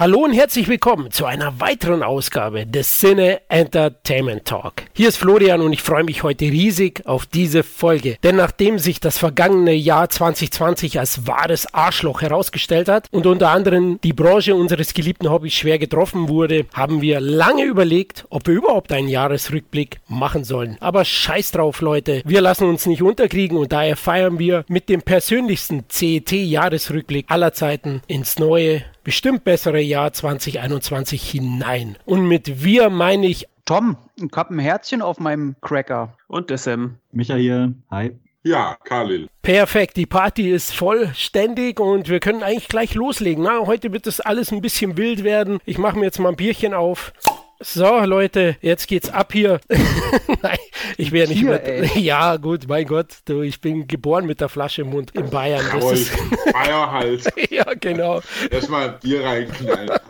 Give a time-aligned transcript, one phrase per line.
[0.00, 4.84] Hallo und herzlich willkommen zu einer weiteren Ausgabe des Cine Entertainment Talk.
[4.94, 8.16] Hier ist Florian und ich freue mich heute riesig auf diese Folge.
[8.22, 13.98] Denn nachdem sich das vergangene Jahr 2020 als wahres Arschloch herausgestellt hat und unter anderem
[14.04, 18.92] die Branche unseres geliebten Hobbys schwer getroffen wurde, haben wir lange überlegt, ob wir überhaupt
[18.92, 20.76] einen Jahresrückblick machen sollen.
[20.78, 22.22] Aber scheiß drauf, Leute.
[22.24, 28.00] Wir lassen uns nicht unterkriegen und daher feiern wir mit dem persönlichsten CET-Jahresrückblick aller Zeiten
[28.06, 31.96] ins neue bestimmt bessere Jahr 2021 hinein.
[32.04, 36.12] Und mit wir meine ich Tom, ich ein Herzchen auf meinem Cracker.
[36.26, 36.98] Und der Sam.
[37.10, 38.10] Michael, hi.
[38.42, 39.28] Ja, Khalil.
[39.40, 43.44] Perfekt, die Party ist vollständig und wir können eigentlich gleich loslegen.
[43.44, 45.58] Na, heute wird das alles ein bisschen wild werden.
[45.64, 47.14] Ich mache mir jetzt mal ein Bierchen auf.
[47.60, 49.58] So, Leute, jetzt geht's ab hier.
[50.42, 50.58] Nein,
[50.96, 51.84] ich wäre nicht Hier, mehr.
[51.96, 55.64] Ja, gut, mein Gott, du, ich bin geboren mit der Flasche im Mund in Bayern.
[55.92, 56.10] Ist,
[56.52, 57.32] Feier halt.
[57.50, 58.20] ja, genau.
[58.50, 59.90] Erstmal Bier reinknallen.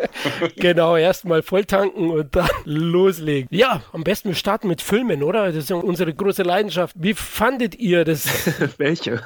[0.56, 3.48] Genau, erstmal voll tanken und dann loslegen.
[3.52, 5.46] Ja, am besten wir starten mit Filmen, oder?
[5.46, 6.96] Das ist ja unsere große Leidenschaft.
[6.98, 8.26] Wie fandet ihr das?
[8.78, 9.22] Welche?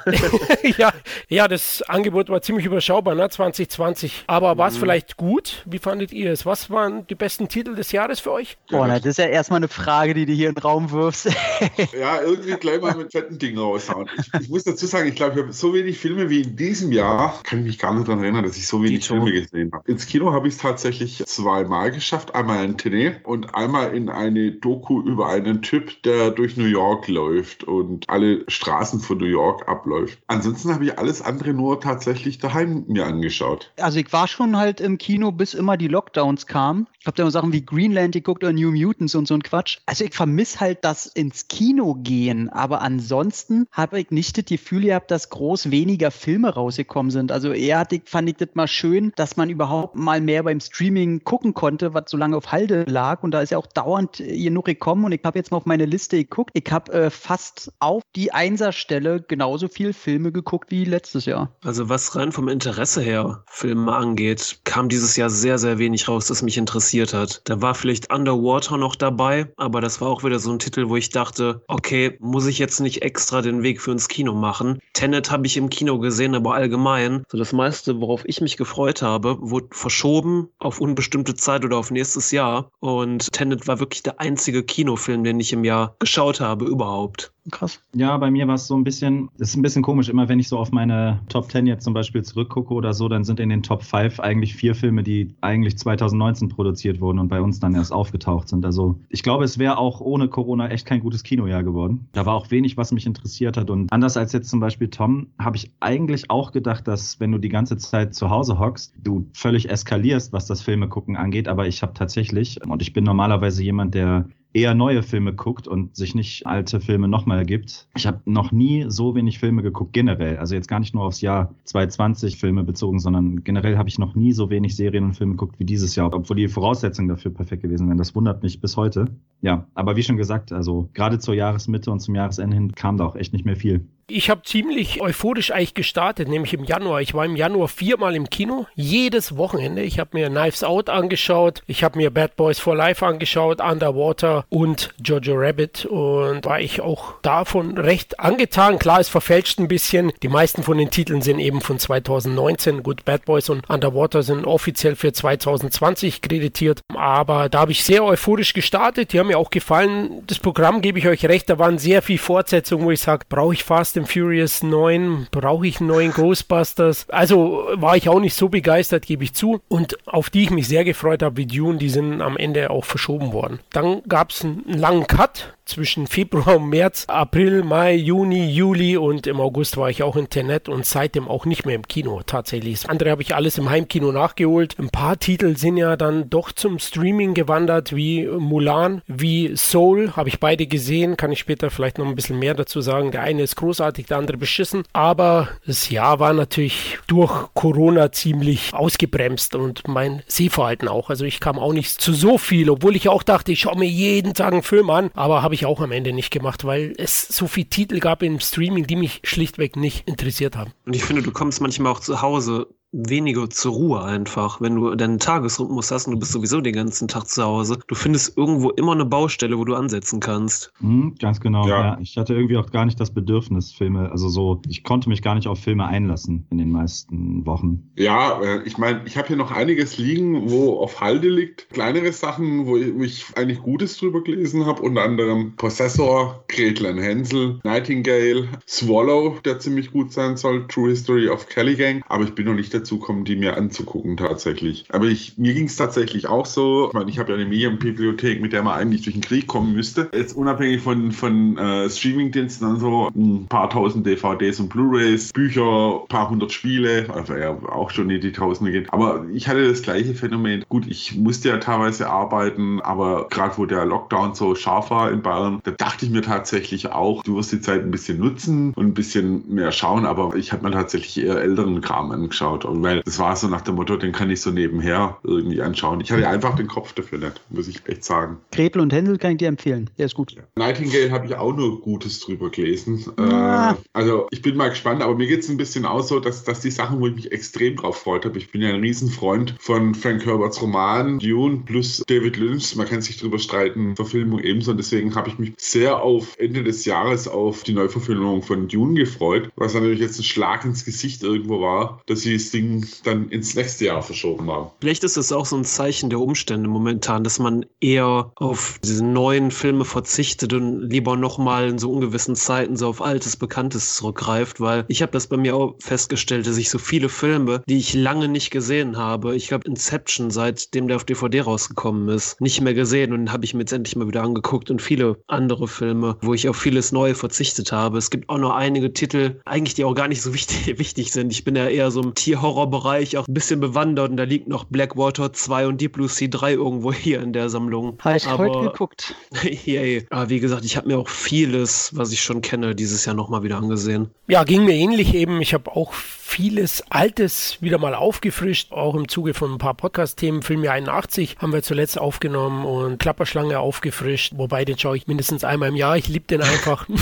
[0.77, 0.93] ja,
[1.29, 3.27] ja, das Angebot war ziemlich überschaubar, ne?
[3.27, 4.25] 2020.
[4.27, 5.63] Aber war es vielleicht gut?
[5.65, 6.45] Wie fandet ihr es?
[6.45, 8.57] Was waren die besten Titel des Jahres für euch?
[8.69, 11.29] Boah, na, das ist ja erstmal eine Frage, die du hier in den Raum wirfst.
[11.99, 14.09] Ja, irgendwie gleich mal mit fetten Dingen raushauen.
[14.17, 16.91] Ich, ich muss dazu sagen, ich glaube, ich habe so wenig Filme wie in diesem
[16.91, 19.05] Jahr, kann ich mich gar nicht daran erinnern, dass ich so wenig.
[19.05, 19.89] Filme gesehen habe.
[19.91, 22.35] Ins Kino habe ich es tatsächlich zweimal geschafft.
[22.35, 27.07] Einmal in Tene und einmal in eine Doku über einen Typ, der durch New York
[27.07, 30.19] läuft und alle Straßen von New York abläuft.
[30.27, 33.71] Ansonsten habe ich alles andere nur tatsächlich daheim mir angeschaut.
[33.77, 36.87] Also ich war schon halt im Kino, bis immer die Lockdowns kamen.
[36.99, 39.79] Ich habe da immer Sachen wie Greenland geguckt oder New Mutants und so ein Quatsch.
[39.85, 44.81] Also ich vermisse halt das ins Kino gehen, aber ansonsten habe ich nicht das Gefühl
[44.81, 47.31] gehabt, dass groß weniger Filme rausgekommen sind.
[47.31, 50.59] Also eher hatte ich, fand ich das mal schön, dass man überhaupt mal mehr beim
[50.59, 53.23] Streaming gucken konnte, was so lange auf Halde lag.
[53.23, 55.05] Und da ist ja auch dauernd genug gekommen.
[55.05, 56.51] Und ich habe jetzt mal auf meine Liste geguckt.
[56.53, 61.55] Ich habe äh, fast auf die Einserstelle genauso viel Filme geguckt wie letztes Jahr.
[61.63, 66.27] Also was rein vom Interesse her Filme angeht, kam dieses Jahr sehr, sehr wenig raus,
[66.27, 67.41] das mich interessiert hat.
[67.45, 70.97] Da war vielleicht Underwater noch dabei, aber das war auch wieder so ein Titel, wo
[70.97, 74.79] ich dachte, okay, muss ich jetzt nicht extra den Weg für ins Kino machen.
[74.93, 79.01] Tenet habe ich im Kino gesehen, aber allgemein, so das meiste, worauf ich mich gefreut
[79.01, 82.69] habe, wurde verschoben auf unbestimmte Zeit oder auf nächstes Jahr.
[82.79, 87.32] Und Tenet war wirklich der einzige Kinofilm, den ich im Jahr geschaut habe überhaupt.
[87.51, 87.81] Krass.
[87.93, 90.47] Ja, bei mir war es so ein bisschen, ist ein bisschen komisch, immer wenn ich
[90.47, 93.63] so auf meine Top 10 jetzt zum Beispiel zurückgucke oder so, dann sind in den
[93.63, 97.91] Top 5 eigentlich vier Filme, die eigentlich 2019 produziert wurden und bei uns dann erst
[97.91, 98.65] aufgetaucht sind.
[98.65, 102.07] Also ich glaube, es wäre auch ohne Corona echt kein gutes Kinojahr geworden.
[102.13, 103.69] Da war auch wenig, was mich interessiert hat.
[103.69, 107.39] Und anders als jetzt zum Beispiel Tom, habe ich eigentlich auch gedacht, dass wenn du
[107.39, 111.49] die ganze Zeit zu Hause hockst, du völlig eskalierst, was das Filme gucken angeht.
[111.49, 115.95] Aber ich habe tatsächlich, und ich bin normalerweise jemand, der eher neue Filme guckt und
[115.95, 117.87] sich nicht alte Filme nochmal gibt.
[117.95, 120.37] Ich habe noch nie so wenig Filme geguckt, generell.
[120.37, 124.15] Also jetzt gar nicht nur aufs Jahr 2020 Filme bezogen, sondern generell habe ich noch
[124.15, 127.63] nie so wenig Serien und Filme geguckt wie dieses Jahr, obwohl die Voraussetzungen dafür perfekt
[127.63, 127.97] gewesen wären.
[127.97, 129.07] Das wundert mich bis heute.
[129.43, 133.05] Ja, aber wie schon gesagt, also gerade zur Jahresmitte und zum Jahresende hin kam da
[133.05, 133.85] auch echt nicht mehr viel.
[134.07, 137.01] Ich habe ziemlich euphorisch eigentlich gestartet, nämlich im Januar.
[137.01, 139.81] Ich war im Januar viermal im Kino, jedes Wochenende.
[139.81, 144.45] Ich habe mir Knives Out angeschaut, ich habe mir Bad Boys for Life angeschaut, Underwater
[144.49, 148.77] und Jojo Rabbit und war ich auch davon recht angetan.
[148.77, 150.11] Klar, es verfälscht ein bisschen.
[150.21, 152.83] Die meisten von den Titeln sind eben von 2019.
[152.83, 158.03] Gut, Bad Boys und Underwater sind offiziell für 2020 kreditiert, aber da habe ich sehr
[158.03, 159.13] euphorisch gestartet.
[159.13, 160.23] Die haben mir auch gefallen.
[160.27, 163.53] Das Programm gebe ich euch recht, da waren sehr viel Fortsetzungen, wo ich sage, brauche
[163.53, 167.09] ich Fast and Furious 9, brauche ich einen neuen Ghostbusters.
[167.09, 169.61] Also war ich auch nicht so begeistert, gebe ich zu.
[169.67, 172.85] Und auf die ich mich sehr gefreut habe, wie Dune, die sind am Ende auch
[172.85, 173.59] verschoben worden.
[173.71, 179.27] Dann gab es einen langen Cut zwischen Februar und März, April, Mai, Juni, Juli und
[179.27, 182.89] im August war ich auch in Tenet und seitdem auch nicht mehr im Kino tatsächlich.
[182.89, 184.75] Andere habe ich alles im Heimkino nachgeholt.
[184.77, 189.22] Ein paar Titel sind ja dann doch zum Streaming gewandert, wie Mulan, wie
[189.55, 193.11] Soul, habe ich beide gesehen, kann ich später vielleicht noch ein bisschen mehr dazu sagen.
[193.11, 198.73] Der eine ist großartig, der andere beschissen, aber das Jahr war natürlich durch Corona ziemlich
[198.73, 201.09] ausgebremst und mein Sehverhalten auch.
[201.09, 203.89] Also ich kam auch nicht zu so viel, obwohl ich auch dachte, ich schaue mir
[203.89, 207.27] jeden Tag einen Film an, aber habe ich auch am Ende nicht gemacht, weil es
[207.27, 210.71] so viele Titel gab im Streaming, die mich schlichtweg nicht interessiert haben.
[210.85, 214.61] Und ich finde, du kommst manchmal auch zu Hause weniger zur Ruhe einfach.
[214.61, 217.95] Wenn du deinen Tagesrhythmus hast und du bist sowieso den ganzen Tag zu Hause, du
[217.95, 220.71] findest irgendwo immer eine Baustelle, wo du ansetzen kannst.
[220.79, 221.81] Mhm, ganz genau, Ja.
[221.81, 221.97] ja.
[221.99, 225.33] Ich hatte irgendwie auch gar nicht das Bedürfnis, Filme, also so, ich konnte mich gar
[225.35, 227.89] nicht auf Filme einlassen in den meisten Wochen.
[227.97, 231.69] Ja, äh, ich meine, ich habe hier noch einiges liegen, wo auf Halde liegt.
[231.71, 237.01] Kleinere Sachen, wo ich mich eigentlich Gutes drüber gelesen habe, unter anderem Possessor, Gretel and
[237.01, 242.03] Hänsel, Nightingale, Swallow, der ziemlich gut sein soll, True History of Kelly Gang.
[242.07, 244.85] Aber ich bin noch nicht dazu gekommen, die mir anzugucken tatsächlich.
[244.89, 246.87] Aber ich, mir ging es tatsächlich auch so.
[246.87, 249.73] Ich meine, ich habe ja eine Medienbibliothek, mit der man eigentlich durch den Krieg kommen
[249.73, 250.09] müsste.
[250.13, 256.03] Jetzt unabhängig von, von äh, Streamingdiensten und so, ein paar tausend DVDs und Blu-rays, Bücher,
[256.09, 258.91] paar hundert Spiele, also ja auch schon in die Tausende geht.
[258.93, 260.63] Aber ich hatte das gleiche Phänomen.
[260.69, 265.21] Gut, ich musste ja teilweise arbeiten, aber gerade wo der Lockdown so scharf war in
[265.21, 268.85] Bayern, da dachte ich mir tatsächlich auch, du wirst die Zeit ein bisschen nutzen und
[268.85, 273.01] ein bisschen mehr schauen, aber ich habe mir tatsächlich eher älteren Kram angeschaut, und weil
[273.03, 276.01] das war so nach dem Motto, den kann ich so nebenher irgendwie anschauen.
[276.01, 278.37] Ich hatte einfach den Kopf dafür nicht, muss ich echt sagen.
[278.51, 279.89] Gretel und Hänsel kann ich dir empfehlen.
[279.97, 280.35] Der ist gut.
[280.55, 283.05] Nightingale habe ich auch nur Gutes drüber gelesen.
[283.17, 283.71] Ah.
[283.71, 286.43] Äh, also ich bin mal gespannt, aber mir geht es ein bisschen auch so, dass,
[286.43, 289.55] dass die Sachen, wo ich mich extrem drauf freut habe, ich bin ja ein Riesenfreund
[289.59, 294.71] von Frank Herberts Roman Dune plus David Lynch, man kann sich drüber streiten, Verfilmung ebenso
[294.71, 298.95] und deswegen habe ich mich sehr auf Ende des Jahres auf die Neuverfilmung von Dune
[298.95, 302.62] gefreut, was natürlich jetzt ein Schlag ins Gesicht irgendwo war, dass sie das Ding
[303.03, 304.69] dann ins nächste Jahr verschoben haben.
[304.79, 309.05] Vielleicht ist es auch so ein Zeichen der Umstände momentan, dass man eher auf diese
[309.05, 314.59] neuen Filme verzichtet und lieber nochmal in so ungewissen Zeiten so auf altes, bekanntes zurückgreift,
[314.59, 317.93] weil ich habe das bei mir auch festgestellt, dass ich so viele Filme, die ich
[317.93, 322.73] lange nicht gesehen habe, ich habe Inception, seitdem der auf DVD rausgekommen ist, nicht mehr
[322.73, 326.33] gesehen und habe ich mir jetzt endlich mal wieder angeguckt und viele andere Filme, wo
[326.33, 327.97] ich auf vieles Neue verzichtet habe.
[327.97, 331.31] Es gibt auch noch einige Titel, eigentlich die auch gar nicht so wichtig, wichtig sind.
[331.31, 332.15] Ich bin ja eher so im
[332.47, 336.27] Tierhorrorbereich auch ein bisschen bewandert und da liegt noch Blackwater 2 und Deep Blue Sea
[336.27, 337.97] 3 irgendwo hier in der Sammlung.
[338.01, 339.15] Habe ich Aber- heute geguckt.
[339.65, 340.05] Yay.
[340.09, 343.43] Aber wie gesagt, ich habe mir auch vieles, was ich schon kenne, dieses Jahr nochmal
[343.43, 344.09] wieder angesehen.
[344.27, 345.41] Ja, ging mir ähnlich eben.
[345.41, 345.93] Ich habe auch
[346.25, 350.41] vieles Altes wieder mal aufgefrischt, auch im Zuge von ein paar Podcast-Themen.
[350.41, 355.69] Filmjahr 81 haben wir zuletzt aufgenommen und Klapperschlange aufgefrischt, wobei den schaue ich mindestens einmal
[355.69, 355.97] im Jahr.
[355.97, 356.87] Ich liebe den einfach.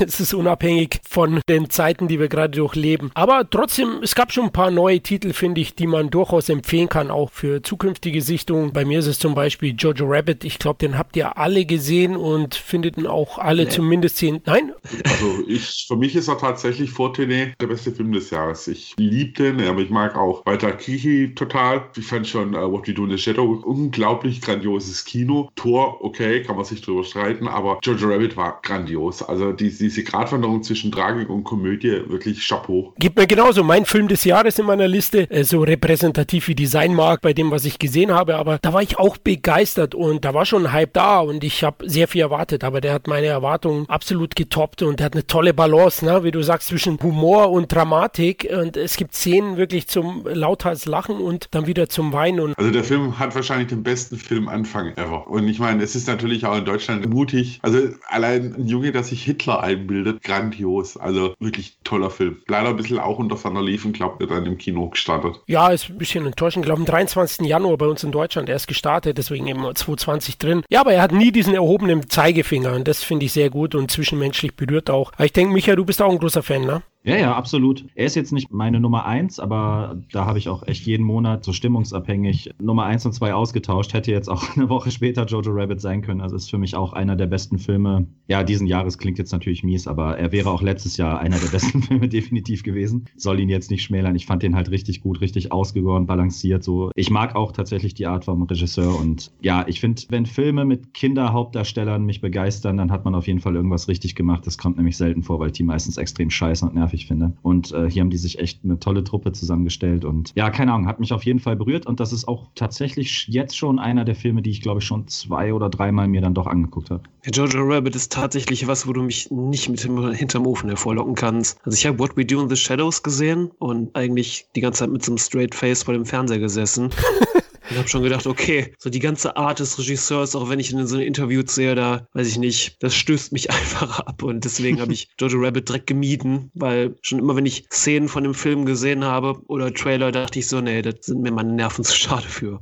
[0.00, 3.10] Es ist unabhängig von den Zeiten, die wir gerade durchleben.
[3.14, 6.88] Aber trotzdem, es gab schon ein paar neue Titel, finde ich, die man durchaus empfehlen
[6.88, 8.72] kann, auch für zukünftige Sichtungen.
[8.72, 10.44] Bei mir ist es zum Beispiel Jojo Rabbit.
[10.44, 13.70] Ich glaube, den habt ihr alle gesehen und findet ihn auch alle Nee.
[13.70, 14.40] zumindest sehen.
[14.44, 14.72] Nein?
[15.04, 18.68] Also ich, für mich ist er tatsächlich vor der beste Film des Jahres.
[18.68, 21.82] Ich liebe den, aber ich mag auch Walter Kichi total.
[21.96, 25.50] Ich fand schon uh, What We Do in the Shadow unglaublich grandioses Kino.
[25.56, 29.22] Tor, okay, kann man sich drüber streiten, aber Jojo Rabbit war grandios.
[29.22, 32.92] Also die, diese Gratwanderung zwischen Tragik und Komödie, wirklich Chapeau.
[32.98, 36.66] Gibt mir genauso mein Film des Jahres in meiner Liste, äh, so repräsentativ wie die
[36.66, 40.24] sein mag bei dem, was ich gesehen habe, aber da war ich auch begeistert und
[40.24, 43.06] da war schon ein Hype da und ich habe sehr viel erwartet, aber der hat
[43.06, 46.24] meine Erwartungen absolut getoppt und der hat eine tolle Balance, ne?
[46.24, 51.16] wie du sagst, zwischen Humor und Dramatik und es gibt Szenen wirklich zum lauthals Lachen
[51.16, 55.28] und dann wieder zum Weinen und Also der Film hat wahrscheinlich den besten Filmanfang ever.
[55.28, 57.58] Und ich meine, es ist natürlich auch in Deutschland mutig.
[57.62, 57.78] Also
[58.08, 60.96] allein ein Junge, der sich Hitler einbildet, grandios.
[60.96, 62.38] Also wirklich toller Film.
[62.46, 65.40] Leider ein bisschen auch unter Van der Liefen, glaubt er dann im Kino gestartet.
[65.46, 66.64] Ja, ist ein bisschen enttäuschend.
[66.64, 67.46] Ich glaube, am 23.
[67.46, 70.62] Januar bei uns in Deutschland erst gestartet, deswegen eben 2020 drin.
[70.68, 73.90] Ja, aber er hat nie diesen erhobenen Zeigefinger und das finde ich sehr gut und
[73.90, 75.12] zwischenmenschlich berührt auch.
[75.14, 76.82] Aber ich denke, Micha, du bist auch ein großer Fan, ne?
[77.08, 77.86] Ja, ja, absolut.
[77.94, 81.42] Er ist jetzt nicht meine Nummer eins, aber da habe ich auch echt jeden Monat
[81.42, 83.94] so stimmungsabhängig Nummer eins und zwei ausgetauscht.
[83.94, 86.20] Hätte jetzt auch eine Woche später Jojo Rabbit sein können.
[86.20, 88.06] Also ist für mich auch einer der besten Filme.
[88.26, 91.48] Ja, diesen Jahres klingt jetzt natürlich mies, aber er wäre auch letztes Jahr einer der
[91.48, 93.06] besten Filme definitiv gewesen.
[93.16, 94.14] Soll ihn jetzt nicht schmälern.
[94.14, 96.62] Ich fand den halt richtig gut, richtig ausgegoren, balanciert.
[96.62, 100.66] So, ich mag auch tatsächlich die Art vom Regisseur und ja, ich finde, wenn Filme
[100.66, 104.46] mit Kinderhauptdarstellern mich begeistern, dann hat man auf jeden Fall irgendwas richtig gemacht.
[104.46, 107.32] Das kommt nämlich selten vor, weil die meistens extrem scheiße und nervig finde.
[107.42, 110.86] Und äh, hier haben die sich echt eine tolle Truppe zusammengestellt und ja, keine Ahnung,
[110.86, 114.14] hat mich auf jeden Fall berührt und das ist auch tatsächlich jetzt schon einer der
[114.14, 117.02] Filme, die ich glaube ich schon zwei oder dreimal mir dann doch angeguckt habe.
[117.32, 121.58] Jojo Rabbit ist tatsächlich was, wo du mich nicht mit dem, hinterm Ofen hervorlocken kannst.
[121.64, 124.90] Also ich habe What We Do in the Shadows gesehen und eigentlich die ganze Zeit
[124.90, 126.90] mit so einem Straight Face vor dem Fernseher gesessen.
[127.70, 130.86] Ich habe schon gedacht, okay, so die ganze Art des Regisseurs, auch wenn ich in
[130.86, 134.80] so einem Interview sehe, da weiß ich nicht, das stößt mich einfach ab und deswegen
[134.80, 138.66] habe ich Jojo Rabbit direkt gemieden, weil schon immer, wenn ich Szenen von dem Film
[138.66, 142.26] gesehen habe oder Trailer, dachte ich so, nee, das sind mir meine Nerven zu schade
[142.26, 142.60] für.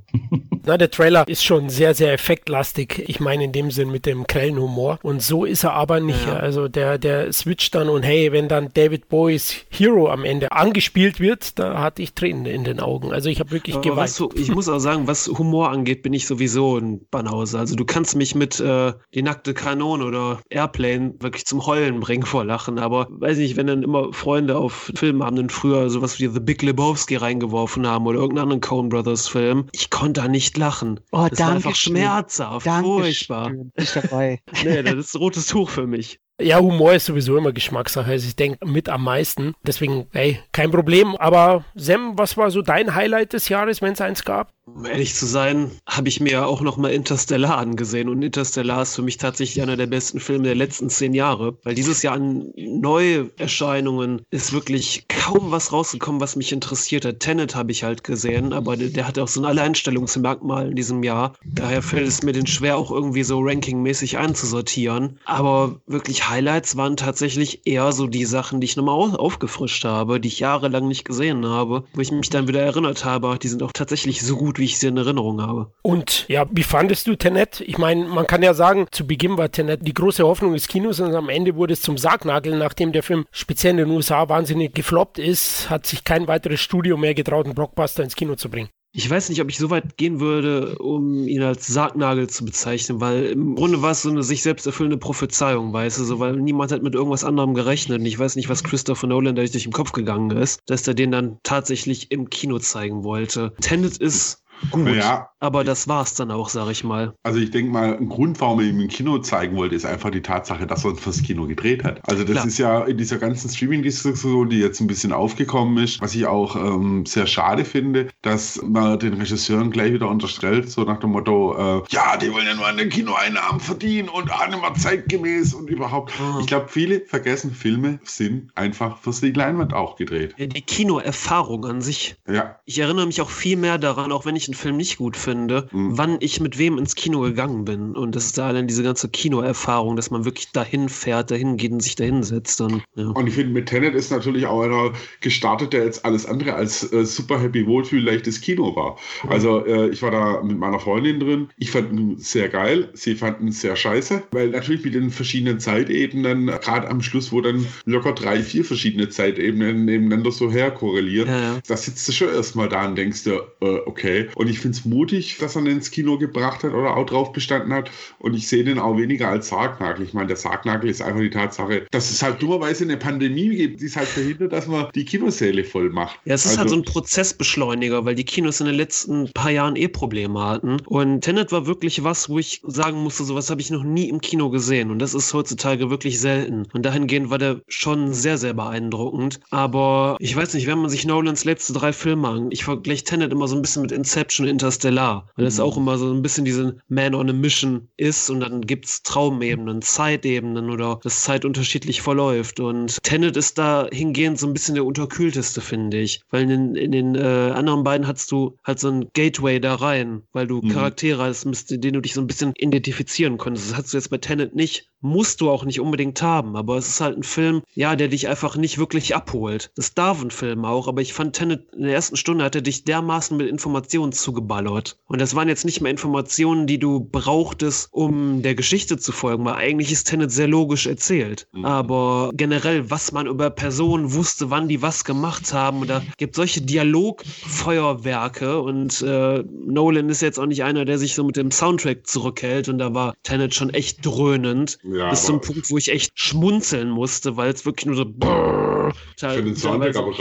[0.66, 3.04] Na, der Trailer ist schon sehr, sehr effektlastig.
[3.06, 4.98] Ich meine in dem Sinn mit dem grellen Humor.
[5.02, 6.26] Und so ist er aber nicht.
[6.26, 6.38] Ja.
[6.38, 11.20] Also der, der switcht dann und hey, wenn dann David Bowies Hero am Ende angespielt
[11.20, 13.12] wird, da hatte ich Tränen in den Augen.
[13.12, 14.10] Also ich habe wirklich aber geweint.
[14.10, 17.58] So, ich muss auch sagen, was Humor angeht, bin ich sowieso ein Banause.
[17.58, 22.24] Also du kannst mich mit äh, die nackte Kanone oder Airplane wirklich zum Heulen bringen
[22.24, 22.78] vor Lachen.
[22.78, 27.16] Aber weiß nicht, wenn dann immer Freunde auf Filmabenden früher sowas wie The Big Lebowski
[27.16, 31.00] reingeworfen haben oder irgendeinen anderen Coen Brothers Film, ich konnte da nicht lachen.
[31.12, 33.52] Oh, das war einfach schmerzhaft, furchtbar.
[33.74, 34.40] Ich dabei.
[34.64, 36.20] nee, das ist rotes Tuch für mich.
[36.40, 38.10] Ja, Humor ist sowieso immer Geschmackssache.
[38.10, 39.54] Also ich denke mit am meisten.
[39.62, 41.16] Deswegen, ey, kein Problem.
[41.16, 44.52] Aber Sam, was war so dein Highlight des Jahres, wenn es eins gab?
[44.66, 48.08] Um ehrlich zu sein, habe ich mir auch noch mal Interstellar angesehen.
[48.08, 51.56] Und Interstellar ist für mich tatsächlich einer der besten Filme der letzten zehn Jahre.
[51.62, 57.20] Weil dieses Jahr an Neuerscheinungen ist wirklich kaum was rausgekommen, was mich interessiert hat.
[57.20, 61.02] Tenet habe ich halt gesehen, aber der, der hat auch so ein Alleinstellungsmerkmal in diesem
[61.04, 61.34] Jahr.
[61.44, 65.20] Daher fällt es mir den schwer, auch irgendwie so rankingmäßig einzusortieren.
[65.24, 70.28] Aber wirklich Highlights waren tatsächlich eher so die Sachen, die ich nochmal aufgefrischt habe, die
[70.28, 73.72] ich jahrelang nicht gesehen habe, wo ich mich dann wieder erinnert habe, die sind auch
[73.72, 75.72] tatsächlich so gut, wie ich sie in Erinnerung habe.
[75.82, 77.60] Und ja, wie fandest du Tenet?
[77.60, 81.00] Ich meine, man kann ja sagen, zu Beginn war Tenet die große Hoffnung des Kinos
[81.00, 84.74] und am Ende wurde es zum Sargnagel, nachdem der Film speziell in den USA wahnsinnig
[84.74, 88.68] gefloppt ist, hat sich kein weiteres Studio mehr getraut, einen Blockbuster ins Kino zu bringen.
[88.98, 92.98] Ich weiß nicht, ob ich so weit gehen würde, um ihn als Sargnagel zu bezeichnen,
[92.98, 96.36] weil im Grunde war es so eine sich selbst erfüllende Prophezeiung, weißt du, so, weil
[96.36, 97.98] niemand hat mit irgendwas anderem gerechnet.
[98.00, 100.94] Und ich weiß nicht, was Christopher Nolan da durch den Kopf gegangen ist, dass er
[100.94, 103.52] den dann tatsächlich im Kino zeigen wollte.
[103.60, 104.88] Tenet ist gut.
[104.88, 107.14] Ja, aber das war's dann auch, sag ich mal.
[107.22, 110.10] Also ich denke mal, ein Grund, warum er ihm im Kino zeigen wollte, ist einfach
[110.10, 112.00] die Tatsache, dass er fürs Kino gedreht hat.
[112.08, 112.46] Also das Klar.
[112.46, 116.56] ist ja in dieser ganzen Streaming-Diskussion, die jetzt ein bisschen aufgekommen ist, was ich auch
[116.56, 121.54] ähm, sehr schade finde, dass man den Regisseuren gleich wieder unterstellt, so nach dem Motto,
[121.54, 125.54] äh, ja, die wollen ja nur an den Kinoeinnahmen verdienen und auch nicht mehr zeitgemäß
[125.54, 126.12] und überhaupt.
[126.18, 126.40] Mhm.
[126.40, 130.34] Ich glaube, viele vergessen, Filme sind einfach fürs die Leinwand auch gedreht.
[130.38, 132.16] Die Kinoerfahrung an sich.
[132.26, 132.58] Ja.
[132.64, 135.36] Ich erinnere mich auch viel mehr daran, auch wenn ich einen Film nicht gut finde,
[135.36, 135.98] finde, mhm.
[135.98, 137.94] wann ich mit wem ins Kino gegangen bin.
[137.94, 141.72] Und das ist da dann diese ganze Kinoerfahrung, dass man wirklich dahin fährt, dahin geht
[141.72, 142.60] und sich dahin setzt.
[142.60, 143.08] Und, ja.
[143.08, 146.90] und ich finde, mit Tenet ist natürlich auch einer gestartet, der jetzt alles andere als
[146.92, 148.96] äh, super happy, wohlfühl, leichtes Kino war.
[149.24, 149.30] Mhm.
[149.30, 151.48] Also äh, ich war da mit meiner Freundin drin.
[151.56, 152.88] Ich fand ihn sehr geil.
[152.94, 157.40] Sie fanden ihn sehr scheiße, weil natürlich mit den verschiedenen Zeitebenen, gerade am Schluss, wo
[157.40, 161.58] dann locker drei, vier verschiedene Zeitebenen nebeneinander so herkorrelieren, ja, ja.
[161.66, 164.28] da sitzt du schon erstmal da und denkst dir, äh, okay.
[164.36, 167.32] Und ich finde es mutig, dass er ihn ins Kino gebracht hat oder auch drauf
[167.32, 167.90] bestanden hat.
[168.18, 170.04] Und ich sehe den auch weniger als Sargnagel.
[170.04, 173.80] Ich meine, der Sargnagel ist einfach die Tatsache, dass es halt dummerweise eine Pandemie gibt,
[173.80, 176.20] die es halt verhindert, dass man die Kinosäle voll macht.
[176.26, 179.50] Ja, es ist also, halt so ein Prozessbeschleuniger, weil die Kinos in den letzten paar
[179.50, 180.82] Jahren eh Probleme hatten.
[180.84, 184.20] Und Tenet war wirklich was, wo ich sagen musste, sowas habe ich noch nie im
[184.20, 184.90] Kino gesehen.
[184.90, 186.66] Und das ist heutzutage wirklich selten.
[186.74, 189.40] Und dahingehend war der schon sehr, sehr beeindruckend.
[189.48, 193.32] Aber ich weiß nicht, wenn man sich Nolans letzte drei Filme an, ich vergleiche Tenet
[193.32, 195.28] immer so ein bisschen mit Inception, Interstellar.
[195.36, 195.82] Weil auch mhm.
[195.82, 199.82] immer so ein bisschen diese Man on a Mission ist und dann gibt es Traumebenen,
[199.82, 202.60] Zeitebenen oder das Zeit unterschiedlich verläuft.
[202.60, 206.20] Und Tenet ist da hingehend so ein bisschen der unterkühlteste, finde ich.
[206.30, 209.74] Weil in den, in den äh, anderen beiden hast du halt so ein Gateway da
[209.74, 210.68] rein, weil du mhm.
[210.68, 213.70] Charaktere hast, mit denen du dich so ein bisschen identifizieren konntest.
[213.70, 216.88] Das hast du jetzt bei Tenet nicht musst du auch nicht unbedingt haben, aber es
[216.88, 219.70] ist halt ein Film, ja, der dich einfach nicht wirklich abholt.
[219.76, 222.62] Das darf ein Film auch, aber ich fand Tenet in der ersten Stunde hat er
[222.62, 224.98] dich dermaßen mit Informationen zugeballert.
[225.06, 229.44] Und das waren jetzt nicht mehr Informationen, die du brauchtest, um der Geschichte zu folgen,
[229.44, 231.46] weil eigentlich ist Tenet sehr logisch erzählt.
[231.52, 231.64] Mhm.
[231.64, 236.34] Aber generell, was man über Personen wusste, wann die was gemacht haben, und da gibt
[236.34, 241.50] solche Dialogfeuerwerke und äh, Nolan ist jetzt auch nicht einer, der sich so mit dem
[241.50, 244.78] Soundtrack zurückhält und da war Tenet schon echt dröhnend.
[244.82, 248.04] Ja, bis zum Punkt, wo ich echt schmunzeln musste, weil es wirklich nur so.
[248.06, 250.12] Brrr, ich den Soundtrack, aber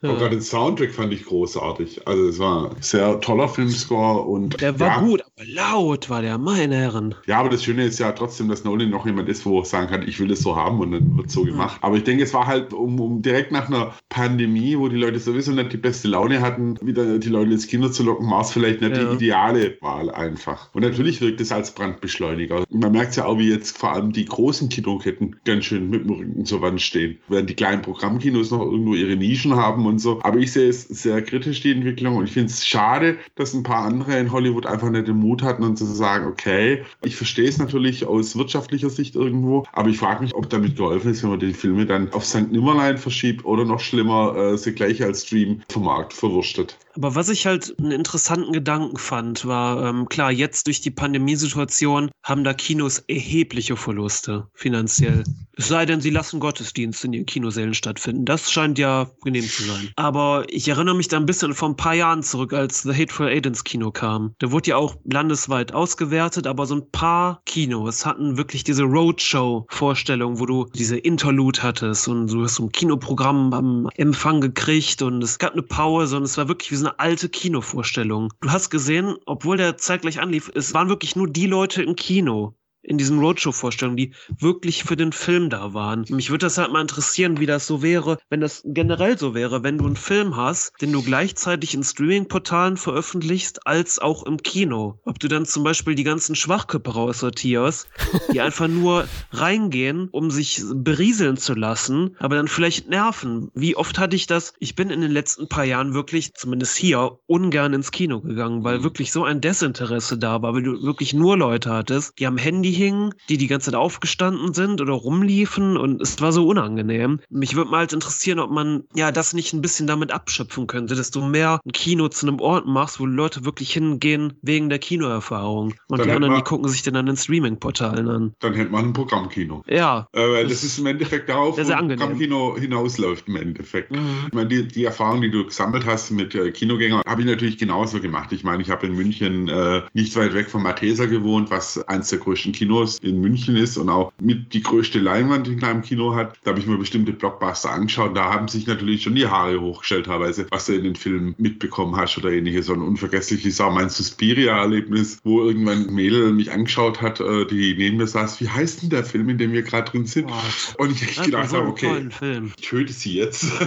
[0.00, 2.06] gerade den Soundtrack fand ich großartig.
[2.06, 4.60] Also es war ein sehr toller Filmscore und.
[4.60, 7.14] Der war ja, gut, aber laut war der, meine Herren.
[7.26, 9.88] Ja, aber das Schöne ist ja trotzdem, dass Nolan noch jemand ist, wo er sagen
[9.88, 11.78] kann, ich will es so haben und dann wird es so gemacht.
[11.82, 15.18] Aber ich denke, es war halt um, um direkt nach einer Pandemie, wo die Leute
[15.18, 18.50] sowieso nicht die beste Laune hatten, wieder die Leute ins Kino zu locken, war es
[18.50, 19.04] vielleicht nicht ja.
[19.04, 20.70] die ideale Wahl einfach.
[20.74, 22.64] Und natürlich wirkt es als Brandbeschleuniger.
[22.70, 26.04] Man merkt es ja auch, wie jetzt vor allem die großen Kinoketten ganz schön mit
[26.04, 27.18] dem Rücken zur Wand stehen.
[27.28, 30.20] Während die kleinen Programmkinos noch irgendwo ihre Nischen haben und so.
[30.22, 32.16] Aber ich sehe es sehr kritisch, die Entwicklung.
[32.16, 32.97] Und ich finde es schade,
[33.34, 36.84] dass ein paar andere in Hollywood einfach nicht den Mut hatten und zu sagen, okay,
[37.02, 41.10] ich verstehe es natürlich aus wirtschaftlicher Sicht irgendwo, aber ich frage mich, ob damit geholfen
[41.10, 42.50] ist, wenn man die Filme dann auf St.
[42.52, 46.76] Nimmerlein verschiebt oder noch schlimmer, äh, sie gleich als Stream vom Markt verwurstet.
[46.98, 52.10] Aber was ich halt einen interessanten Gedanken fand, war, ähm, klar, jetzt durch die Pandemiesituation
[52.24, 55.22] haben da Kinos erhebliche Verluste finanziell.
[55.56, 58.24] Es sei denn, sie lassen Gottesdienste in ihren Kinosälen stattfinden.
[58.24, 59.90] Das scheint ja genehm zu sein.
[59.94, 63.28] Aber ich erinnere mich da ein bisschen vor ein paar Jahren zurück, als The Hateful
[63.28, 64.34] ins Kino kam.
[64.38, 70.40] Da wurde ja auch landesweit ausgewertet, aber so ein paar Kinos hatten wirklich diese Roadshow-Vorstellung,
[70.40, 75.22] wo du diese Interlude hattest und du hast so ein Kinoprogramm am Empfang gekriegt und
[75.22, 78.32] es gab eine Pause und es war wirklich wie so eine alte Kinovorstellung.
[78.40, 82.57] Du hast gesehen, obwohl der zeitgleich anlief, es waren wirklich nur die Leute im Kino
[82.82, 86.04] in diesen Roadshow-Vorstellungen, die wirklich für den Film da waren.
[86.08, 89.62] Mich würde das halt mal interessieren, wie das so wäre, wenn das generell so wäre,
[89.62, 95.00] wenn du einen Film hast, den du gleichzeitig in Streaming-Portalen veröffentlichst, als auch im Kino.
[95.04, 97.88] Ob du dann zum Beispiel die ganzen Schwachköpfe raussortierst,
[98.32, 103.50] die einfach nur reingehen, um sich berieseln zu lassen, aber dann vielleicht nerven.
[103.54, 104.54] Wie oft hatte ich das?
[104.58, 108.82] Ich bin in den letzten paar Jahren wirklich, zumindest hier, ungern ins Kino gegangen, weil
[108.82, 112.67] wirklich so ein Desinteresse da war, weil du wirklich nur Leute hattest, die am Handy
[112.72, 117.20] hingen, die die ganze Zeit aufgestanden sind oder rumliefen und es war so unangenehm.
[117.30, 120.94] Mich würde mal halt interessieren, ob man ja das nicht ein bisschen damit abschöpfen könnte,
[120.94, 124.78] dass du mehr ein Kino zu einem Ort machst, wo Leute wirklich hingehen wegen der
[124.78, 125.74] Kinoerfahrung.
[125.88, 128.34] Und Dann die anderen, hätte die gucken sich dann an den Streaming-Portalen an.
[128.40, 129.62] Dann hätte man ein Programmkino.
[129.66, 130.08] Ja.
[130.12, 131.62] Äh, weil das ist im Endeffekt darauf, wo.
[131.62, 133.90] Programmkino hinausläuft im Endeffekt.
[133.90, 134.26] Mhm.
[134.26, 137.58] Ich meine, die, die Erfahrung, die du gesammelt hast mit äh, Kinogängern, habe ich natürlich
[137.58, 138.32] genauso gemacht.
[138.32, 142.08] Ich meine, ich habe in München äh, nicht weit weg vom Matheser gewohnt, was eines
[142.08, 146.14] der größten Kinos in München ist und auch mit die größte Leinwand in einem Kino
[146.14, 146.36] hat.
[146.42, 148.16] Da habe ich mir bestimmte Blockbuster angeschaut.
[148.16, 151.96] Da haben sich natürlich schon die Haare hochgestellt, teilweise, was du in den Filmen mitbekommen
[151.96, 152.66] hast oder ähnliches.
[152.66, 157.76] So ein unvergessliches auch mein Suspiria-Erlebnis, wo irgendwann ein Mädel mich angeschaut hat, äh, die
[157.78, 158.40] neben mir saß.
[158.40, 160.30] Wie heißt denn der Film, in dem wir gerade drin sind?
[160.78, 162.08] Und ich Das gedacht habe, okay,
[162.56, 163.46] ich töte sie jetzt.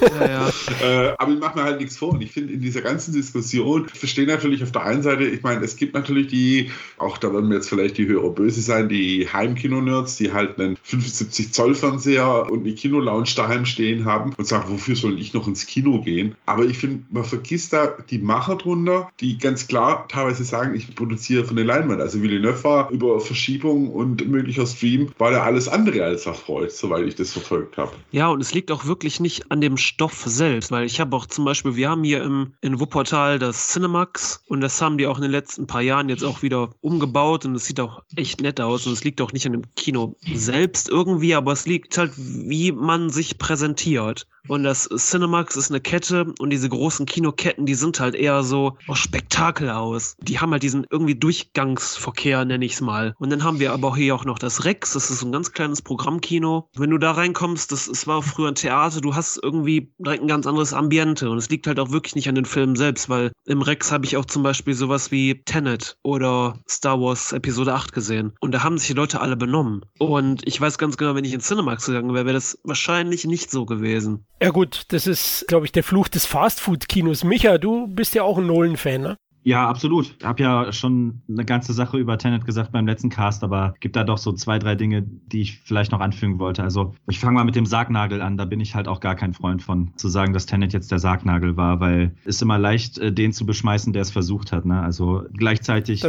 [0.00, 0.48] Ja, ja.
[0.82, 2.10] Äh, aber ich mache mir halt nichts vor.
[2.10, 5.42] Und ich finde, in dieser ganzen Diskussion, ich verstehe natürlich auf der einen Seite, ich
[5.42, 8.88] meine, es gibt natürlich die, auch da werden mir jetzt vielleicht die Hörer böse sein,
[8.88, 14.46] die Heimkino-Nerds, die halt einen 75 Zoll Fernseher und eine Kino-Lounge daheim stehen haben und
[14.46, 16.34] sagen, wofür soll ich noch ins Kino gehen?
[16.46, 20.94] Aber ich finde, man vergisst da die Macher drunter, die ganz klar teilweise sagen, ich
[20.94, 22.00] produziere von der Leinwand.
[22.00, 27.06] Also Villeneuve war über Verschiebung und möglicher Stream, war da alles andere als erfreut, soweit
[27.06, 27.92] ich das verfolgt habe.
[28.10, 31.26] Ja, und es liegt auch wirklich nicht an dem Stoff selbst, weil ich habe auch
[31.26, 35.16] zum Beispiel, wir haben hier im, in Wuppertal das Cinemax und das haben die auch
[35.16, 38.60] in den letzten paar Jahren jetzt auch wieder umgebaut und es sieht auch echt nett
[38.60, 42.12] aus und es liegt auch nicht an dem Kino selbst irgendwie, aber es liegt halt,
[42.16, 44.26] wie man sich präsentiert.
[44.48, 48.78] Und das Cinemax ist eine Kette und diese großen Kinoketten, die sind halt eher so
[48.86, 50.16] aus Spektakel aus.
[50.20, 53.14] Die haben halt diesen irgendwie Durchgangsverkehr, nenne ich es mal.
[53.18, 55.52] Und dann haben wir aber hier auch noch das Rex, das ist so ein ganz
[55.52, 56.68] kleines Programmkino.
[56.74, 60.28] Wenn du da reinkommst, das, es war früher ein Theater, du hast irgendwie direkt ein
[60.28, 63.32] ganz anderes Ambiente und es liegt halt auch wirklich nicht an den Filmen selbst, weil
[63.44, 67.92] im Rex habe ich auch zum Beispiel sowas wie Tenet oder Star Wars Episode 8
[67.92, 67.99] gesehen.
[68.40, 69.84] Und da haben sich die Leute alle benommen.
[69.98, 73.50] Und ich weiß ganz genau, wenn ich in Cinemax gegangen wäre, wäre das wahrscheinlich nicht
[73.50, 74.26] so gewesen.
[74.42, 77.24] Ja gut, das ist, glaube ich, der Fluch des Fastfood-Kinos.
[77.24, 79.16] Micha, du bist ja auch ein Nolan-Fan, ne?
[79.42, 80.16] Ja, absolut.
[80.18, 83.96] Ich habe ja schon eine ganze Sache über Tenet gesagt beim letzten Cast, aber gibt
[83.96, 86.62] da doch so zwei, drei Dinge, die ich vielleicht noch anfügen wollte.
[86.62, 88.36] Also ich fange mal mit dem Sargnagel an.
[88.36, 90.98] Da bin ich halt auch gar kein Freund von, zu sagen, dass Tenet jetzt der
[90.98, 94.66] Sargnagel war, weil es ist immer leicht, äh, den zu beschmeißen, der es versucht hat.
[94.66, 94.80] Ne?
[94.80, 96.04] Also gleichzeitig,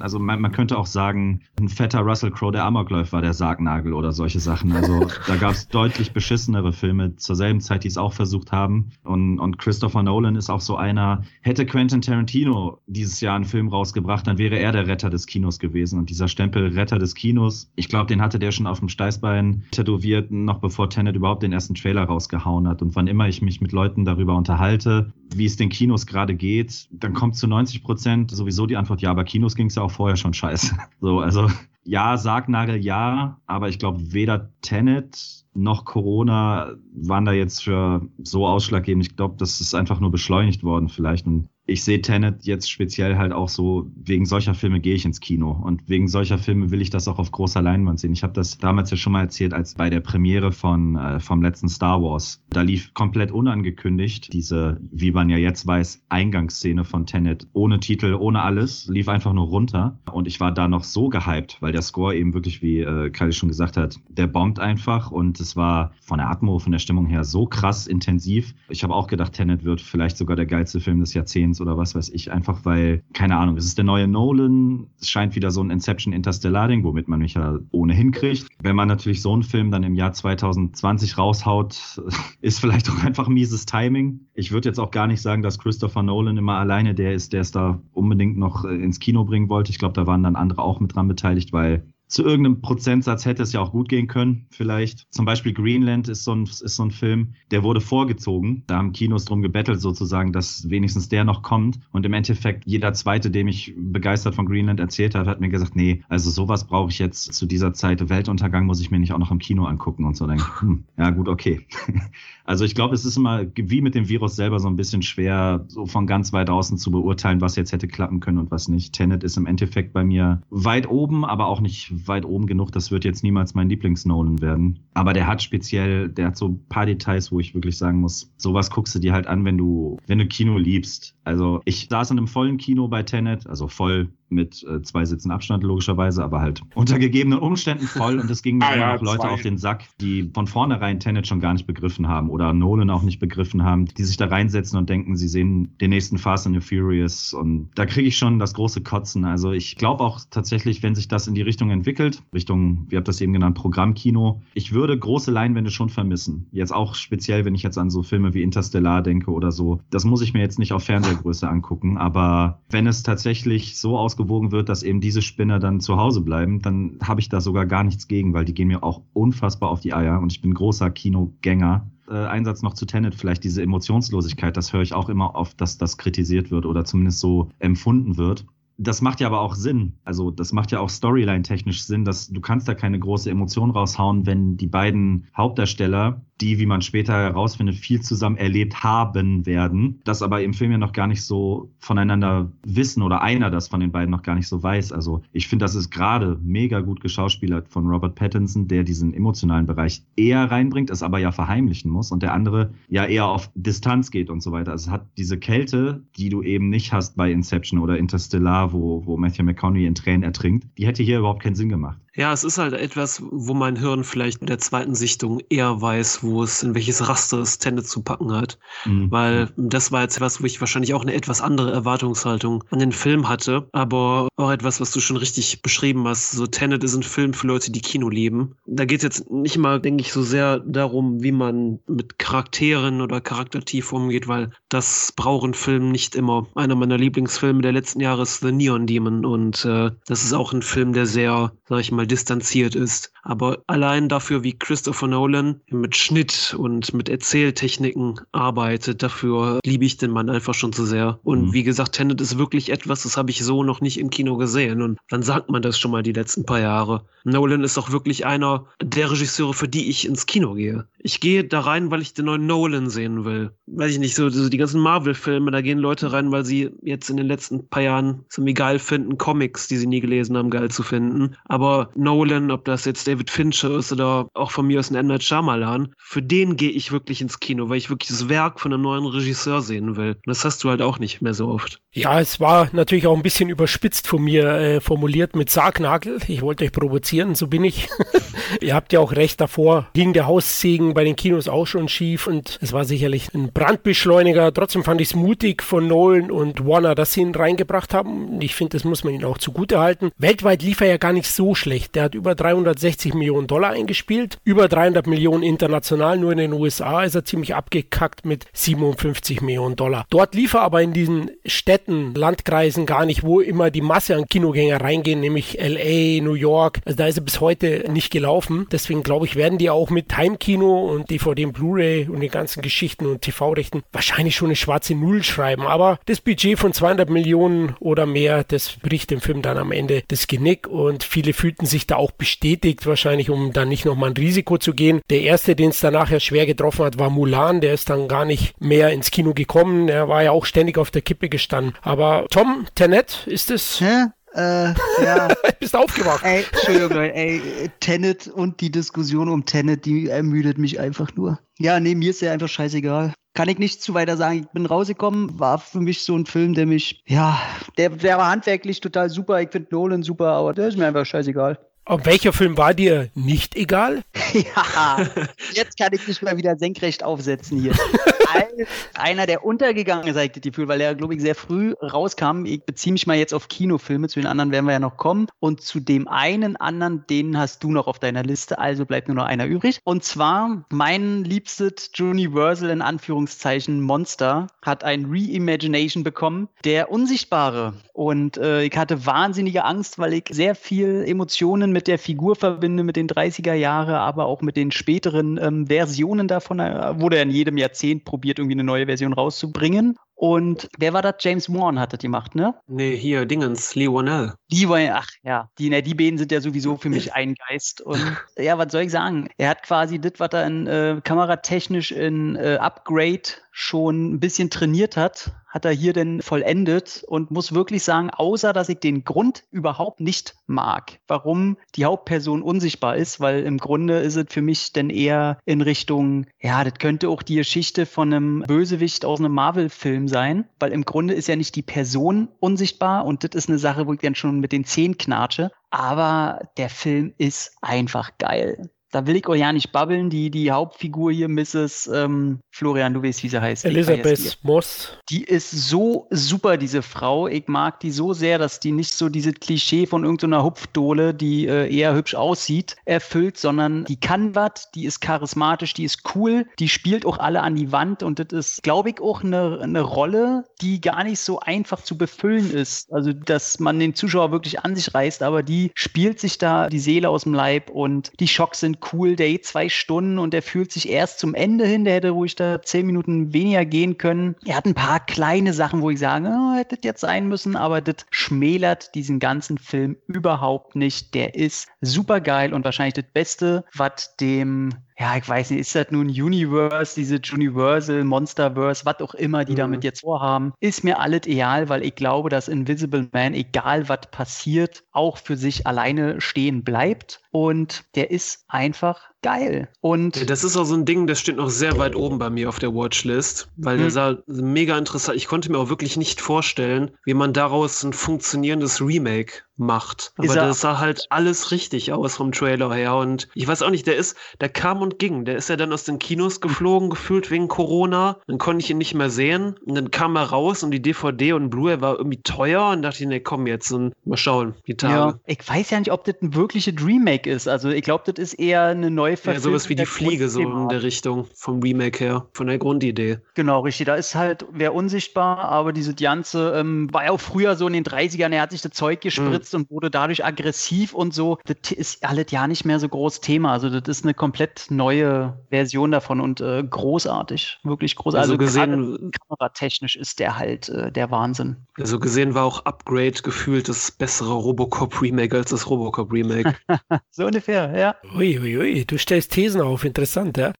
[0.00, 3.94] also man, man könnte auch sagen, ein fetter Russell Crowe, der Amokläufer, war der Sargnagel
[3.94, 4.72] oder solche Sachen.
[4.72, 8.90] Also da gab es deutlich beschissenere Filme zur selben Zeit, die es auch versucht haben.
[9.04, 13.68] Und, und Christopher Nolan ist auch so einer, hätte Quentin Tarantino dieses Jahr einen Film
[13.68, 15.98] rausgebracht, dann wäre er der Retter des Kinos gewesen.
[15.98, 19.64] Und dieser Stempel Retter des Kinos, ich glaube, den hatte der schon auf dem Steißbein
[19.72, 22.82] tätowiert, noch bevor Tenet überhaupt den ersten Trailer rausgehauen hat.
[22.82, 26.88] Und wann immer ich mich mit Leuten darüber unterhalte, wie es den Kinos gerade geht,
[26.92, 29.90] dann kommt zu 90 Prozent sowieso die Antwort, ja, aber Kinos ging es ja auch
[29.90, 30.76] vorher schon scheiße.
[31.00, 31.48] So, also
[31.84, 38.46] ja, Sargnagel ja, aber ich glaube, weder Tenet noch Corona waren da jetzt für so
[38.46, 39.06] ausschlaggebend.
[39.06, 41.26] Ich glaube, das ist einfach nur beschleunigt worden vielleicht.
[41.26, 45.20] Und ich sehe Tenet jetzt speziell halt auch so, wegen solcher Filme gehe ich ins
[45.20, 48.12] Kino und wegen solcher Filme will ich das auch auf großer Leinwand sehen.
[48.12, 51.42] Ich habe das damals ja schon mal erzählt, als bei der Premiere von äh, vom
[51.42, 52.42] letzten Star Wars.
[52.50, 58.14] Da lief komplett unangekündigt diese, wie man ja jetzt weiß, Eingangsszene von Tenet ohne Titel,
[58.14, 61.82] ohne alles, lief einfach nur runter und ich war da noch so gehypt, weil der
[61.82, 65.92] Score eben wirklich, wie äh, Kali schon gesagt hat, der bombt einfach und es war
[66.00, 68.54] von der Atmo, von der Stimmung her so krass intensiv.
[68.68, 71.94] Ich habe auch gedacht, Tenet wird vielleicht sogar der geilste Film des Jahrzehnts oder was
[71.94, 75.62] weiß ich, einfach weil, keine Ahnung, es ist der neue Nolan, es scheint wieder so
[75.62, 78.48] ein Inception Interstellar-Ding, womit man mich ja ohnehin kriegt.
[78.60, 82.00] Wenn man natürlich so einen Film dann im Jahr 2020 raushaut,
[82.40, 84.20] ist vielleicht auch einfach mieses Timing.
[84.34, 87.40] Ich würde jetzt auch gar nicht sagen, dass Christopher Nolan immer alleine der ist, der
[87.40, 89.70] es da unbedingt noch äh, ins Kino bringen wollte.
[89.70, 93.42] Ich glaube, da waren dann andere auch mit dran beteiligt, weil zu irgendeinem Prozentsatz hätte
[93.42, 95.12] es ja auch gut gehen können, vielleicht.
[95.12, 98.62] Zum Beispiel Greenland ist so ein, ist so ein Film, der wurde vorgezogen.
[98.66, 101.80] Da haben Kinos drum gebettelt, sozusagen, dass wenigstens der noch kommt.
[101.90, 105.74] Und im Endeffekt, jeder zweite, dem ich begeistert von Greenland erzählt habe, hat mir gesagt,
[105.74, 108.08] nee, also sowas brauche ich jetzt zu dieser Zeit.
[108.08, 110.26] Weltuntergang muss ich mir nicht auch noch im Kino angucken und so.
[110.26, 111.66] Denke, hm, ja, gut, okay.
[112.46, 115.64] Also ich glaube, es ist immer wie mit dem Virus selber so ein bisschen schwer,
[115.66, 118.92] so von ganz weit außen zu beurteilen, was jetzt hätte klappen können und was nicht.
[118.92, 122.70] Tenet ist im Endeffekt bei mir weit oben, aber auch nicht weit oben genug.
[122.70, 124.78] Das wird jetzt niemals mein Lieblings-Nolan werden.
[124.94, 128.32] Aber der hat speziell, der hat so ein paar Details, wo ich wirklich sagen muss,
[128.36, 131.15] sowas guckst du dir halt an, wenn du, wenn du Kino liebst.
[131.26, 135.30] Also ich saß in einem vollen Kino bei Tenet, also voll mit äh, zwei Sitzen
[135.30, 139.02] Abstand logischerweise, aber halt unter gegebenen Umständen voll und es gingen mir ah, ja, auch
[139.02, 139.30] Leute zwei.
[139.30, 143.02] auf den Sack, die von vornherein Tenet schon gar nicht begriffen haben oder Nolan auch
[143.02, 146.60] nicht begriffen haben, die sich da reinsetzen und denken, sie sehen den nächsten Fast and
[146.60, 149.24] the Furious und da kriege ich schon das große Kotzen.
[149.24, 153.08] Also ich glaube auch tatsächlich, wenn sich das in die Richtung entwickelt, Richtung, wie habt
[153.08, 156.46] das eben genannt, Programmkino, ich würde große Leinwände schon vermissen.
[156.52, 159.80] Jetzt auch speziell, wenn ich jetzt an so Filme wie Interstellar denke oder so.
[159.90, 160.82] Das muss ich mir jetzt nicht auf
[161.16, 165.80] Fernsehgröße angucken, aber wenn es tatsächlich so aus ausgewogen wird, dass eben diese Spinner dann
[165.80, 168.84] zu Hause bleiben, dann habe ich da sogar gar nichts gegen, weil die gehen mir
[168.84, 171.90] auch unfassbar auf die Eier und ich bin großer Kinogänger.
[172.08, 175.76] Äh, Einsatz noch zu Tenet, vielleicht diese Emotionslosigkeit, das höre ich auch immer oft, dass
[175.76, 178.46] das kritisiert wird oder zumindest so empfunden wird
[178.78, 179.94] das macht ja aber auch Sinn.
[180.04, 184.26] Also das macht ja auch Storyline-technisch Sinn, dass du kannst da keine große Emotion raushauen,
[184.26, 190.22] wenn die beiden Hauptdarsteller die, wie man später herausfindet, viel zusammen erlebt haben werden, das
[190.22, 193.92] aber im Film ja noch gar nicht so voneinander wissen oder einer das von den
[193.92, 194.92] beiden noch gar nicht so weiß.
[194.92, 199.66] Also ich finde, das ist gerade mega gut geschauspielert von Robert Pattinson, der diesen emotionalen
[199.66, 204.10] Bereich eher reinbringt, es aber ja verheimlichen muss und der andere ja eher auf Distanz
[204.10, 204.72] geht und so weiter.
[204.72, 209.04] Also es hat diese Kälte, die du eben nicht hast bei Inception oder Interstellar, wo,
[209.06, 212.00] wo Matthew McConaughey in Tränen ertrinkt, die hätte hier überhaupt keinen Sinn gemacht.
[212.16, 216.22] Ja, es ist halt etwas, wo mein Hirn vielleicht in der zweiten Sichtung eher weiß,
[216.22, 218.58] wo es, in welches Raster es Tenet zu packen hat.
[218.86, 219.10] Mhm.
[219.10, 222.92] Weil das war jetzt etwas, wo ich wahrscheinlich auch eine etwas andere Erwartungshaltung an den
[222.92, 223.68] Film hatte.
[223.72, 226.30] Aber auch etwas, was du schon richtig beschrieben hast.
[226.32, 228.56] So Tenet ist ein Film für Leute, die Kino lieben.
[228.64, 233.02] Da geht es jetzt nicht mal, denke ich, so sehr darum, wie man mit Charakteren
[233.02, 236.46] oder charaktertief umgeht, weil das braucht ein Film nicht immer.
[236.54, 239.26] Einer meiner Lieblingsfilme der letzten Jahre ist The Neon Demon.
[239.26, 243.12] Und äh, das ist auch ein Film, der sehr, sag ich mal, distanziert ist.
[243.22, 249.96] Aber allein dafür, wie Christopher Nolan mit Schnitt und mit Erzähltechniken arbeitet, dafür liebe ich
[249.96, 251.18] den Mann einfach schon zu sehr.
[251.24, 251.52] Und mhm.
[251.52, 254.82] wie gesagt, Tenet ist wirklich etwas, das habe ich so noch nicht im Kino gesehen.
[254.82, 257.04] Und dann sagt man das schon mal die letzten paar Jahre.
[257.24, 260.86] Nolan ist auch wirklich einer der Regisseure, für die ich ins Kino gehe.
[260.98, 263.50] Ich gehe da rein, weil ich den neuen Nolan sehen will.
[263.66, 267.10] Weiß ich nicht, so, so die ganzen Marvel-Filme, da gehen Leute rein, weil sie jetzt
[267.10, 270.70] in den letzten paar Jahren so geil finden, Comics, die sie nie gelesen haben, geil
[270.70, 271.36] zu finden.
[271.44, 275.22] Aber Nolan, ob das jetzt David Fincher ist oder auch von mir aus ein Emmett
[275.22, 278.82] Shyamalan, für den gehe ich wirklich ins Kino, weil ich wirklich das Werk von einem
[278.82, 280.10] neuen Regisseur sehen will.
[280.10, 281.80] Und das hast du halt auch nicht mehr so oft.
[281.92, 286.18] Ja, es war natürlich auch ein bisschen überspitzt von mir äh, formuliert mit Sargnagel.
[286.28, 287.88] Ich wollte euch provozieren, so bin ich.
[288.60, 292.26] Ihr habt ja auch recht davor, ging der Haussegen bei den Kinos auch schon schief
[292.26, 294.52] und es war sicherlich ein Brandbeschleuniger.
[294.52, 298.40] Trotzdem fand ich es mutig von Nolan und Warner, dass sie ihn reingebracht haben.
[298.40, 300.10] Ich finde, das muss man ihnen auch zugute halten.
[300.18, 301.85] Weltweit lief er ja gar nicht so schlecht.
[301.94, 307.04] Der hat über 360 Millionen Dollar eingespielt, über 300 Millionen international, nur in den USA
[307.04, 310.06] ist er ziemlich abgekackt mit 57 Millionen Dollar.
[310.10, 314.26] Dort lief er aber in diesen Städten, Landkreisen gar nicht, wo immer die Masse an
[314.26, 316.80] Kinogänger reingehen, nämlich LA, New York.
[316.84, 318.66] Also da ist er bis heute nicht gelaufen.
[318.72, 322.62] Deswegen glaube ich, werden die auch mit Heimkino und DVD und Blu-ray und den ganzen
[322.62, 325.62] Geschichten und TV-Rechten wahrscheinlich schon eine schwarze Null schreiben.
[325.62, 330.02] Aber das Budget von 200 Millionen oder mehr, das bricht dem Film dann am Ende
[330.08, 334.10] das Genick und viele fühlten sich sich da auch bestätigt, wahrscheinlich, um dann nicht nochmal
[334.10, 335.00] ein Risiko zu gehen.
[335.10, 337.60] Der erste, den es danach ja schwer getroffen hat, war Mulan.
[337.60, 339.88] Der ist dann gar nicht mehr ins Kino gekommen.
[339.88, 341.74] Er war ja auch ständig auf der Kippe gestanden.
[341.82, 343.80] Aber Tom, Tenet, ist es?
[343.80, 344.06] Hä?
[344.34, 345.28] Äh, ja.
[345.60, 346.24] Bist aufgewacht.
[346.24, 347.40] Ey, Entschuldigung, ey,
[347.80, 351.38] Tenet und die Diskussion um Tenet, die ermüdet mich einfach nur.
[351.58, 353.12] Ja, nee, mir ist ja einfach scheißegal.
[353.36, 354.40] Kann ich nicht zu weiter sagen.
[354.40, 357.38] Ich bin rausgekommen, war für mich so ein Film, der mich, ja,
[357.76, 359.42] der, der war handwerklich total super.
[359.42, 361.58] Ich finde Nolan super, aber der ist mir einfach scheißegal.
[361.88, 364.02] Und welcher Film war dir nicht egal?
[364.32, 365.06] ja,
[365.52, 367.74] jetzt kann ich mich mal wieder senkrecht aufsetzen hier.
[368.94, 372.44] einer, der untergegangen ist, ich Gefühl, weil er, glaube ich, sehr früh rauskam.
[372.44, 375.28] Ich beziehe mich mal jetzt auf Kinofilme, zu den anderen werden wir ja noch kommen.
[375.38, 379.16] Und zu dem einen anderen, den hast du noch auf deiner Liste, also bleibt nur
[379.16, 379.80] noch einer übrig.
[379.84, 387.74] Und zwar mein liebstes Universal in Anführungszeichen Monster hat ein Reimagination bekommen, der Unsichtbare.
[387.92, 392.84] Und äh, ich hatte wahnsinnige Angst, weil ich sehr viel Emotionen mit der Figur verbinde,
[392.84, 396.58] mit den 30er Jahre, aber auch mit den späteren ähm, Versionen davon.
[396.58, 399.98] Er wurde in jedem Jahrzehnt probiert, irgendwie eine neue Version rauszubringen.
[400.16, 401.16] Und wer war das?
[401.20, 402.54] James Wan hat das gemacht, ne?
[402.66, 404.32] Nee, hier, Dingens, Lee Wanell.
[404.50, 407.82] Die wollen, ach ja, die, ne, die beiden sind ja sowieso für mich ein Geist.
[407.82, 408.00] Und
[408.38, 409.28] ja, was soll ich sagen?
[409.36, 414.50] Er hat quasi das, was er in, äh, kameratechnisch in äh, Upgrade schon ein bisschen
[414.50, 419.02] trainiert hat, hat er hier denn vollendet und muss wirklich sagen, außer dass ich den
[419.02, 424.42] Grund überhaupt nicht mag, warum die Hauptperson unsichtbar ist, weil im Grunde ist es für
[424.42, 429.20] mich denn eher in Richtung, ja, das könnte auch die Geschichte von einem Bösewicht aus
[429.20, 433.48] einem Marvel-Film sein, weil im Grunde ist ja nicht die Person unsichtbar und das ist
[433.48, 438.18] eine Sache, wo ich dann schon mit den Zehen knatsche, aber der Film ist einfach
[438.18, 440.10] geil da will ich euch ja nicht babbeln.
[440.10, 441.90] Die, die Hauptfigur hier, Mrs.
[441.92, 443.64] Ähm, Florian, du weißt, wie sie heißt.
[443.64, 444.98] Elisabeth Moss.
[445.10, 447.26] Die ist so super, diese Frau.
[447.26, 451.46] Ich mag die so sehr, dass die nicht so diese Klischee von irgendeiner Hupfdohle, die
[451.46, 456.46] äh, eher hübsch aussieht, erfüllt, sondern die kann was, die ist charismatisch, die ist cool,
[456.58, 459.80] die spielt auch alle an die Wand und das ist, glaube ich, auch eine, eine
[459.80, 462.92] Rolle, die gar nicht so einfach zu befüllen ist.
[462.92, 466.78] Also, dass man den Zuschauer wirklich an sich reißt, aber die spielt sich da die
[466.78, 470.72] Seele aus dem Leib und die Schocks sind cool, geht zwei Stunden und der fühlt
[470.72, 474.36] sich erst zum Ende hin, der hätte ruhig da zehn Minuten weniger gehen können.
[474.44, 477.56] Er hat ein paar kleine Sachen, wo ich sage, oh, hätte das jetzt sein müssen,
[477.56, 481.14] aber das schmälert diesen ganzen Film überhaupt nicht.
[481.14, 485.74] Der ist super geil und wahrscheinlich das Beste, was dem ja, ich weiß nicht, ist
[485.74, 489.56] das nun Universe, diese Universal, Monsterverse, was auch immer die mhm.
[489.56, 494.10] damit jetzt vorhaben, ist mir alles egal, weil ich glaube, dass Invisible Man, egal was
[494.10, 497.20] passiert, auch für sich alleine stehen bleibt.
[497.30, 499.68] Und der ist einfach geil.
[499.80, 502.48] Und das ist auch so ein Ding, das steht noch sehr weit oben bei mir
[502.48, 503.80] auf der Watchlist, weil mhm.
[503.80, 505.16] der sah mega interessant.
[505.16, 510.12] Ich konnte mir auch wirklich nicht vorstellen, wie man daraus ein funktionierendes Remake macht.
[510.16, 512.94] Aber das sah halt alles richtig aus vom Trailer her.
[512.94, 515.24] Und ich weiß auch nicht, der ist, der kam und ging.
[515.24, 518.18] Der ist ja dann aus den Kinos geflogen, gefühlt wegen Corona.
[518.26, 519.56] Dann konnte ich ihn nicht mehr sehen.
[519.64, 523.02] Und dann kam er raus und die DVD und Blu-ray war irgendwie teuer und dachte
[523.02, 524.94] ich, nee, komm jetzt und mal schauen, die Tage.
[524.94, 527.48] Ja, ich weiß ja nicht, ob das ein wirkliches Remake ist.
[527.48, 530.68] Also ich glaube, das ist eher eine neue Ja, sowas wie die Fliege, so in
[530.68, 533.18] der Richtung vom Remake her, von der Grundidee.
[533.34, 533.86] Genau, richtig.
[533.86, 537.72] Da ist halt, wer unsichtbar, aber diese Janze ähm, war ja auch früher so in
[537.72, 539.52] den 30ern, er hat sich das Zeug gespritzt.
[539.52, 541.38] Mhm und wurde dadurch aggressiv und so.
[541.46, 543.52] Das ist alles ja nicht mehr so groß Thema.
[543.52, 548.30] Also das ist eine komplett neue Version davon und äh, großartig, wirklich großartig.
[548.30, 551.56] Also, also gesehen, kameratechnisch ist der halt äh, der Wahnsinn.
[551.78, 556.54] Also gesehen war auch Upgrade gefühlt das bessere Robocop Remake als das Robocop Remake.
[557.10, 557.96] so ungefähr, ja.
[558.14, 558.84] Uiuiui, ui, ui.
[558.84, 560.52] du stellst Thesen auf, interessant, ja.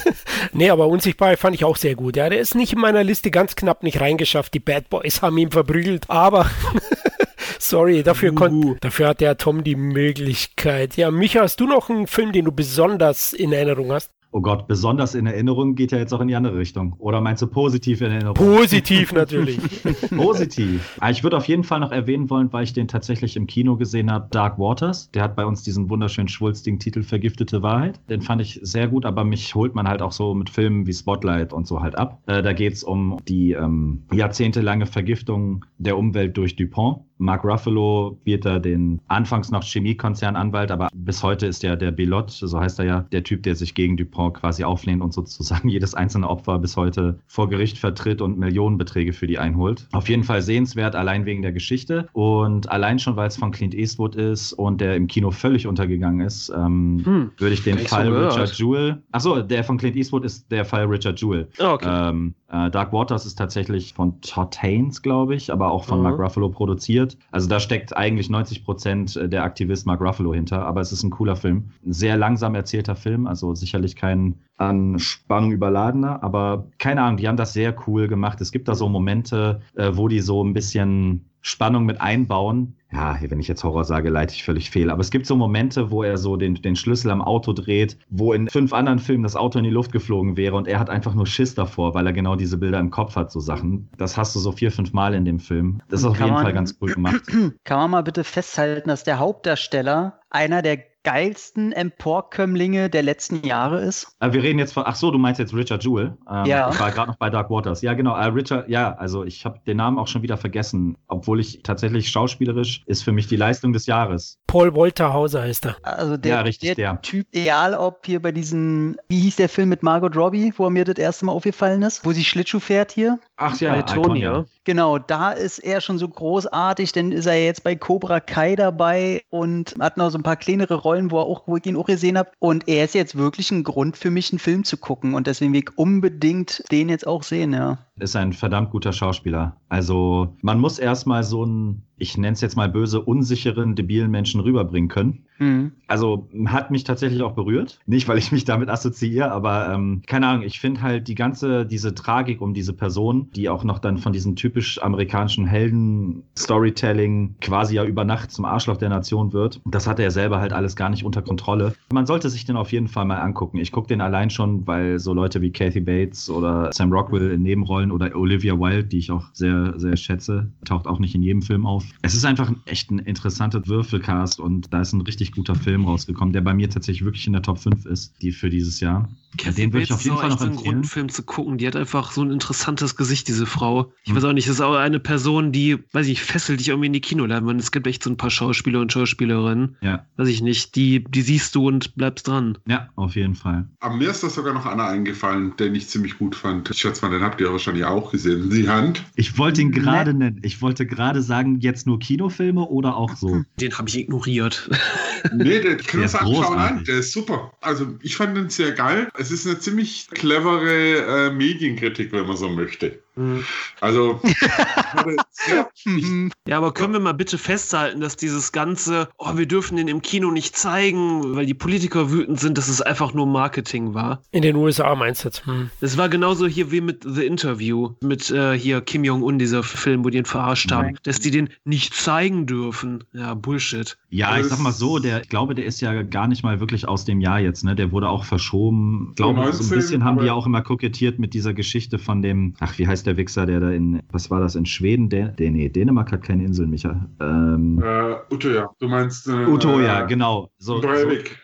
[0.52, 2.16] nee, aber unsichtbar fand ich auch sehr gut.
[2.16, 4.54] Ja, der ist nicht in meiner Liste ganz knapp nicht reingeschafft.
[4.54, 6.50] Die Bad Boys haben ihn verprügelt, aber
[7.58, 8.76] Sorry, dafür, uh.
[8.80, 10.96] dafür hat der Tom die Möglichkeit.
[10.96, 14.10] Ja, Micha, hast du noch einen Film, den du besonders in Erinnerung hast?
[14.34, 16.94] Oh Gott, besonders in Erinnerung geht ja jetzt auch in die andere Richtung.
[16.98, 18.34] Oder meinst du positiv in Erinnerung?
[18.34, 19.58] Positiv natürlich.
[20.16, 20.96] positiv.
[21.00, 23.76] Ah, ich würde auf jeden Fall noch erwähnen wollen, weil ich den tatsächlich im Kino
[23.76, 25.10] gesehen habe, Dark Waters.
[25.10, 28.00] Der hat bei uns diesen wunderschönen schwulstigen Titel Vergiftete Wahrheit.
[28.08, 30.94] Den fand ich sehr gut, aber mich holt man halt auch so mit Filmen wie
[30.94, 32.22] Spotlight und so halt ab.
[32.26, 37.00] Äh, da geht es um die ähm, jahrzehntelange Vergiftung der Umwelt durch Dupont.
[37.22, 42.30] Mark Ruffalo wird da den anfangs noch Chemiekonzernanwalt, aber bis heute ist ja der Belot,
[42.30, 45.94] so heißt er ja, der Typ, der sich gegen Dupont quasi auflehnt und sozusagen jedes
[45.94, 49.86] einzelne Opfer bis heute vor Gericht vertritt und Millionenbeträge für die einholt.
[49.92, 53.74] Auf jeden Fall sehenswert, allein wegen der Geschichte und allein schon, weil es von Clint
[53.74, 58.06] Eastwood ist und der im Kino völlig untergegangen ist, ähm, hm, würde ich den Fall
[58.06, 59.02] so Richard Jewell.
[59.12, 61.48] Achso, der von Clint Eastwood ist der Fall Richard Jewell.
[61.60, 61.88] Oh, okay.
[61.88, 66.04] Ähm, äh, Dark Waters ist tatsächlich von Todd Haynes, glaube ich, aber auch von mhm.
[66.04, 67.16] Mark Ruffalo produziert.
[67.30, 71.10] Also da steckt eigentlich 90 Prozent der Aktivist Mark Ruffalo hinter, aber es ist ein
[71.10, 71.70] cooler Film.
[71.84, 77.26] Ein sehr langsam erzählter Film, also sicherlich kein an Spannung überladener, aber keine Ahnung, die
[77.26, 78.40] haben das sehr cool gemacht.
[78.40, 82.76] Es gibt da so Momente, äh, wo die so ein bisschen Spannung mit einbauen.
[82.92, 84.90] Ja, wenn ich jetzt Horror sage, leite ich völlig fehl.
[84.90, 88.32] Aber es gibt so Momente, wo er so den, den Schlüssel am Auto dreht, wo
[88.32, 91.14] in fünf anderen Filmen das Auto in die Luft geflogen wäre und er hat einfach
[91.14, 93.88] nur Schiss davor, weil er genau diese Bilder im Kopf hat, so Sachen.
[93.96, 95.80] Das hast du so vier, fünf Mal in dem Film.
[95.88, 97.22] Das ist auf jeden man, Fall ganz cool gemacht.
[97.64, 103.80] Kann man mal bitte festhalten, dass der Hauptdarsteller einer der geilsten Emporkömmlinge der letzten Jahre
[103.80, 104.16] ist?
[104.20, 106.16] Äh, wir reden jetzt von, ach so, du meinst jetzt Richard Jewell.
[106.30, 106.70] Ähm, ja.
[106.70, 107.82] Ich war gerade noch bei Dark Waters.
[107.82, 108.14] Ja, genau.
[108.16, 112.08] Äh, Richard, ja, also ich habe den Namen auch schon wieder vergessen, obwohl ich tatsächlich
[112.08, 114.38] schauspielerisch ist für mich die Leistung des Jahres.
[114.52, 115.76] Paul Walter Hauser heißt er.
[115.82, 119.48] Also der, ja, richtig, der, der, Typ, egal ob hier bei diesen, wie hieß der
[119.48, 122.60] Film mit Margot Robbie, wo er mir das erste Mal aufgefallen ist, wo sie Schlittschuh
[122.60, 123.18] fährt hier?
[123.38, 124.44] Ach ja, bei Tony, ja.
[124.64, 129.22] Genau, da ist er schon so großartig, denn ist er jetzt bei Cobra Kai dabei
[129.30, 131.86] und hat noch so ein paar kleinere Rollen, wo, er auch, wo ich ihn auch
[131.86, 132.30] gesehen habe.
[132.38, 135.14] Und er ist jetzt wirklich ein Grund für mich, einen Film zu gucken.
[135.14, 137.78] Und deswegen will ich unbedingt den jetzt auch sehen, ja.
[137.98, 139.56] Ist ein verdammt guter Schauspieler.
[139.68, 144.40] Also man muss erstmal so einen, ich nenne es jetzt mal böse, unsicheren, debilen Menschen
[144.40, 145.24] rüberbringen können.
[145.42, 145.72] Mhm.
[145.88, 147.80] Also hat mich tatsächlich auch berührt.
[147.86, 151.66] Nicht, weil ich mich damit assoziiere, aber ähm, keine Ahnung, ich finde halt die ganze,
[151.66, 157.74] diese Tragik um diese Person, die auch noch dann von diesem typisch amerikanischen Helden-Storytelling quasi
[157.74, 160.88] ja über Nacht zum Arschloch der Nation wird, das hat er selber halt alles gar
[160.88, 161.74] nicht unter Kontrolle.
[161.92, 163.58] Man sollte sich den auf jeden Fall mal angucken.
[163.58, 167.42] Ich gucke den allein schon, weil so Leute wie Kathy Bates oder Sam Rockwell in
[167.42, 171.42] Nebenrollen oder Olivia Wilde, die ich auch sehr, sehr schätze, taucht auch nicht in jedem
[171.42, 171.84] Film auf.
[172.02, 176.32] Es ist einfach echt ein interessanter Würfelcast und da ist ein richtig guter Film rausgekommen,
[176.32, 179.08] der bei mir tatsächlich wirklich in der Top 5 ist, die für dieses Jahr.
[179.38, 180.56] Kathy den würde ich auf jeden Fall noch empfehlen.
[180.56, 181.58] Grund, einen Film zu gucken.
[181.58, 183.92] Die hat einfach so ein interessantes Gesicht, diese Frau.
[184.04, 184.16] Ich hm.
[184.16, 186.92] weiß auch nicht, das ist auch eine Person, die, weiß ich, fesselt dich irgendwie in
[186.92, 187.60] die Kinoleinwand.
[187.60, 189.76] Es gibt echt so ein paar Schauspieler und Schauspielerinnen.
[189.80, 190.04] Ja.
[190.16, 192.58] Weiß ich nicht, die, die siehst du und bleibst dran.
[192.66, 193.68] Ja, auf jeden Fall.
[193.80, 196.70] Aber mir ist da sogar noch einer eingefallen, den ich ziemlich gut fand.
[196.70, 198.50] Ich schätze mal, den habt ihr wahrscheinlich auch gesehen.
[198.50, 199.02] Die Hand.
[199.14, 200.40] Ich wollte ihn gerade nennen.
[200.42, 203.42] Ich wollte gerade sagen, jetzt nur Kinofilme oder auch so.
[203.58, 204.68] Den habe ich ignoriert.
[205.32, 206.84] nee, können wir anschauen an.
[206.84, 207.52] Der ist super.
[207.60, 209.08] Also ich fand den sehr geil.
[209.18, 212.98] Es ist eine ziemlich clevere äh, Medienkritik, wenn man so möchte.
[213.14, 213.44] Mhm.
[213.80, 214.20] Also,
[216.46, 220.02] ja, aber können wir mal bitte festhalten, dass dieses ganze, oh, wir dürfen den im
[220.02, 224.22] Kino nicht zeigen, weil die Politiker wütend sind, dass es einfach nur Marketing war?
[224.30, 225.46] In den USA meinst du jetzt?
[225.46, 225.70] Hm.
[225.80, 230.04] Es war genauso hier wie mit The Interview, mit äh, hier Kim Jong-un, dieser Film,
[230.04, 230.98] wo die ihn verarscht haben, Nein.
[231.02, 233.04] dass die den nicht zeigen dürfen.
[233.12, 233.98] Ja, Bullshit.
[234.08, 236.88] Ja, ich sag mal so, der, ich glaube, der ist ja gar nicht mal wirklich
[236.88, 237.74] aus dem Jahr jetzt, ne?
[237.74, 239.08] Der wurde auch verschoben.
[239.10, 241.98] Ich glaube, 19, so ein bisschen haben die ja auch immer kokettiert mit dieser Geschichte
[241.98, 245.08] von dem, ach, wie heißt der Wichser, der da in, was war das, in Schweden?
[245.08, 247.08] Der, der nee, Dänemark hat keine Inseln, Micha.
[247.20, 249.28] Ähm, äh, Utoja, du meinst.
[249.28, 250.50] Äh, Utoja, genau.
[250.58, 250.88] So, so,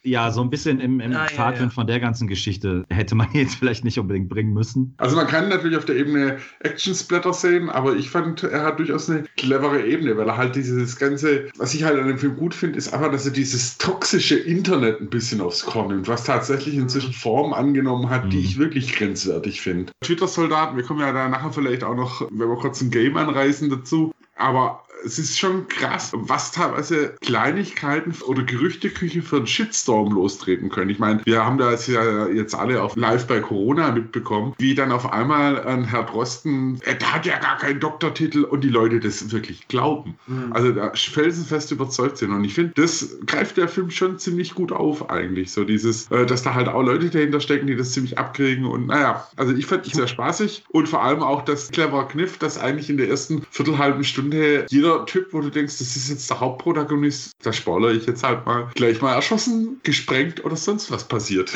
[0.04, 1.70] ja, so ein bisschen im, im ah, Fahrtwind ja, ja.
[1.70, 4.94] von der ganzen Geschichte hätte man jetzt vielleicht nicht unbedingt bringen müssen.
[4.98, 9.10] Also man kann natürlich auf der Ebene Action-Splatter sehen, aber ich fand, er hat durchaus
[9.10, 12.54] eine clevere Ebene, weil er halt dieses ganze, was ich halt an dem Film gut
[12.54, 16.76] finde, ist einfach, dass er dieses toxische Internet ein bisschen aufs Korn nimmt, was tatsächlich
[16.76, 18.30] inzwischen Formen angenommen hat, mhm.
[18.30, 19.92] die ich wirklich grenzwertig finde.
[20.04, 23.70] Twitter-Soldaten, wir kommen ja da nachher vielleicht auch noch, wenn wir kurz ein Game anreißen
[23.70, 30.68] dazu, aber es ist schon krass, was teilweise Kleinigkeiten oder Gerüchteküche für einen Shitstorm lostreten
[30.68, 30.90] können.
[30.90, 34.92] Ich meine, wir haben das ja jetzt alle auf live bei Corona mitbekommen, wie dann
[34.92, 39.30] auf einmal ein Herr Drosten, er hat ja gar keinen Doktortitel und die Leute das
[39.30, 40.16] wirklich glauben.
[40.26, 40.52] Mhm.
[40.52, 42.32] Also da felsenfest überzeugt sind.
[42.32, 45.52] Und ich finde, das greift der Film schon ziemlich gut auf eigentlich.
[45.52, 48.64] So dieses, äh, dass da halt auch Leute dahinter stecken, die das ziemlich abkriegen.
[48.64, 52.38] Und naja, also ich fand es sehr spaßig und vor allem auch das clever Kniff,
[52.38, 56.08] dass eigentlich in der ersten viertelhalben Stunde jeder jeder Typ, wo du denkst, das ist
[56.08, 60.90] jetzt der Hauptprotagonist, da spoilere ich jetzt halt mal, gleich mal erschossen, gesprengt oder sonst
[60.90, 61.52] was passiert.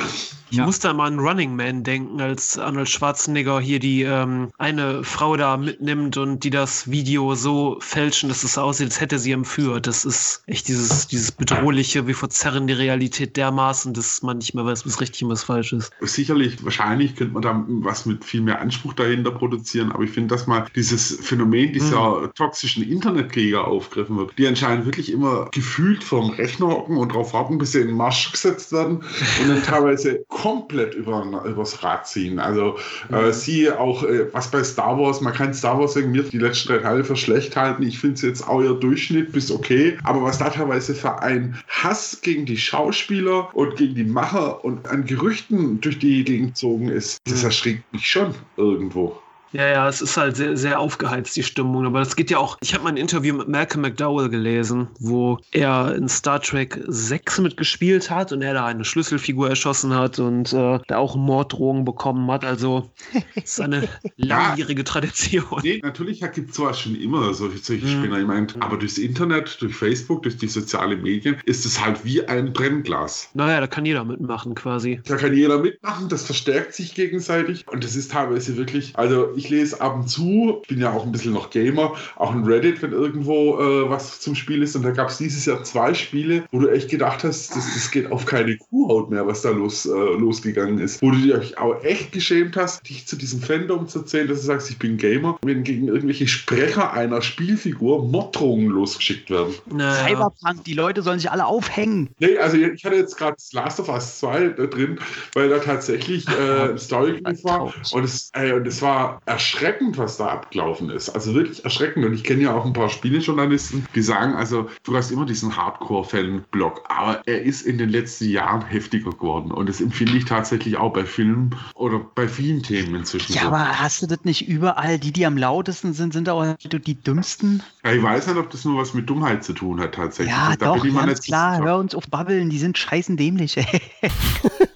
[0.50, 0.66] Ich ja.
[0.66, 5.56] musste mal an Running Man denken, als Arnold Schwarzenegger hier die ähm, eine Frau da
[5.56, 9.86] mitnimmt und die das Video so fälschen, dass es aussieht, als hätte sie entführt.
[9.86, 14.66] Das ist echt dieses, dieses bedrohliche, wir verzerren die Realität dermaßen, dass man nicht mehr
[14.66, 15.90] weiß, was richtig und was falsch ist.
[16.00, 20.34] Sicherlich, wahrscheinlich könnte man da was mit viel mehr Anspruch dahinter produzieren, aber ich finde,
[20.34, 22.34] dass mal dieses Phänomen dieser hm.
[22.34, 27.32] toxischen Internet Internetkrieger aufgegriffen wird, die anscheinend wirklich immer gefühlt vom Rechner hocken und darauf
[27.32, 28.96] warten, bis sie in den Marsch gesetzt werden
[29.40, 32.38] und dann teilweise komplett über, übers Rad ziehen.
[32.38, 32.76] Also
[33.10, 33.32] äh, mhm.
[33.32, 36.68] sie auch, äh, was bei Star Wars, man kann Star Wars wegen mir die letzten
[36.68, 37.82] drei Teile für schlecht halten.
[37.82, 41.56] Ich finde es jetzt auch ihr Durchschnitt bis okay, aber was da teilweise für ein
[41.68, 46.88] Hass gegen die Schauspieler und gegen die Macher und an Gerüchten durch die Gegend gezogen
[46.88, 47.46] ist, das mhm.
[47.46, 49.18] erschrickt mich schon irgendwo.
[49.52, 51.84] Ja, ja, es ist halt sehr, sehr aufgeheizt, die Stimmung.
[51.86, 52.56] Aber das geht ja auch.
[52.62, 57.40] Ich habe mal ein Interview mit Malcolm McDowell gelesen, wo er in Star Trek 6
[57.40, 62.30] mitgespielt hat und er da eine Schlüsselfigur erschossen hat und äh, da auch Morddrohungen bekommen
[62.30, 62.44] hat.
[62.44, 62.90] Also,
[63.34, 65.60] es ist eine langjährige Tradition.
[65.62, 67.88] Nee, natürlich gibt es sowas schon immer, solche, solche Mhm.
[67.98, 68.18] Spinner.
[68.20, 72.26] Ich meine, aber durchs Internet, durch Facebook, durch die sozialen Medien ist es halt wie
[72.26, 73.28] ein Brennglas.
[73.34, 75.00] Naja, da kann jeder mitmachen quasi.
[75.06, 79.41] Da kann jeder mitmachen, das verstärkt sich gegenseitig und das ist teilweise wirklich, also ich
[79.48, 82.92] lese ab und zu, bin ja auch ein bisschen noch Gamer, auch in Reddit, wenn
[82.92, 86.60] irgendwo äh, was zum Spiel ist und da gab es dieses Jahr zwei Spiele, wo
[86.60, 89.90] du echt gedacht hast, das, das geht auf keine Kuhhaut mehr, was da los, äh,
[89.90, 91.02] losgegangen ist.
[91.02, 94.46] Wo du dich auch echt geschämt hast, dich zu diesem Fandom zu zählen, dass du
[94.46, 99.54] sagst, ich bin Gamer, wenn gegen irgendwelche Sprecher einer Spielfigur Morddrohungen losgeschickt werden.
[99.70, 100.08] Naja.
[100.08, 102.10] Cyberpunk, die Leute sollen sich alle aufhängen.
[102.18, 104.98] Nee, also ich hatte jetzt gerade Last of Us 2 da drin,
[105.34, 107.72] weil da tatsächlich äh, ein Storybrief war.
[107.92, 111.08] Und es, äh, und es war erschreckend, was da abgelaufen ist.
[111.08, 112.04] Also wirklich erschreckend.
[112.04, 115.56] Und ich kenne ja auch ein paar Spielejournalisten, die sagen, also du hast immer diesen
[115.56, 119.50] Hardcore-Fan-Blog, aber er ist in den letzten Jahren heftiger geworden.
[119.50, 123.32] Und das empfinde ich tatsächlich auch bei Filmen oder bei vielen Themen inzwischen.
[123.32, 123.46] Ja, so.
[123.48, 124.98] aber hast du das nicht überall?
[124.98, 127.62] Die, die am lautesten sind, sind auch die dümmsten.
[127.84, 130.34] Ja, ich weiß nicht, ob das nur was mit Dummheit zu tun hat tatsächlich.
[130.34, 131.54] Ja, Da doch, bin ich ganz nicht klar.
[131.54, 131.64] sicher.
[131.64, 133.56] Hör uns auf Babbeln, die sind scheißen dämlich.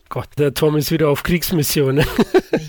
[0.09, 1.99] Gott, der Tom ist wieder auf Kriegsmission.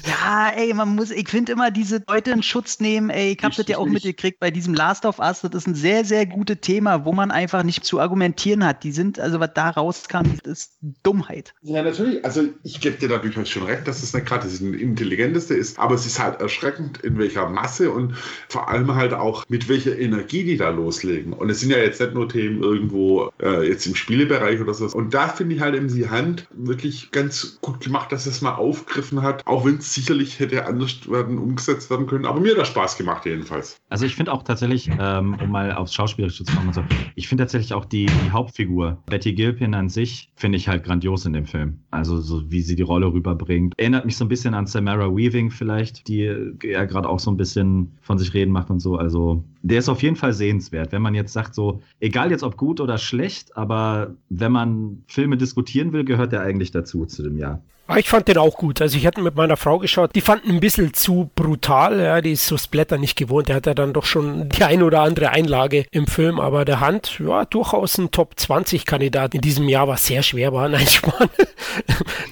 [0.05, 3.53] Ja, ey, man muss, ich finde immer diese Leute in Schutz nehmen, ey, ich habe
[3.55, 6.57] das ja auch mitgekriegt bei diesem Last of Us, das ist ein sehr, sehr gutes
[6.61, 8.83] Thema, wo man einfach nicht zu argumentieren hat.
[8.83, 10.73] Die sind, also was da rauskam, ist
[11.03, 11.53] Dummheit.
[11.61, 12.25] Ja, natürlich.
[12.25, 15.77] Also ich gebe dir da durchaus schon recht, dass es nicht gerade das intelligenteste ist,
[15.77, 18.15] aber es ist halt erschreckend, in welcher Masse und
[18.49, 21.33] vor allem halt auch mit welcher Energie die da loslegen.
[21.33, 24.87] Und es sind ja jetzt nicht nur Themen irgendwo äh, jetzt im Spielebereich oder so.
[24.87, 28.55] Und da finde ich halt eben die Hand wirklich ganz gut gemacht, dass es mal
[28.55, 31.56] aufgegriffen hat, auch wenn es sicherlich hätte anders werden, umgesetzt
[31.89, 32.25] werden können.
[32.25, 33.77] Aber mir hat das Spaß gemacht jedenfalls.
[33.89, 36.83] Also ich finde auch tatsächlich, ähm, um mal aufs Schauspielerische zu kommen und so,
[37.15, 41.25] ich finde tatsächlich auch die, die Hauptfigur, Betty Gilpin an sich, finde ich halt grandios
[41.25, 41.79] in dem Film.
[41.91, 43.73] Also so wie sie die Rolle rüberbringt.
[43.77, 46.31] Erinnert mich so ein bisschen an Samara Weaving vielleicht, die
[46.63, 48.97] ja gerade auch so ein bisschen von sich reden macht und so.
[48.97, 50.91] Also der ist auf jeden Fall sehenswert.
[50.91, 55.37] Wenn man jetzt sagt so, egal jetzt ob gut oder schlecht, aber wenn man Filme
[55.37, 57.61] diskutieren will, gehört der eigentlich dazu zu dem Jahr.
[57.87, 58.81] Aber ich fand den auch gut.
[58.81, 62.01] Also ich hatte mit meiner Frau geschaut, die fanden ein bisschen zu brutal.
[62.01, 63.47] Ja, die ist so Splatter nicht gewohnt.
[63.47, 66.41] Der hat ja dann doch schon die ein oder andere Einlage im Film.
[66.41, 70.51] Aber der Hand, ja, durchaus ein Top 20 Kandidat in diesem Jahr, was sehr schwer
[70.51, 70.67] war.
[70.77, 71.29] Nein, Spann.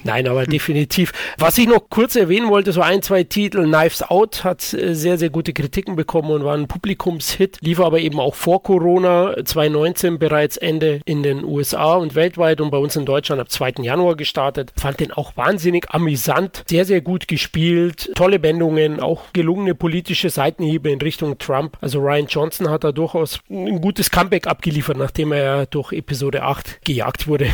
[0.04, 1.12] Nein, aber definitiv.
[1.38, 3.64] Was ich noch kurz erwähnen wollte, so ein, zwei Titel.
[3.64, 7.56] Knives Out hat äh, sehr, sehr gute Kritiken bekommen und war ein Publikumshit.
[7.62, 12.70] Lief aber eben auch vor Corona, 2019 bereits Ende in den USA und weltweit und
[12.70, 13.76] bei uns in Deutschland ab 2.
[13.80, 14.72] Januar gestartet.
[14.76, 15.45] Fand den auch wahnsinnig
[15.94, 21.76] amüsant, sehr, sehr gut gespielt, tolle Wendungen, auch gelungene politische Seitenhiebe in Richtung Trump.
[21.80, 26.84] Also Ryan Johnson hat da durchaus ein gutes Comeback abgeliefert, nachdem er durch Episode 8
[26.84, 27.48] gejagt wurde.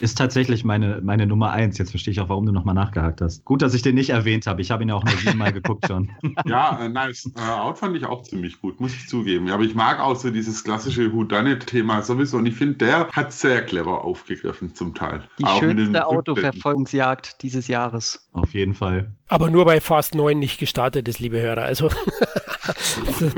[0.00, 1.76] Ist tatsächlich meine, meine Nummer eins.
[1.78, 3.44] Jetzt verstehe ich auch, warum du nochmal nachgehakt hast.
[3.44, 4.62] Gut, dass ich den nicht erwähnt habe.
[4.62, 6.10] Ich habe ihn ja auch nur siebenmal geguckt schon.
[6.46, 7.30] Ja, äh, nice.
[7.36, 9.50] Äh, Out fand ich auch ziemlich gut, muss ich zugeben.
[9.50, 12.38] Aber ich mag auch so dieses klassische Whodunit-Thema sowieso.
[12.38, 15.24] Und ich finde, der hat sehr clever aufgegriffen zum Teil.
[15.38, 16.06] Die Auch schönste.
[16.06, 18.28] Autoverfolgungsjagd dieses Jahres.
[18.32, 19.12] Auf jeden Fall.
[19.28, 21.62] Aber nur bei Fast 9 nicht gestartet ist, liebe Hörer.
[21.62, 21.90] Also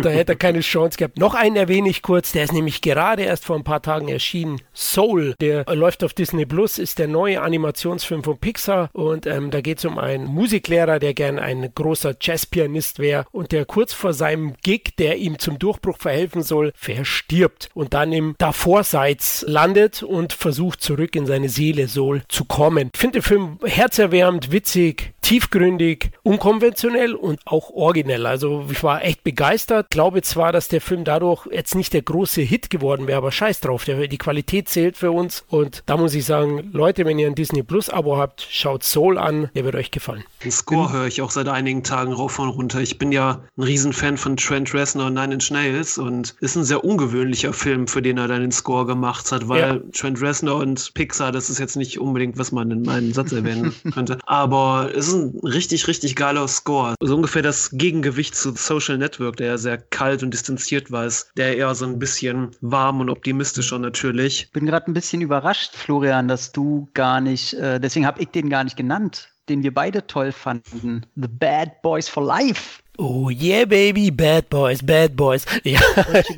[0.03, 1.19] da hätte er keine Chance gehabt.
[1.19, 4.61] Noch einen erwähne ich kurz, der ist nämlich gerade erst vor ein paar Tagen erschienen.
[4.75, 9.61] Soul, der läuft auf Disney Plus, ist der neue Animationsfilm von Pixar und ähm, da
[9.61, 14.13] geht es um einen Musiklehrer, der gern ein großer Jazzpianist wäre und der kurz vor
[14.13, 20.33] seinem Gig, der ihm zum Durchbruch verhelfen soll, verstirbt und dann im Davorseits landet und
[20.33, 22.91] versucht zurück in seine Seele Soul zu kommen.
[22.93, 28.27] Ich finde den Film herzerwärmend, witzig, tiefgründig, unkonventionell und auch originell.
[28.27, 29.89] Also ich war echt begeistert.
[29.91, 33.61] Glaube zwar, dass der Film dadurch jetzt nicht der große Hit geworden wäre, aber scheiß
[33.61, 33.85] drauf.
[33.85, 35.45] Der, die Qualität zählt für uns.
[35.49, 39.19] Und da muss ich sagen, Leute, wenn ihr ein Disney Plus Abo habt, schaut Soul
[39.19, 39.51] an.
[39.55, 40.25] Der wird euch gefallen.
[40.45, 42.81] Den Score höre ich auch seit einigen Tagen rauf und runter.
[42.81, 46.65] Ich bin ja ein Riesenfan von Trent Reznor und Nine Inch Nails und ist ein
[46.65, 49.79] sehr ungewöhnlicher Film, für den er dann den Score gemacht hat, weil Ja.
[49.93, 53.75] Trent Reznor und Pixar, das ist jetzt nicht unbedingt, was man in meinem Satz erwähnen
[53.95, 54.19] könnte.
[54.27, 56.95] Aber es ist ein richtig, richtig geiler Score.
[57.01, 61.31] So ungefähr das Gegengewicht zu Social Network, der ja sehr kalt und distanziert war, ist
[61.37, 64.51] der eher so ein bisschen warm und optimistischer natürlich.
[64.53, 68.49] Bin gerade ein bisschen überrascht, Florian, dass du gar nicht, äh, deswegen habe ich den
[68.49, 71.05] gar nicht genannt, den wir beide toll fanden.
[71.17, 72.83] The Bad Boys for Life.
[72.99, 75.47] Oh yeah, baby, bad boys, bad boys.
[75.65, 75.81] Ja.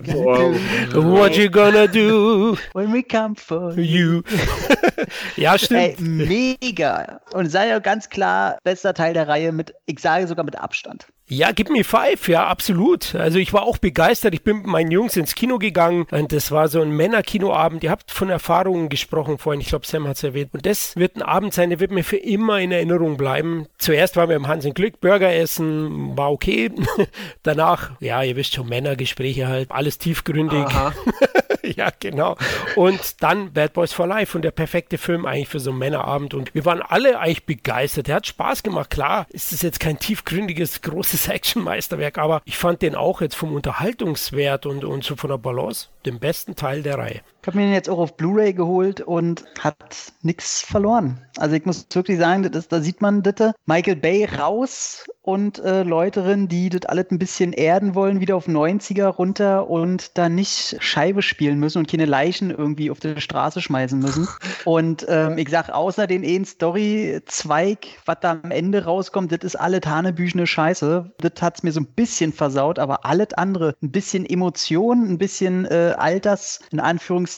[0.06, 0.54] Wow.
[0.94, 2.56] What you gonna do?
[2.72, 4.22] When we come for You.
[5.36, 6.00] ja, Ey, stimmt.
[6.00, 7.20] mega.
[7.32, 11.06] Und sei ja ganz klar, bester Teil der Reihe mit, ich sage sogar mit Abstand.
[11.26, 13.14] Ja, Give Me Five, ja, absolut.
[13.14, 14.34] Also ich war auch begeistert.
[14.34, 17.82] Ich bin mit meinen Jungs ins Kino gegangen und das war so ein Männerkinoabend.
[17.82, 19.62] Ihr habt von Erfahrungen gesprochen vorhin.
[19.62, 20.52] Ich glaube, Sam hat es erwähnt.
[20.52, 23.66] Und das wird ein Abend sein, der wird mir für immer in Erinnerung bleiben.
[23.78, 26.70] Zuerst waren wir im Hans im Glück, Burger essen, war okay.
[27.42, 30.66] Danach, ja, ihr wisst schon, Männergespräche halt, alles tiefgründig.
[31.76, 32.36] ja, genau.
[32.76, 36.34] Und dann Bad Boys for Life und der perfekte Film eigentlich für so einen Männerabend.
[36.34, 38.08] Und wir waren alle eigentlich begeistert.
[38.08, 38.90] Der hat Spaß gemacht.
[38.90, 43.34] Klar, ist es jetzt kein tiefgründiges, großes großes Action-Meisterwerk, aber ich fand den auch jetzt
[43.34, 47.20] vom Unterhaltungswert und, und so von der Balance den besten Teil der Reihe.
[47.44, 51.20] Ich habe mir den jetzt auch auf Blu-ray geholt und hat nichts verloren.
[51.36, 55.82] Also ich muss wirklich sagen, das, da sieht man das, Michael Bay raus und äh,
[55.82, 60.30] Leute drin, die das alles ein bisschen erden wollen, wieder auf 90er runter und da
[60.30, 64.26] nicht Scheibe spielen müssen und keine Leichen irgendwie auf die Straße schmeißen müssen.
[64.64, 69.56] Und ähm, ich sag, außer den einen Story-Zweig, was da am Ende rauskommt, das ist
[69.56, 71.12] alle Hanebüchene Scheiße.
[71.18, 75.66] Das hat's mir so ein bisschen versaut, aber alles andere, ein bisschen Emotion, ein bisschen
[75.66, 77.33] äh, Alters, in Anführungszeichen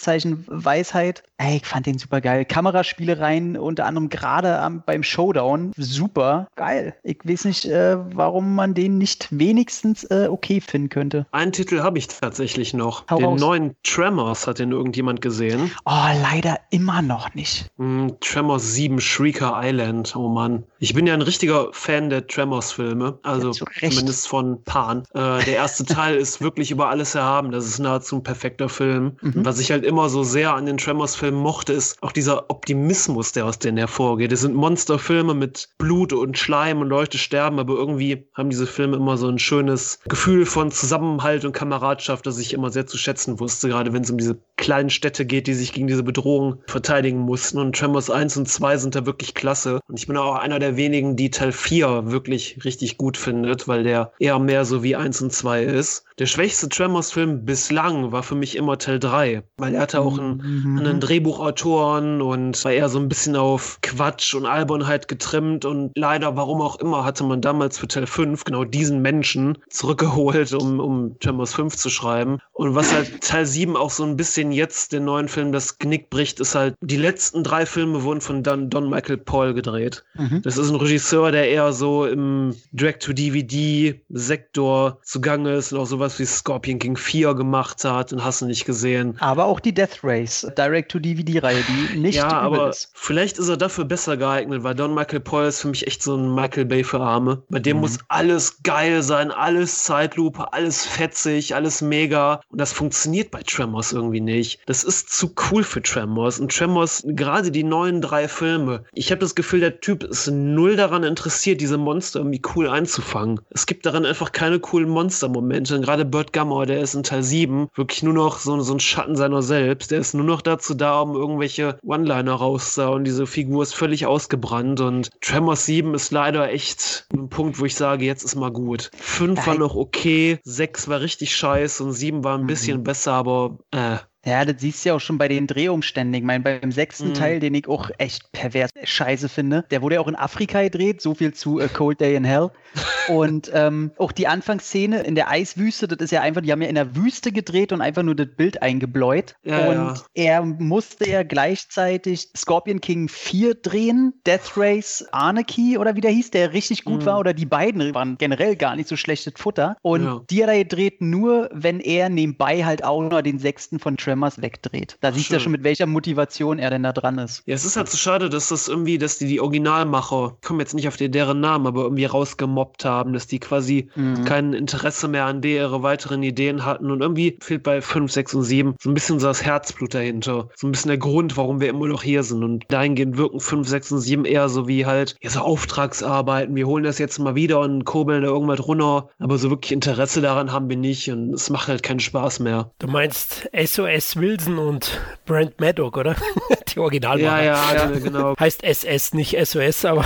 [0.46, 1.22] Weisheit.
[1.38, 2.44] Ey, ich fand den super geil.
[2.46, 6.94] Kameraspielereien, unter anderem gerade beim Showdown, super geil.
[7.02, 11.26] Ich weiß nicht, äh, warum man den nicht wenigstens äh, okay finden könnte.
[11.32, 13.04] Einen Titel habe ich tatsächlich noch.
[13.10, 13.40] Hau den raus.
[13.40, 15.70] neuen Tremors hat den irgendjemand gesehen.
[15.84, 17.66] Oh, leider immer noch nicht.
[17.78, 20.14] Hm, Tremors 7 Shrieker Island.
[20.16, 20.64] Oh Mann.
[20.78, 23.18] Ich bin ja ein richtiger Fan der Tremors-Filme.
[23.22, 25.02] Also Ja, zumindest von Pan.
[25.14, 27.50] Äh, der erste Teil ist wirklich über alles erhaben.
[27.50, 29.16] Das ist nahezu ein perfekter Film.
[29.20, 29.44] Mhm.
[29.44, 33.46] Was ich halt immer so sehr an den Tremors-Filmen mochte, ist auch dieser Optimismus, der
[33.46, 34.32] aus denen hervorgeht.
[34.32, 38.96] Es sind Monsterfilme mit Blut und Schleim und Leute sterben, aber irgendwie haben diese Filme
[38.96, 43.38] immer so ein schönes Gefühl von Zusammenhalt und Kameradschaft, das ich immer sehr zu schätzen
[43.40, 47.20] wusste, gerade wenn es um diese kleinen Städte geht, die sich gegen diese Bedrohung verteidigen
[47.20, 47.58] mussten.
[47.58, 49.80] Und Tremors 1 und 2 sind da wirklich klasse.
[49.88, 53.84] Und ich bin auch einer der wenigen, die Teil 4 wirklich richtig gut findet, weil
[53.84, 56.05] der eher mehr so wie 1 und 2 ist.
[56.18, 60.62] Der schwächste Tremors-Film bislang war für mich immer Teil 3, weil er hatte auch einen,
[60.64, 60.78] Mhm.
[60.78, 66.34] einen Drehbuchautoren und war eher so ein bisschen auf Quatsch und Albernheit getrimmt und leider,
[66.34, 71.18] warum auch immer, hatte man damals für Teil 5 genau diesen Menschen zurückgeholt, um, um
[71.20, 72.38] Tremors 5 zu schreiben.
[72.54, 76.08] Und was halt Teil 7 auch so ein bisschen jetzt den neuen Film das Genick
[76.08, 80.02] bricht, ist halt, die letzten drei Filme wurden von Don, Don Michael Paul gedreht.
[80.14, 80.40] Mhm.
[80.42, 86.24] Das ist ein Regisseur, der eher so im Direct-to-DVD-Sektor zugange ist und auch sowas wie
[86.24, 89.16] Scorpion King 4 gemacht hat und hast du nicht gesehen.
[89.20, 92.90] Aber auch die Death Race Direct-to-DVD-Reihe, die nicht ja, aber ist.
[92.94, 96.16] vielleicht ist er dafür besser geeignet, weil Don Michael Paul ist für mich echt so
[96.16, 97.42] ein Michael Bay für Arme.
[97.50, 97.80] Bei dem Mhm.
[97.82, 102.40] muss alles geil sein, alles Zeitlupe, alles fetzig, alles mega.
[102.48, 104.60] Und das funktioniert bei Tremors irgendwie nicht.
[104.66, 106.38] Das ist zu cool für Tremors.
[106.40, 110.76] Und Tremors, gerade die neuen drei Filme, ich habe das Gefühl, der Typ ist null
[110.76, 113.40] daran interessiert, diese Monster irgendwie cool einzufangen.
[113.50, 115.74] Es gibt daran einfach keine coolen Monstermomente.
[115.76, 118.80] Und gerade Burt Gummer, der ist in Teil 7 wirklich nur noch so, so ein
[118.80, 119.90] Schatten seiner selbst.
[119.90, 123.04] Der ist nur noch dazu da, um irgendwelche One-Liner rauszuhauen.
[123.04, 124.80] Diese Figur ist völlig ausgebrannt.
[124.80, 128.90] Und Tremors 7 ist leider echt ein Punkt, wo ich sage, jetzt ist mal gut.
[128.98, 133.58] 5 war noch okay, 6 war richtig scheiße und 7 war ein bisschen besser, aber
[133.70, 133.96] äh,
[134.26, 136.14] Ja, das siehst du ja auch schon bei den Drehumständen.
[136.14, 137.14] Ich meine, beim sechsten Mhm.
[137.14, 141.00] Teil, den ich auch echt pervers scheiße finde, der wurde ja auch in Afrika gedreht,
[141.00, 142.50] so viel zu A Cold Day in Hell.
[143.08, 146.68] Und ähm, auch die Anfangsszene in der Eiswüste, das ist ja einfach, die haben ja
[146.68, 149.36] in der Wüste gedreht und einfach nur das Bild eingebläut.
[149.44, 149.94] Ja, und ja.
[150.14, 156.32] er musste ja gleichzeitig Scorpion King 4 drehen, Death Race Anarchy oder wie der hieß,
[156.32, 157.06] der richtig gut Mhm.
[157.06, 159.76] war, oder die beiden waren generell gar nicht so schlechtes Futter.
[159.82, 160.20] Und Ja.
[160.28, 164.40] die hat er gedreht nur, wenn er nebenbei halt auch noch den sechsten von Tremors
[164.40, 164.96] wegdreht.
[165.00, 167.42] Da siehst du ja schon, mit welcher Motivation er denn da dran ist.
[167.46, 170.60] Ja, es ist halt so schade, dass das irgendwie, dass die die Originalmacher, ich komme
[170.62, 174.24] jetzt nicht auf die, deren Namen, aber irgendwie rausgemobbt haben, dass die quasi Mhm.
[174.24, 178.34] kein Interesse mehr an der ihre weiteren Ideen hatten und irgendwie fehlt bei 5, 6
[178.34, 180.48] und 7 so ein bisschen so das Herzblut dahinter.
[180.54, 183.68] So ein bisschen der Grund, warum wir immer noch hier sind und dahingehend wirken 5,
[183.68, 187.34] 6 und 7 eher so wie halt, ja, so Auftragsarbeiten, wir holen das jetzt mal
[187.34, 191.34] wieder und kurbeln da irgendwas runter, aber so wirklich Interesse daran haben wir nicht und
[191.34, 192.70] es macht halt keinen Spaß mehr.
[192.78, 196.14] Du meinst SOS Wilson und Brent Maddock, oder?
[196.68, 197.42] Die Originalmacher.
[197.44, 198.34] Ja, ja, genau.
[198.38, 200.04] Heißt SS, nicht SOS, aber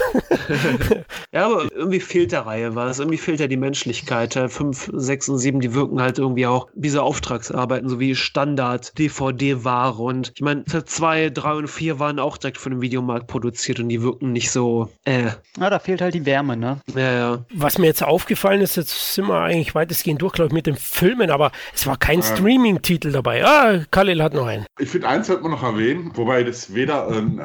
[1.33, 2.99] Ja, aber irgendwie fehlt der Reihe was.
[3.01, 4.33] Irgendwie fehlt ja die Menschlichkeit.
[4.33, 8.15] Teil 5, 6 und 7, die wirken halt irgendwie auch wie so Auftragsarbeiten, so wie
[8.15, 10.03] Standard-DVD-Ware.
[10.03, 13.81] Und ich meine, Teil 2, 3 und 4 waren auch direkt von dem Videomarkt produziert
[13.81, 15.25] und die wirken nicht so, äh,
[15.59, 16.81] Ja, da fehlt halt die Wärme, ne?
[16.95, 17.39] ja, ja.
[17.55, 20.77] was mir jetzt aufgefallen ist, jetzt sind wir eigentlich weitestgehend durch, glaube ich, mit den
[20.77, 22.27] Filmen, aber es war kein Ja.
[22.37, 23.45] Streaming-Titel dabei.
[23.45, 24.67] Ah, Khalil hat noch einen.
[24.79, 27.43] Ich finde, eins sollte man noch erwähnen, wobei das weder ein, äh,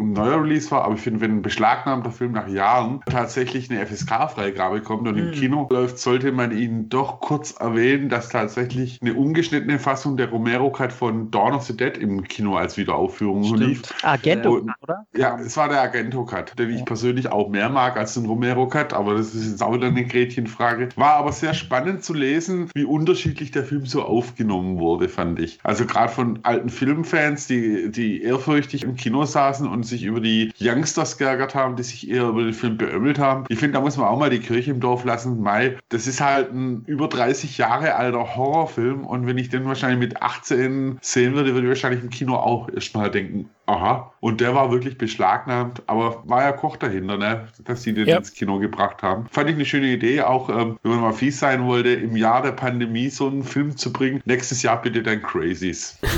[0.00, 3.84] ein neuer Release war, aber ich finde, wenn ein beschlagnahmter Film nach Jahren tatsächlich eine
[3.84, 9.14] FSK-Freigabe kommt und im Kino läuft, sollte man ihn doch kurz erwähnen, dass tatsächlich eine
[9.14, 13.82] ungeschnittene Fassung der Romero-Cut von Dawn of the Dead im Kino als Wiederaufführung lief.
[14.02, 14.74] Argento, Ja.
[14.82, 15.06] oder?
[15.16, 19.14] Ja, es war der Argento-Cut, den ich persönlich auch mehr mag als den Romero-Cut, aber
[19.14, 20.90] das ist jetzt auch wieder eine Gretchenfrage.
[20.96, 25.58] War aber sehr spannend zu lesen, wie unterschiedlich der Film so aufgenommen wurde, fand ich.
[25.64, 30.52] Also gerade von alten Filmfans, die, die ehrfürchtig im Kino saßen und sich über die
[30.60, 33.44] Youngsters geärgert haben, die sich eher über den Film beömmelt haben.
[33.48, 35.40] Ich finde, da muss man auch mal die Kirche im Dorf lassen.
[35.40, 39.98] Mai, das ist halt ein über 30 Jahre alter Horrorfilm und wenn ich den wahrscheinlich
[39.98, 44.12] mit 18 sehen würde, würde ich wahrscheinlich im Kino auch erstmal denken, aha.
[44.20, 47.46] Und der war wirklich beschlagnahmt, aber war ja Koch dahinter, ne?
[47.64, 48.16] dass sie den Ja.
[48.16, 49.26] ins Kino gebracht haben.
[49.30, 52.42] Fand ich eine schöne Idee, auch ähm, wenn man mal fies sein wollte, im Jahr
[52.42, 54.20] der Pandemie so einen Film zu bringen.
[54.24, 55.98] Nächstes Jahr bitte dann Crazies.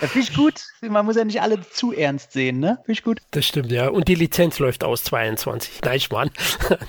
[0.00, 0.54] Ja, Finde ich gut.
[0.80, 2.76] Man muss ja nicht alle zu ernst sehen, ne?
[2.86, 3.20] Finde ich gut.
[3.32, 3.88] Das stimmt, ja.
[3.88, 5.80] Und die Lizenz läuft aus 22.
[5.84, 6.30] Nein, Schmarrn.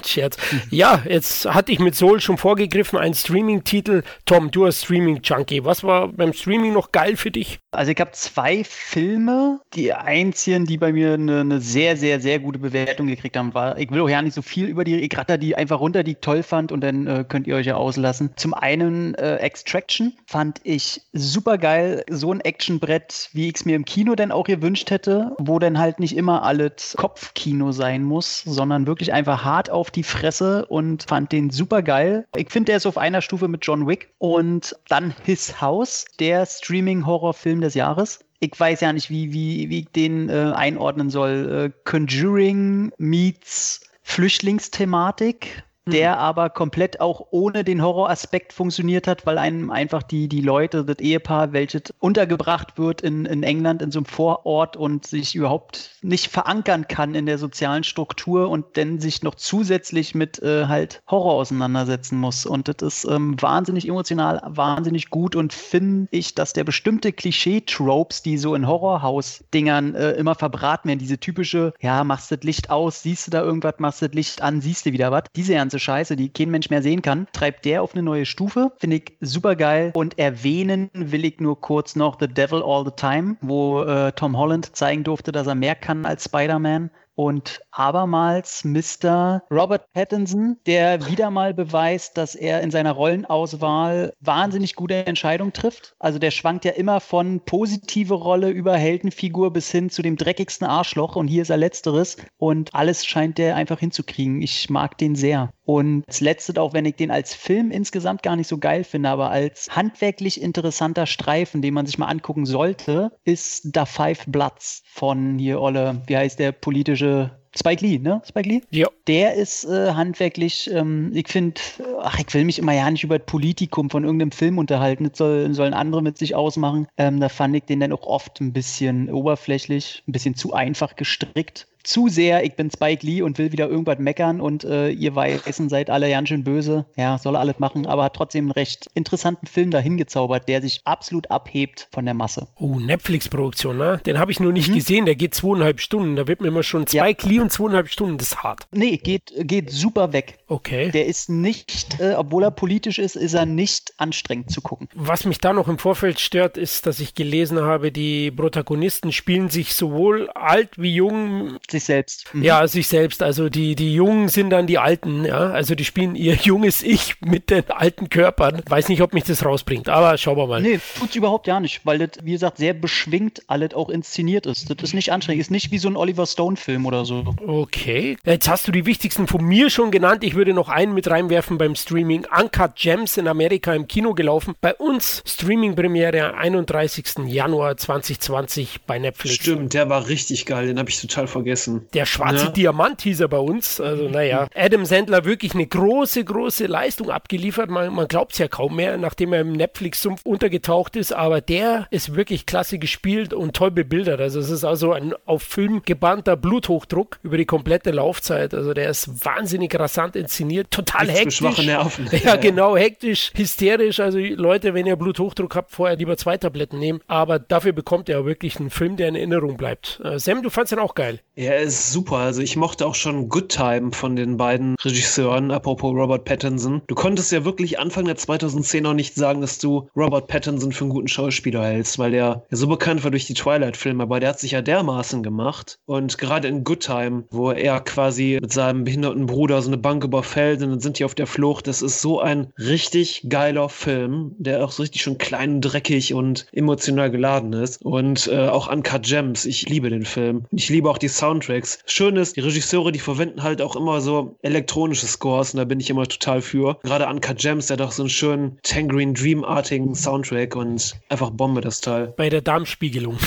[0.06, 0.38] Scherz.
[0.70, 4.04] Ja, jetzt hatte ich mit Soul schon vorgegriffen, einen Streaming-Titel.
[4.26, 5.66] Tom, du als Streaming-Junkie.
[5.66, 7.60] Was war beim Streaming noch geil für dich?
[7.72, 9.31] Also ich habe zwei Filme.
[9.74, 13.78] Die einzigen, die bei mir eine, eine sehr, sehr, sehr gute Bewertung gekriegt haben, war,
[13.78, 16.12] ich will auch ja nicht so viel über die, ich ratter die einfach runter, die
[16.12, 18.32] ich toll fand und dann äh, könnt ihr euch ja auslassen.
[18.36, 22.04] Zum einen äh, Extraction fand ich super geil.
[22.10, 25.80] So ein Actionbrett, wie ich es mir im Kino dann auch gewünscht hätte, wo dann
[25.80, 31.04] halt nicht immer alles Kopfkino sein muss, sondern wirklich einfach hart auf die Fresse und
[31.08, 32.26] fand den super geil.
[32.36, 34.10] Ich finde, der ist auf einer Stufe mit John Wick.
[34.18, 38.20] Und dann His House, der Streaming-Horrorfilm des Jahres.
[38.44, 41.72] Ich weiß ja nicht, wie, wie, wie ich den äh, einordnen soll.
[41.72, 49.70] Äh, Conjuring meets Flüchtlingsthematik, der aber komplett auch ohne den Horroraspekt funktioniert hat, weil einem
[49.72, 54.06] einfach die, die Leute, das Ehepaar, welches untergebracht wird in, in England in so einem
[54.06, 59.36] Vorort und sich überhaupt nicht verankern kann in der sozialen Struktur und dann sich noch
[59.36, 62.46] zusätzlich mit äh, halt Horror auseinandersetzen muss.
[62.46, 68.22] Und das ist ähm, wahnsinnig emotional, wahnsinnig gut und finde ich, dass der bestimmte Klischee-Tropes,
[68.22, 73.04] die so in Horrorhaus-Dingern äh, immer verbraten werden, diese typische, ja, machst das Licht aus,
[73.04, 76.16] siehst du da irgendwas, machst das Licht an, siehst du wieder was, diese ganze Scheiße,
[76.16, 79.56] die kein Mensch mehr sehen kann, treibt der auf eine neue Stufe, finde ich super
[79.56, 79.92] geil.
[79.94, 84.38] Und erwähnen will ich nur kurz noch The Devil All the Time, wo äh, Tom
[84.38, 86.92] Holland zeigen durfte, dass er mehr kann als Spider-Man.
[87.16, 89.44] Und abermals Mr.
[89.52, 95.94] Robert Pattinson, der wieder mal beweist, dass er in seiner Rollenauswahl wahnsinnig gute Entscheidungen trifft.
[96.00, 100.66] Also der schwankt ja immer von positive Rolle über Heldenfigur bis hin zu dem dreckigsten
[100.66, 101.16] Arschloch.
[101.16, 102.18] Und hier ist er letzteres.
[102.38, 104.42] Und alles scheint der einfach hinzukriegen.
[104.42, 105.52] Ich mag den sehr.
[105.74, 109.08] Und das Letzte, auch wenn ich den als Film insgesamt gar nicht so geil finde,
[109.08, 114.84] aber als handwerklich interessanter Streifen, den man sich mal angucken sollte, ist Da Five Bloods
[114.86, 118.22] von hier Olle, wie heißt der politische Spike Lee, ne?
[118.26, 118.62] Spike Lee?
[118.70, 118.88] Ja.
[119.08, 121.60] Der ist äh, handwerklich, ähm, ich finde,
[122.02, 125.10] ach, ich will mich immer ja nicht über das Politikum von irgendeinem Film unterhalten.
[125.10, 126.88] Das soll, sollen andere mit sich ausmachen.
[126.98, 130.96] Ähm, da fand ich den dann auch oft ein bisschen oberflächlich, ein bisschen zu einfach
[130.96, 131.68] gestrickt.
[131.84, 135.68] Zu sehr, ich bin Spike Lee und will wieder irgendwas meckern und äh, ihr Weißen
[135.68, 136.86] seid alle ganz schön böse.
[136.96, 140.82] Ja, soll alles machen, aber hat trotzdem einen recht interessanten Film dahin gezaubert, der sich
[140.86, 142.48] absolut abhebt von der Masse.
[142.60, 144.00] Oh, Netflix-Produktion, ne?
[144.06, 145.06] Den habe ich nur nicht gesehen.
[145.08, 146.16] Der geht zweieinhalb Stunden.
[146.16, 147.04] Da wird mir immer schon Ja.
[147.04, 148.18] Spike Lee und zweieinhalb Stunden.
[148.18, 148.68] Das ist hart.
[148.72, 150.40] Nee, geht, geht super weg.
[150.48, 150.92] Okay.
[150.92, 154.88] Der ist nicht, äh, obwohl er politisch ist, ist er nicht anstrengend zu gucken.
[154.94, 159.50] Was mich da noch im Vorfeld stört, ist, dass ich gelesen habe, die Protagonisten spielen
[159.50, 162.34] sich sowohl alt wie jung, Sich selbst.
[162.34, 162.44] Mhm.
[162.44, 163.24] ja, sich selbst.
[163.24, 165.52] Also die, die Jungen sind dann die Alten, ja.
[165.52, 168.62] Also die spielen ihr junges Ich mit den alten Körpern.
[168.68, 170.62] Weiß nicht, ob mich das rausbringt, aber schauen wir mal.
[170.62, 174.70] Nee, tut's überhaupt ja nicht, weil das, wie gesagt, sehr beschwingt alles auch inszeniert ist.
[174.70, 177.31] Das ist nicht anstrengend, ist nicht wie so ein Oliver Stone-Film oder so.
[177.46, 178.18] Okay.
[178.26, 180.24] Jetzt hast du die wichtigsten von mir schon genannt.
[180.24, 182.26] Ich würde noch einen mit reinwerfen beim Streaming.
[182.38, 184.56] Uncut Gems in Amerika im Kino gelaufen.
[184.62, 187.26] Bei uns Streaming-Premiere 31.
[187.28, 189.36] Januar 2020 bei Netflix.
[189.36, 191.88] Stimmt, der war richtig geil, den habe ich total vergessen.
[191.94, 192.52] Der schwarze Ja.
[192.52, 193.80] Diamant hieß er bei uns.
[193.80, 194.48] Also, naja.
[194.56, 197.70] Adam Sandler wirklich eine große, große Leistung abgeliefert.
[197.70, 201.14] Man, man glaubt es ja kaum mehr, nachdem er im Netflix-Sumpf untergetaucht ist.
[201.14, 204.20] Aber der ist wirklich klasse gespielt und toll bebildert.
[204.22, 207.20] Also, es ist also ein auf Film gebannter Bluthochdruck.
[207.24, 208.54] Über die komplette Laufzeit.
[208.54, 211.38] Also der ist wahnsinnig rasant inszeniert, total Nichts hektisch.
[211.38, 212.10] schwache Nerven.
[212.24, 214.00] Ja, genau, hektisch, hysterisch.
[214.00, 217.00] Also Leute, wenn ihr Bluthochdruck habt, vorher lieber zwei Tabletten nehmen.
[217.08, 220.00] Aber dafür bekommt er wirklich einen Film, der in Erinnerung bleibt.
[220.04, 221.20] Äh, Sam, du fandst den auch geil.
[221.36, 222.18] Ja, er ist super.
[222.18, 226.82] Also ich mochte auch schon Good Time von den beiden Regisseuren, apropos Robert Pattinson.
[226.88, 230.84] Du konntest ja wirklich Anfang der 2010 noch nicht sagen, dass du Robert Pattinson für
[230.84, 234.40] einen guten Schauspieler hältst, weil der so bekannt war durch die Twilight-Filme, aber der hat
[234.40, 235.80] sich ja dermaßen gemacht.
[235.86, 240.04] Und gerade in Good Time, wo er quasi mit seinem behinderten Bruder so eine Bank
[240.04, 244.36] überfällt und dann sind die auf der Flucht, das ist so ein richtig geiler Film,
[244.38, 247.82] der auch so richtig schon klein und dreckig und emotional geladen ist.
[247.84, 250.46] Und äh, auch Uncut Gems, ich liebe den Film.
[250.52, 251.80] Und ich liebe auch die Soundtracks.
[251.86, 255.80] Schön ist, die Regisseure, die verwenden halt auch immer so elektronische Scores und da bin
[255.80, 256.78] ich immer total für.
[256.84, 261.62] Gerade Uncut Gems, der hat auch so einen schönen Tangerine Dream-artigen Soundtrack und einfach Bombe
[261.62, 262.14] das Teil.
[262.18, 263.18] Bei der Darmspiegelung.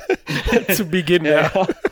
[0.74, 1.50] Zu Beginn, ja.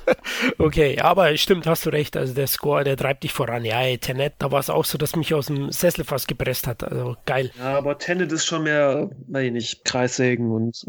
[0.59, 2.16] Okay, aber stimmt, hast du recht.
[2.16, 3.64] Also der Score, der treibt dich voran.
[3.64, 6.66] Ja, ey, Tenet, da war es auch so, dass mich aus dem Sessel fast gepresst
[6.66, 6.82] hat.
[6.82, 7.50] Also geil.
[7.59, 10.84] Ja, aber Tenet ist schon mehr, weiß ich nicht, Kreissägen und.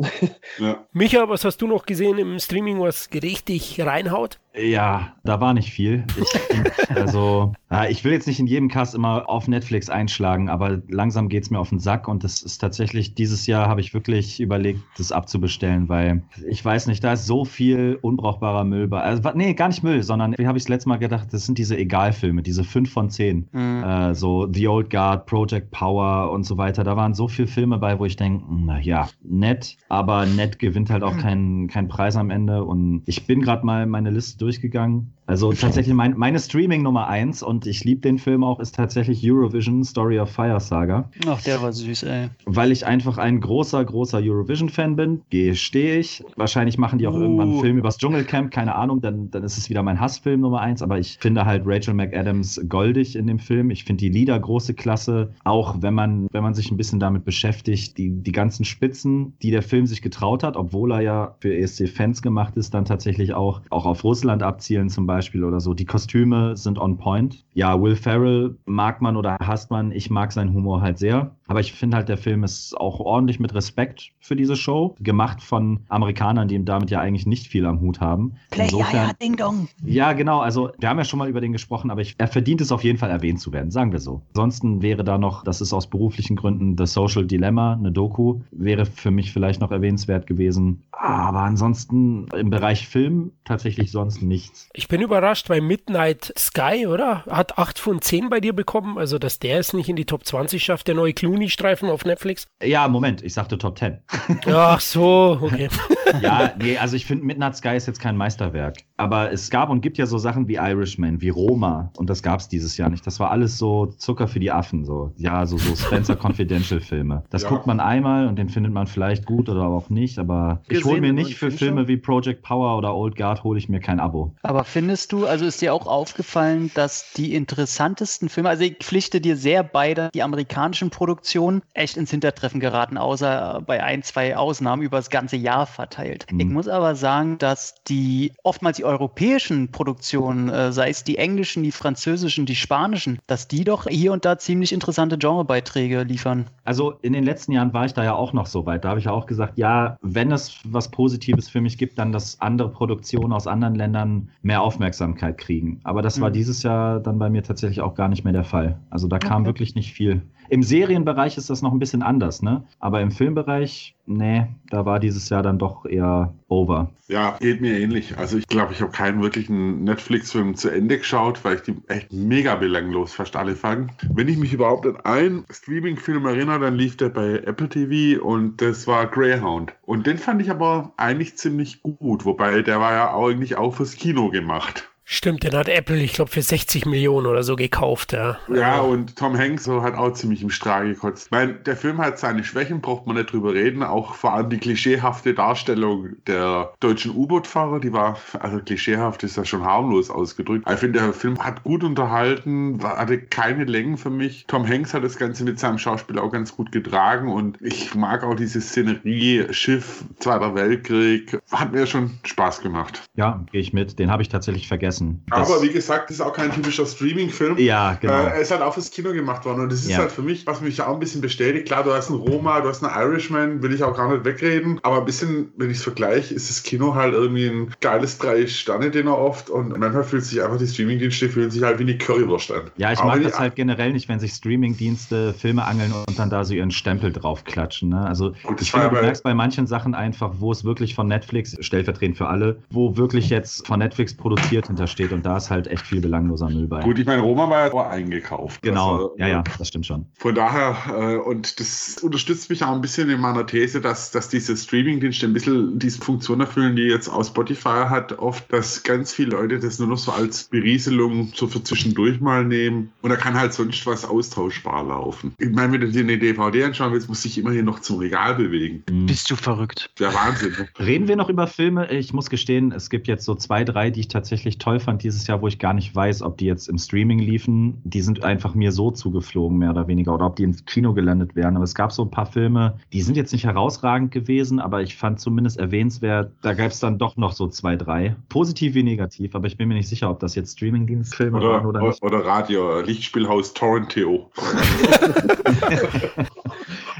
[0.57, 0.85] Ja.
[0.91, 4.39] Micha, was hast du noch gesehen im Streaming, was richtig reinhaut?
[4.55, 6.05] Ja, da war nicht viel.
[6.17, 10.81] Ich, also, ja, ich will jetzt nicht in jedem Cast immer auf Netflix einschlagen, aber
[10.89, 14.39] langsam geht's mir auf den Sack und das ist tatsächlich, dieses Jahr habe ich wirklich
[14.39, 19.01] überlegt, das abzubestellen, weil ich weiß nicht, da ist so viel unbrauchbarer Müll bei.
[19.01, 21.59] Also, nee, gar nicht Müll, sondern wie habe ich das letzte Mal gedacht, das sind
[21.59, 23.49] diese Egalfilme, diese 5 von 10.
[23.51, 23.83] Mhm.
[23.83, 26.83] Äh, so The Old Guard, Project Power und so weiter.
[26.83, 30.89] Da waren so viele Filme bei, wo ich denke, na ja, nett, aber nett gewinnt
[30.89, 32.63] halt auch keinen keinen Preis am Ende.
[32.63, 35.13] Und ich bin gerade mal meine Liste durchgegangen.
[35.25, 39.21] Also tatsächlich mein, meine Streaming Nummer eins und ich liebe den Film auch, ist tatsächlich
[39.23, 41.07] Eurovision Story of Fire Saga.
[41.27, 42.29] Ach, der war süß, ey.
[42.45, 46.23] Weil ich einfach ein großer, großer Eurovision-Fan bin, gestehe ich.
[46.35, 47.21] Wahrscheinlich machen die auch Uh.
[47.21, 50.61] irgendwann einen Film übers Dschungelcamp, keine Ahnung, dann, dann ist es wieder mein Hassfilm Nummer
[50.61, 50.81] eins.
[50.81, 53.69] Aber ich finde halt Rachel McAdams goldig in dem Film.
[53.69, 55.31] Ich finde die Lieder große Klasse.
[55.43, 59.51] Auch wenn man, wenn man sich ein bisschen damit beschäftigt, die, die ganzen Spitzen, die
[59.51, 63.61] der Film sich getraut hat, obwohl er ja für ESC-Fans gemacht ist, dann tatsächlich auch,
[63.69, 65.73] auch auf Russland abzielen zum Beispiel oder so.
[65.73, 67.45] Die Kostüme sind on point.
[67.53, 69.91] Ja, Will Ferrell mag man oder hasst man.
[69.91, 71.35] Ich mag seinen Humor halt sehr.
[71.49, 74.95] Aber ich finde halt, der Film ist auch ordentlich mit Respekt für diese Show.
[74.99, 78.35] Gemacht von Amerikanern, die damit ja eigentlich nicht viel am Hut haben.
[78.55, 79.67] Insofern, Ding Dong.
[79.83, 80.41] ja, genau.
[80.41, 82.83] Also, wir haben ja schon mal über den gesprochen, aber ich, er verdient es auf
[82.83, 84.21] jeden Fall erwähnt zu werden, sagen wir so.
[84.35, 88.85] Ansonsten wäre da noch, das ist aus beruflichen Gründen, The Social Dilemma, eine Doku, wäre
[88.85, 90.83] für mich vielleicht noch erwähnenswert gewesen.
[90.91, 94.69] Aber ansonsten im Bereich Film tatsächlich sonst nichts.
[94.73, 97.25] Ich bin überrascht, weil Midnight Sky, oder?
[97.25, 98.99] Hat 8 von 10 bei dir bekommen.
[98.99, 102.47] Also, dass der es nicht in die Top 20 schafft, der neue Clooney-Streifen auf Netflix.
[102.61, 103.99] Ja, Moment, ich sagte Top 10.
[104.47, 105.69] Ach so, okay.
[106.21, 108.77] ja, nee, also ich finde Midnight Sky ist jetzt kein Meisterwerk.
[108.99, 111.91] Aber es gab und gibt ja so Sachen wie Irishman, wie Roma.
[111.97, 113.07] Und das gab es dieses Jahr nicht.
[113.07, 114.83] Das war alles so Zucker für die Affen.
[114.83, 115.13] So.
[115.17, 117.23] Ja, so, so Spencer Confidential Filme.
[117.29, 117.49] Das Ja.
[117.49, 120.19] guckt man einmal und den findet man vielleicht gut oder auch nicht.
[120.19, 121.87] Aber ich Gesehen hole mir nicht für Film Filme schon?
[121.87, 124.33] wie Project Power oder Old Guard, hole ich mir kein Abo.
[124.43, 129.21] Aber findest du, also ist dir auch aufgefallen, dass die interessantesten Filme, also ich pflichte
[129.21, 134.35] dir sehr bei, dass die amerikanischen Produktionen echt ins Hintertreffen geraten, außer bei ein, zwei
[134.35, 136.25] Ausnahmen über das ganze Jahr verteilt.
[136.31, 136.39] Mhm.
[136.39, 141.63] Ich muss aber sagen, dass die oftmals die europäischen Produktionen, äh, sei es die englischen,
[141.63, 146.45] die französischen, die spanischen, dass die doch hier und da ziemlich interessante Genrebeiträge liefern.
[146.63, 148.83] Also in den letzten Jahren war ich da ja auch noch so weit.
[148.83, 152.11] Da habe ich ja auch gesagt, ja, wenn es was Positives für mich gibt, dann,
[152.11, 155.79] dass andere Produktionen aus anderen Ländern mehr Aufmerksamkeit kriegen.
[155.83, 156.33] Aber das war Mhm.
[156.33, 158.79] dieses Jahr dann bei mir tatsächlich auch gar nicht mehr der Fall.
[158.89, 159.49] Also da kam Okay.
[159.49, 160.21] wirklich nicht viel.
[160.49, 162.63] Im Serienbereich ist das noch ein bisschen anders, ne?
[162.79, 166.89] Aber im Filmbereich, nee, da war dieses Jahr dann doch eher over.
[167.07, 168.17] Ja, geht mir ähnlich.
[168.17, 172.11] Also ich glaube, ich habe keinen wirklichen Netflix-Film zu Ende geschaut, weil ich die echt
[172.11, 173.91] mega belanglos fast alle fand.
[174.13, 178.61] Wenn ich mich überhaupt an einen Streaming-Film erinnere, dann lief der bei Apple TV und
[178.61, 179.73] das war Greyhound.
[179.85, 183.95] Und den fand ich aber eigentlich ziemlich gut, wobei der war ja eigentlich auch fürs
[183.95, 184.89] Kino gemacht.
[185.11, 188.37] Stimmt, den hat Apple, ich glaube, für 60 Millionen oder so gekauft, ja.
[188.47, 191.25] Ja, und Tom Hanks so hat auch ziemlich im Strahl gekotzt.
[191.25, 193.81] Ich meine, der Film hat seine Schwächen, braucht man nicht drüber reden.
[193.81, 199.45] Auch vor allem die klischeehafte Darstellung der deutschen U-Boot-Fahrer, die war, also klischeehaft ist ja
[199.45, 200.69] schon harmlos ausgedrückt.
[200.71, 204.45] Ich finde, der Film hat gut unterhalten, hatte keine Längen für mich.
[204.45, 208.23] Tom Hanks hat das Ganze mit seinem Schauspiel auch ganz gut getragen und ich mag
[208.23, 213.01] auch diese Szenerie, Schiff, Zweiter Weltkrieg, hat mir schon Spaß gemacht.
[213.15, 213.97] Ja, gehe ich mit.
[213.97, 214.98] Den habe ich tatsächlich vergessen.
[214.99, 215.21] Vergessen.
[215.29, 217.57] Das, Aber wie gesagt, das ist auch kein typischer Streaming-Film.
[217.57, 218.13] ja, genau.
[218.13, 219.99] Äh, er ist halt auch fürs Kino gemacht worden und das ist Ja.
[219.99, 221.67] halt für mich, was mich auch ein bisschen bestätigt.
[221.67, 224.79] Klar, du hast einen Roma, du hast einen Irishman, will ich auch gar nicht wegreden,
[224.83, 229.17] aber ein bisschen, wenn ich es vergleiche, ist das Kino halt irgendwie ein geiles Drei-Sterne-Dinner
[229.17, 232.61] oft und manchmal fühlt sich einfach die Streaming-Dienste fühlen sich halt wie eine Currywurst an.
[232.77, 236.29] Ja, ich Aber mag das halt generell nicht, wenn sich Streaming-Dienste Filme angeln und dann
[236.29, 237.89] da so ihren Stempel draufklatschen.
[237.89, 238.05] Ne?
[238.05, 241.55] Also Gut, ich finde, du merkst bei manchen Sachen einfach, wo es wirklich von Netflix,
[241.59, 245.85] stellvertretend für alle, wo wirklich jetzt von Netflix produziert hintersteht und da ist halt echt
[245.85, 246.81] viel belangloser Müll bei.
[246.81, 248.61] Gut, ich meine, Roma war ja auch eingekauft.
[248.61, 250.05] Genau, Also, ja, ja, das stimmt schon.
[250.17, 254.29] Von daher, äh, und das unterstützt mich auch ein bisschen in meiner These, dass, dass
[254.29, 259.13] diese Streaming-Dienste ein bisschen diese Funktion erfüllen, die jetzt auch Spotify hat, oft, dass ganz
[259.13, 263.15] viele Leute das nur noch so als Berieselung so für zwischendurch mal nehmen und da
[263.15, 265.33] kann halt sonst was austauschbar laufen.
[265.37, 267.99] Ich meine, wenn du dir eine DVD anschauen willst, musst du dich immerhin noch zum
[267.99, 268.83] Regal bewegen.
[268.89, 269.05] Mhm.
[269.05, 269.91] Bist du verrückt?
[269.99, 270.51] Der Wahnsinn.
[270.51, 270.67] ne?
[270.79, 271.91] Reden wir noch über Filme?
[271.91, 275.27] Ich muss gestehen, es gibt jetzt so zwei, drei, die ich tatsächlich toll fand dieses
[275.27, 277.81] Jahr, wo ich gar nicht weiß, ob die jetzt im Streaming liefen.
[277.83, 281.35] Die sind einfach mir so zugeflogen, mehr oder weniger, oder ob die ins Kino gelandet
[281.35, 281.55] wären.
[281.55, 284.95] Aber es gab so ein paar Filme, die sind jetzt nicht herausragend gewesen, aber ich
[284.95, 288.15] fand zumindest erwähnenswert, da gab es dann doch noch so zwei, drei.
[288.29, 291.81] Positiv wie negativ, aber ich bin mir nicht sicher, ob das jetzt Streaming-Dienstfilme waren oder,
[291.81, 292.01] nicht.
[292.03, 294.29] oder Radio, Lichtspielhaus Torrenteo.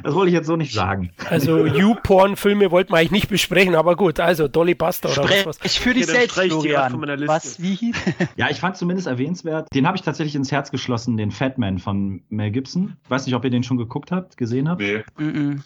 [0.10, 1.12] Das wollte ich jetzt so nicht sagen.
[1.30, 5.46] Also You-Porn-Filme wollten wir eigentlich nicht besprechen, aber gut, also Dolly Buster oder was.
[5.46, 5.58] was.
[5.58, 7.28] Sprech für dich selbst, ich Florian.
[7.28, 7.96] Was, wie hieß?
[8.36, 9.68] Ja, ich fand zumindest erwähnenswert.
[9.72, 12.96] Den habe ich tatsächlich ins Herz geschlossen, den Fatman von Mel Gibson.
[13.04, 14.82] Ich weiß nicht, ob ihr den schon geguckt habt, gesehen habt.
[14.82, 15.04] Nee.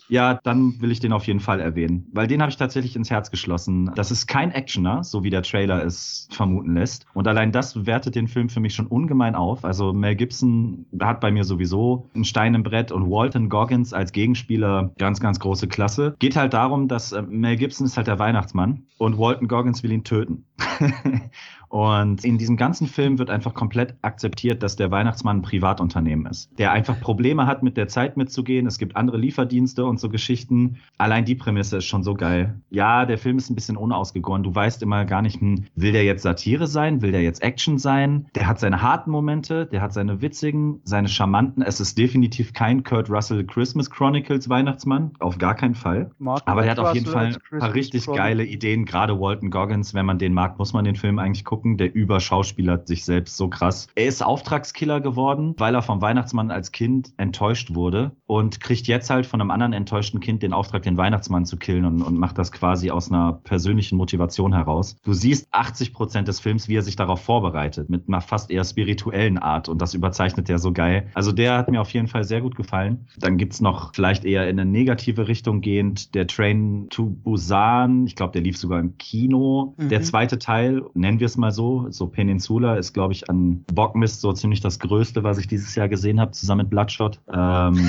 [0.10, 3.10] Ja, dann will ich den auf jeden Fall erwähnen, weil den habe ich tatsächlich ins
[3.10, 3.92] Herz geschlossen.
[3.96, 7.06] Das ist kein Actioner, so wie der Trailer es vermuten lässt.
[7.14, 9.64] Und allein das wertet den Film für mich schon ungemein auf.
[9.64, 14.12] Also Mel Gibson hat bei mir sowieso einen Stein im Brett und Walton Goggins als
[14.12, 14.33] Gegenspieler
[14.98, 16.16] ganz, ganz große Klasse.
[16.20, 19.92] Geht halt darum, dass äh, Mel Gibson ist halt der Weihnachtsmann und Walton Goggins will
[19.92, 20.46] ihn töten.
[21.74, 26.52] Und in diesem ganzen Film wird einfach komplett akzeptiert, dass der Weihnachtsmann ein Privatunternehmen ist,
[26.60, 28.68] der einfach Probleme hat, mit der Zeit mitzugehen.
[28.68, 30.78] Es gibt andere Lieferdienste und so Geschichten.
[31.00, 32.62] Allein die Prämisse ist schon so geil.
[32.70, 34.44] Ja, der Film ist ein bisschen unausgegoren.
[34.44, 37.02] Du weißt immer gar nicht, hm, will der jetzt Satire sein?
[37.02, 38.28] Will der jetzt Action sein?
[38.36, 41.64] Der hat seine harten Momente, der hat seine witzigen, seine charmanten.
[41.64, 45.14] Es ist definitiv kein Kurt Russell Christmas Chronicles Weihnachtsmann.
[45.18, 46.12] Auf gar keinen Fall.
[46.20, 48.24] Mark Aber der hat auf Russell jeden Fall als ein paar richtig Chronicle.
[48.24, 48.86] geile Ideen.
[48.86, 51.63] Gerade Walton Goggins, wenn man den mag, muss man den Film eigentlich gucken.
[51.78, 53.88] Der überschauspielert sich selbst so krass.
[53.96, 59.10] Er ist Auftragskiller geworden, weil er vom Weihnachtsmann als Kind enttäuscht wurde und kriegt jetzt
[59.10, 62.38] halt von einem anderen enttäuschten Kind den Auftrag, den Weihnachtsmann zu killen und, und macht
[62.38, 64.98] das quasi aus einer persönlichen Motivation heraus.
[65.04, 68.64] Du siehst 80 Prozent des Films, wie er sich darauf vorbereitet, mit einer fast eher
[68.64, 71.10] spirituellen Art und das überzeichnet er so geil.
[71.14, 73.08] Also der hat mir auf jeden Fall sehr gut gefallen.
[73.18, 78.06] Dann gibt's noch vielleicht eher in eine negative Richtung gehend der Train to Busan.
[78.08, 79.76] Ich glaube, der lief sogar im Kino.
[79.78, 79.90] Mhm.
[79.90, 84.22] Der zweite Teil, nennen wir es mal so, so Peninsula, ist, glaube ich, an Bockmist
[84.22, 87.20] so ziemlich das Größte, was ich dieses Jahr gesehen habe, zusammen mit Bloodshot.
[87.32, 87.80] Ähm,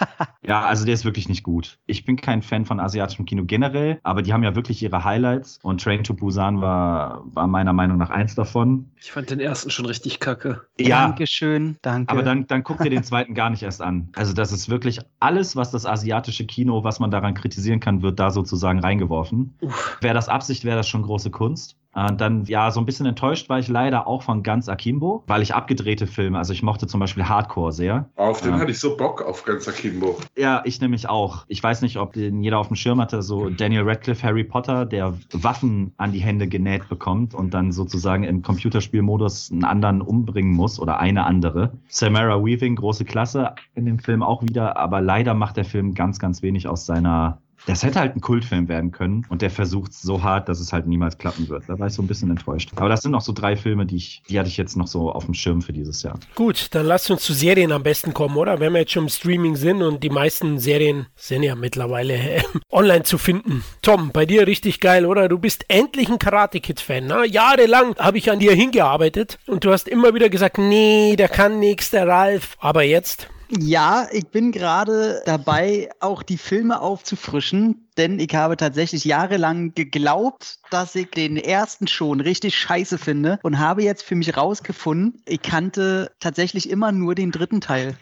[0.42, 1.78] ja, also der ist wirklich nicht gut.
[1.86, 5.58] Ich bin kein Fan von asiatischem Kino generell, aber die haben ja wirklich ihre Highlights
[5.62, 8.90] und Train to Busan war, war meiner Meinung nach eins davon.
[9.00, 10.62] Ich fand den ersten schon richtig kacke.
[10.78, 12.10] Ja, Dankeschön, danke.
[12.10, 14.08] aber dann, dann guck dir den zweiten gar nicht erst an.
[14.14, 18.18] Also das ist wirklich alles, was das asiatische Kino, was man daran kritisieren kann, wird
[18.18, 19.54] da sozusagen reingeworfen.
[20.00, 21.76] Wäre das Absicht, wäre das schon große Kunst.
[21.96, 25.40] Und dann, ja, so ein bisschen enttäuscht war ich leider auch von ganz Akimbo, weil
[25.40, 28.10] ich abgedrehte Filme, also ich mochte zum Beispiel Hardcore sehr.
[28.16, 28.58] Auf den Ja.
[28.58, 30.18] hatte ich so Bock auf ganz Akimbo.
[30.36, 31.46] Ja, ich nämlich auch.
[31.48, 34.84] Ich weiß nicht, ob den jeder auf dem Schirm hatte, so Daniel Radcliffe, Harry Potter,
[34.84, 40.52] der Waffen an die Hände genäht bekommt und dann sozusagen im Computerspielmodus einen anderen umbringen
[40.52, 41.72] muss oder eine andere.
[41.88, 46.18] Samara Weaving, große Klasse in dem Film auch wieder, aber leider macht der Film ganz,
[46.18, 50.22] ganz wenig aus seiner das hätte halt ein Kultfilm werden können und der versucht so
[50.22, 51.64] hart, dass es halt niemals klappen wird.
[51.68, 52.70] Da war ich so ein bisschen enttäuscht.
[52.76, 55.10] Aber das sind noch so drei Filme, die ich, die hatte ich jetzt noch so
[55.10, 56.18] auf dem Schirm für dieses Jahr.
[56.36, 58.60] Gut, dann lasst uns zu Serien am besten kommen, oder?
[58.60, 62.42] Wenn wir jetzt schon im Streaming sind und die meisten Serien sind ja mittlerweile äh,
[62.70, 63.64] online zu finden.
[63.82, 65.28] Tom, bei dir richtig geil, oder?
[65.28, 67.06] Du bist endlich ein Karate Kid-Fan.
[67.06, 67.26] Ne?
[67.26, 71.58] Jahrelang habe ich an dir hingearbeitet und du hast immer wieder gesagt, nee, der kann
[71.58, 72.56] nichts, der Ralf.
[72.60, 79.04] Aber jetzt, Ja, ich bin gerade dabei, auch die Filme aufzufrischen, denn ich habe tatsächlich
[79.04, 84.36] jahrelang geglaubt, dass ich den ersten schon richtig scheiße finde und habe jetzt für mich
[84.36, 87.96] rausgefunden, ich kannte tatsächlich immer nur den dritten Teil.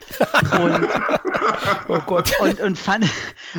[0.53, 0.89] Und
[1.89, 2.33] oh Gott.
[2.41, 3.07] Und, und, fand,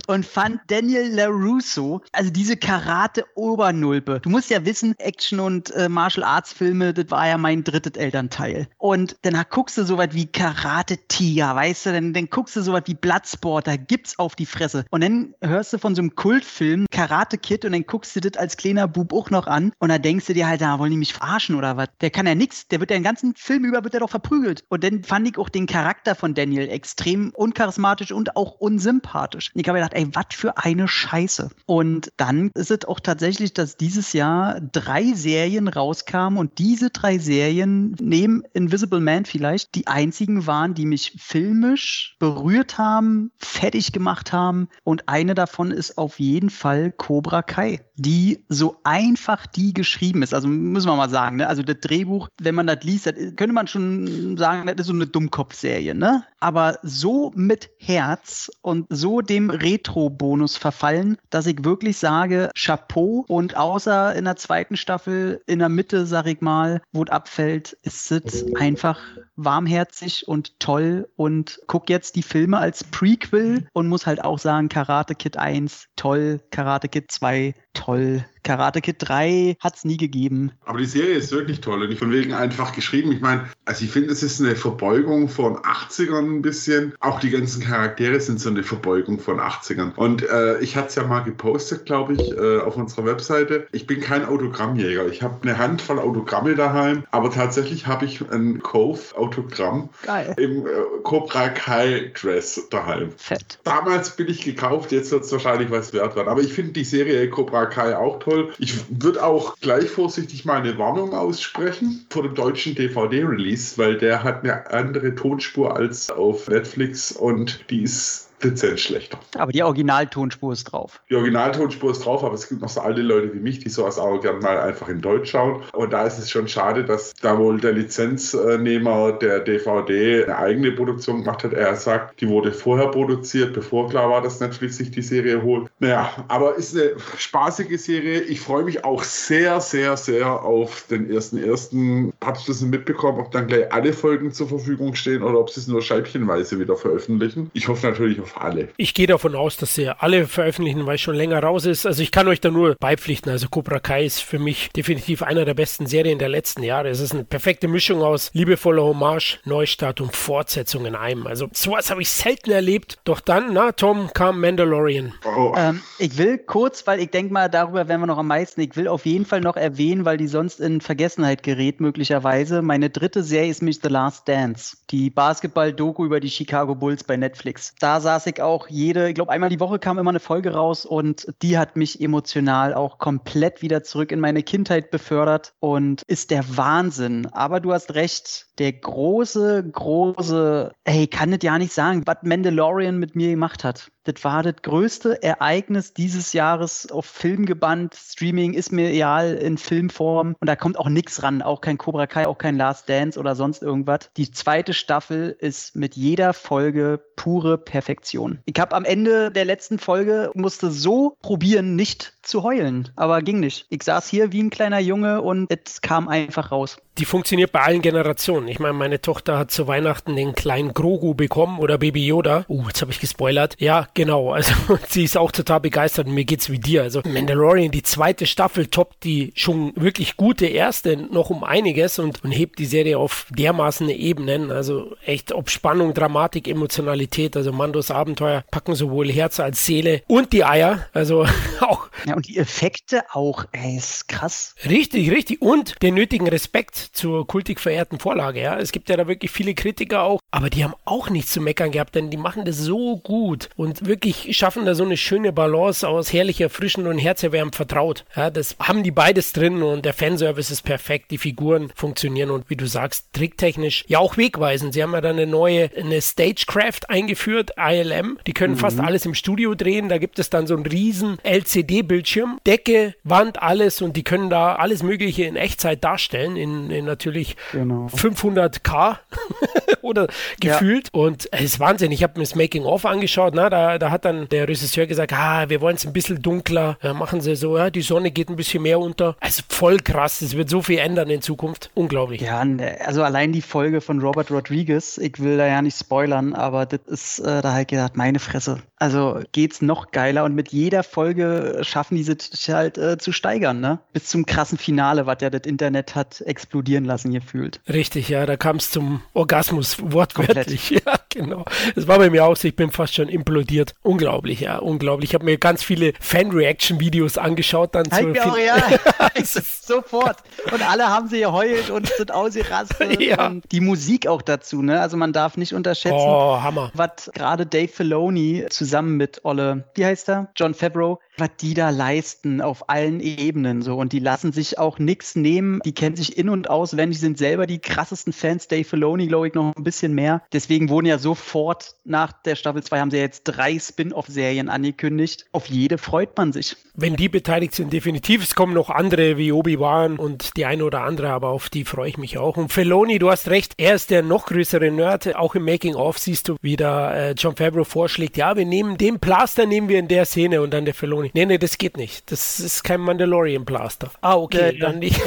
[0.08, 4.20] und fand Daniel LaRusso, also diese Karate-Obernulpe.
[4.22, 8.68] Du musst ja wissen, Action- und äh, Martial-Arts-Filme, das war ja mein drittes Elternteil.
[8.78, 12.74] Und dann guckst du so was wie Karate-Tiger, weißt du, dann, dann guckst du so
[12.74, 14.86] was wie Bloodsport, da gibt's auf die Fresse.
[14.92, 18.58] Und dann hörst du von so einem Kultfilm Karate-Kid und dann guckst du das als
[18.58, 21.14] kleiner Bub auch noch an und da denkst du dir halt, da wollen die mich
[21.14, 21.90] verarschen oder was?
[22.02, 24.64] Der kann ja nichts, der wird ja den ganzen Film über wird er doch verprügelt.
[24.70, 29.52] Und dann fand ich auch den Charakter von Daniel extrem uncharismatisch und auch unsympathisch.
[29.54, 31.52] Ich habe gedacht, ey, was für eine Scheiße.
[31.68, 37.20] Und dann ist es auch tatsächlich, dass dieses Jahr drei Serien rauskamen und diese drei
[37.20, 44.34] Serien, neben Invisible Man vielleicht, die einzigen waren, die mich filmisch berührt haben, fertig gemacht
[44.34, 44.70] haben.
[44.84, 50.34] Und eine davon ist auf jeden Fall Cobra Kai, die so einfach die geschrieben ist.
[50.34, 51.48] Also müssen wir mal sagen, ne?
[51.48, 54.94] also das Drehbuch, wenn man das liest, das könnte man schon sagen, das ist so
[54.94, 56.24] eine Dummkopfserie, ne?
[56.40, 63.26] Aber so mit Herz und so dem Retro-Bonus verfallen, dass ich wirklich sage, Chapeau.
[63.28, 67.74] Und außer in der zweiten Staffel, in der Mitte, sag ich mal, wo es abfällt,
[67.84, 69.00] ist es einfach
[69.36, 74.70] warmherzig und toll und guck jetzt die Filme als Prequel und muss halt auch sagen,
[74.70, 76.05] Karate Kid 1 toll,
[76.52, 78.26] Karate Kid 2 toll.
[78.46, 80.52] Karate Kid 3 hat es nie gegeben.
[80.66, 83.12] Aber die Serie ist wirklich toll und ich von wegen einfach geschrieben.
[83.12, 86.94] Ich meine, also ich finde, es ist eine Verbeugung von 80ern ein bisschen.
[87.00, 89.96] Auch die ganzen Charaktere sind so eine Verbeugung von 80ern.
[89.96, 93.66] Und äh, ich hatte es ja mal gepostet, glaube ich, äh, auf unserer Webseite.
[93.72, 95.08] Ich bin kein Autogrammjäger.
[95.08, 99.90] Ich habe eine Handvoll Autogramme daheim, aber tatsächlich habe ich ein Cove-Autogramm
[100.38, 100.70] im äh,
[101.02, 103.10] Cobra Kai Dress daheim.
[103.18, 103.58] Fett.
[103.64, 106.28] Damals bin ich gekauft, jetzt wird es wahrscheinlich was wert werden.
[106.28, 108.54] Aber ich finde die Serie Cobra Kai auch toll.
[108.60, 114.24] Ich würde auch gleich vorsichtig mal eine Warnung aussprechen vor dem deutschen DVD-Release, weil der
[114.24, 119.20] hat eine andere Tonspur als auf Netflix und die ist dezent schlechter.
[119.38, 121.02] Aber die Originaltonspur ist drauf.
[121.10, 123.98] Die Originaltonspur ist drauf, aber es gibt noch so alte Leute wie mich, die sowas
[123.98, 125.64] auch gerne mal einfach in Deutsch schauen.
[125.74, 130.72] Und da ist es schon schade, dass da wohl der Lizenznehmer der DVD eine eigene
[130.72, 131.54] Produktion gemacht hat.
[131.54, 135.70] Er sagt, die wurde vorher produziert, bevor klar war, dass Netflix sich die Serie holt.
[135.80, 138.22] Naja, aber ist eine spaßige Serie.
[138.22, 142.14] Ich freue mich auch sehr, sehr, sehr auf den ersten ersten.
[142.24, 145.60] Habt ihr das mitbekommen, ob dann gleich alle Folgen zur Verfügung stehen oder ob sie
[145.60, 147.50] es nur scheibchenweise wieder veröffentlichen?
[147.54, 148.70] Ich hoffe natürlich auf alle.
[148.78, 151.86] Ich gehe davon aus, dass sie alle veröffentlichen, weil es schon länger raus ist.
[151.86, 153.32] Also ich kann euch da nur beipflichten.
[153.32, 156.90] Also Cobra Kai ist für mich definitiv einer der besten Serien der letzten Jahre.
[156.90, 161.28] Es ist eine perfekte Mischung aus liebevoller Hommage, Neustart und Fortsetzung in einem.
[161.28, 162.98] Also sowas habe ich selten erlebt.
[163.04, 165.14] Doch dann, na Tom, kam Mandalorian.
[165.26, 165.54] Oh.
[165.56, 168.62] Ähm, ich will kurz, weil ich denke mal, darüber werden wir noch am meisten.
[168.62, 172.62] Ich will auf jeden Fall noch erwähnen, weil die sonst in Vergessenheit gerät, möglicherweise.
[172.62, 174.78] Meine dritte Serie ist mich The Last Dance.
[174.90, 177.74] Die Basketball-Doku über die Chicago Bulls bei Netflix.
[177.80, 180.86] Da saß ich auch jede, ich glaube, einmal die Woche kam immer eine Folge raus
[180.86, 186.32] und die hat mich emotional auch komplett wieder zurück in meine Kindheit befördert und ist
[186.32, 187.28] der Wahnsinn.
[187.32, 192.98] Aber du hast recht, der große, große, ey, kann das ja nicht sagen, was Mandalorian
[192.98, 193.90] mit mir gemacht hat.
[194.06, 197.96] Das war das größte Ereignis dieses Jahres auf Film gebannt.
[197.96, 201.42] Streaming ist mir egal in Filmform und da kommt auch nichts ran.
[201.42, 204.12] Auch kein Cobra Kai, auch kein Last Dance oder sonst irgendwas.
[204.16, 208.40] Die zweite Staffel ist mit jeder Folge pure Perfektion.
[208.46, 213.40] Ich habe am Ende der letzten Folge musste so probieren, nicht zu heulen, aber ging
[213.40, 213.66] nicht.
[213.70, 216.78] Ich saß hier wie ein kleiner Junge und es kam einfach raus.
[216.98, 218.48] Die funktioniert bei allen Generationen.
[218.48, 222.46] Ich meine, meine Tochter hat zu Weihnachten den kleinen Grogu bekommen oder Baby Yoda.
[222.48, 223.56] Uh, jetzt habe ich gespoilert.
[223.60, 224.32] Ja, genau.
[224.32, 224.54] Also
[224.88, 226.84] sie ist auch total begeistert und mir geht's wie dir.
[226.84, 232.24] Also Mandalorian, die zweite Staffel toppt die schon wirklich gute erste noch um einiges und,
[232.24, 234.52] und hebt die Serie auf dermaßen Ebenen.
[234.52, 240.34] Also echt, ob Spannung, Dramatik, Emotionalität, also Mandos Abenteuer packen sowohl Herz als Seele und
[240.34, 240.86] die Eier.
[240.94, 241.26] Also
[241.62, 241.88] auch.
[242.06, 244.54] Ja, und die Effekte auch, ey, ist krass.
[244.70, 245.42] Richtig, richtig.
[245.42, 248.42] Und den nötigen Respekt zur kultig verehrten Vorlage.
[248.42, 251.42] Ja, es gibt ja da wirklich viele Kritiker auch, aber die haben auch nichts zu
[251.42, 255.32] meckern gehabt, denn die machen das so gut und wirklich schaffen da so eine schöne
[255.32, 258.06] Balance aus herrlich erfrischend und herzerwärmend vertraut.
[258.16, 262.50] Ja, das haben die beides drin und der Fanservice ist perfekt, die Figuren funktionieren und
[262.50, 264.74] wie du sagst, tricktechnisch ja auch wegweisend.
[264.74, 268.20] Sie haben ja dann eine neue, eine Stagecraft eingeführt, ILM.
[268.28, 268.60] Die können mhm.
[268.60, 269.90] fast alles im Studio drehen.
[269.90, 274.56] Da gibt es dann so ein riesen LCD-Bildschirm, Decke, Wand, alles und die können da
[274.56, 277.88] alles Mögliche in Echtzeit darstellen, in, in natürlich Genau.
[277.88, 278.98] 500k
[279.82, 280.08] oder
[280.40, 280.90] gefühlt.
[280.92, 281.92] Und es ist Wahnsinn.
[281.92, 283.34] Ich habe mir das Making-of angeschaut.
[283.36, 286.78] Na, da, da hat dann der Regisseur gesagt, ah, wir wollen es ein bisschen dunkler.
[286.82, 289.16] Ja, machen sie so, ja, die Sonne geht ein bisschen mehr unter.
[289.20, 290.22] Also voll krass.
[290.22, 291.72] Es wird so viel ändern in Zukunft.
[291.74, 292.22] Unglaublich.
[292.22, 292.44] Ja,
[292.86, 296.82] also allein die Folge von Robert Rodriguez, ich will da ja nicht spoilern, aber das
[296.88, 298.62] ist, äh, da halt gedacht, meine Fresse.
[298.86, 302.18] Also geht's noch geiler und mit jeder Folge schaffen die sich
[302.50, 303.80] halt äh, zu steigern, ne?
[303.94, 307.60] Bis zum krassen Finale, was ja das Internet hat explodieren lassen gefühlt.
[307.68, 310.70] Richtig, ja, da kam es zum Orgasmus, wortwörtlich.
[310.86, 311.46] Ja, genau.
[311.74, 313.74] Das war bei mir auch so, ich bin fast schon implodiert.
[313.82, 315.10] Unglaublich, ja, unglaublich.
[315.12, 318.38] Ich habe mir ganz viele Fan-Reaction-Videos angeschaut dann Halt zur mir auch,
[319.00, 319.10] ja.
[319.16, 320.18] Es ist- Sofort.
[320.52, 323.02] Und alle haben sie geheult und sind ausgerastet.
[323.02, 323.28] Ja.
[323.28, 324.80] Und die Musik auch dazu, ne?
[324.80, 326.38] Also man darf nicht unterschätzen, Oh,
[326.76, 330.30] was gerade Dave Filoni zusammen mit Olle, wie heißt er?
[330.36, 333.78] John Favreau, was die da leisten auf allen Ebenen so.
[333.78, 335.60] Und die lassen sich auch nichts nehmen.
[335.66, 338.48] Die kennen sich in- und auswendig, sind selber die krassesten Fans.
[338.48, 340.22] Dave Filoni, glaube ich, noch ein bisschen mehr.
[340.34, 345.26] Deswegen wurden ja sofort nach der Staffel 2 haben sie ja jetzt drei Spin-off-Serien angekündigt.
[345.32, 346.56] Auf jede freut man sich.
[346.74, 348.24] Wenn die beteiligt sind, definitiv.
[348.24, 351.90] Es kommen noch andere wie Obi-Wan und die eine oder andere, aber auf die freue
[351.90, 352.38] ich mich auch.
[352.38, 355.16] Und Feloni, du hast recht, er ist der noch größere Nerd.
[355.16, 359.00] Auch im Making-of siehst du, wie da äh, John Favreau vorschlägt, ja, wir nehmen den
[359.00, 360.74] Plaster, nehmen wir in der Szene und dann der
[361.10, 361.12] Feloni.
[361.14, 362.12] Nee, nee, das geht nicht.
[362.12, 363.92] Das ist kein Mandalorian-Plaster.
[364.02, 364.60] Ah, okay, Ja, ja.
[364.60, 365.02] dann nicht.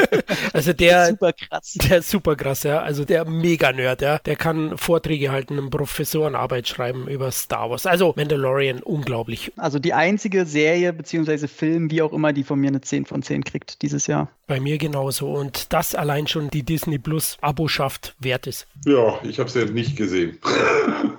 [0.52, 1.72] also der, Super krass.
[1.74, 2.80] der ist super krass, ja.
[2.80, 4.18] Also der Mega-Nerd, ja.
[4.18, 7.86] Der kann Vorträge halten, eine Professorenarbeit schreiben über Star Wars.
[7.86, 9.52] Also Mandalorian, unglaublich.
[9.56, 13.22] Also die einzige Serie beziehungsweise Film, wie auch immer, die von mir eine 10 von
[13.22, 14.28] 10 kriegt dieses Jahr.
[14.46, 15.30] Bei mir genauso.
[15.32, 18.66] Und das allein schon die Disney Plus Aboschaft wert ist.
[18.84, 20.38] Ja, ich habe es ja nicht gesehen.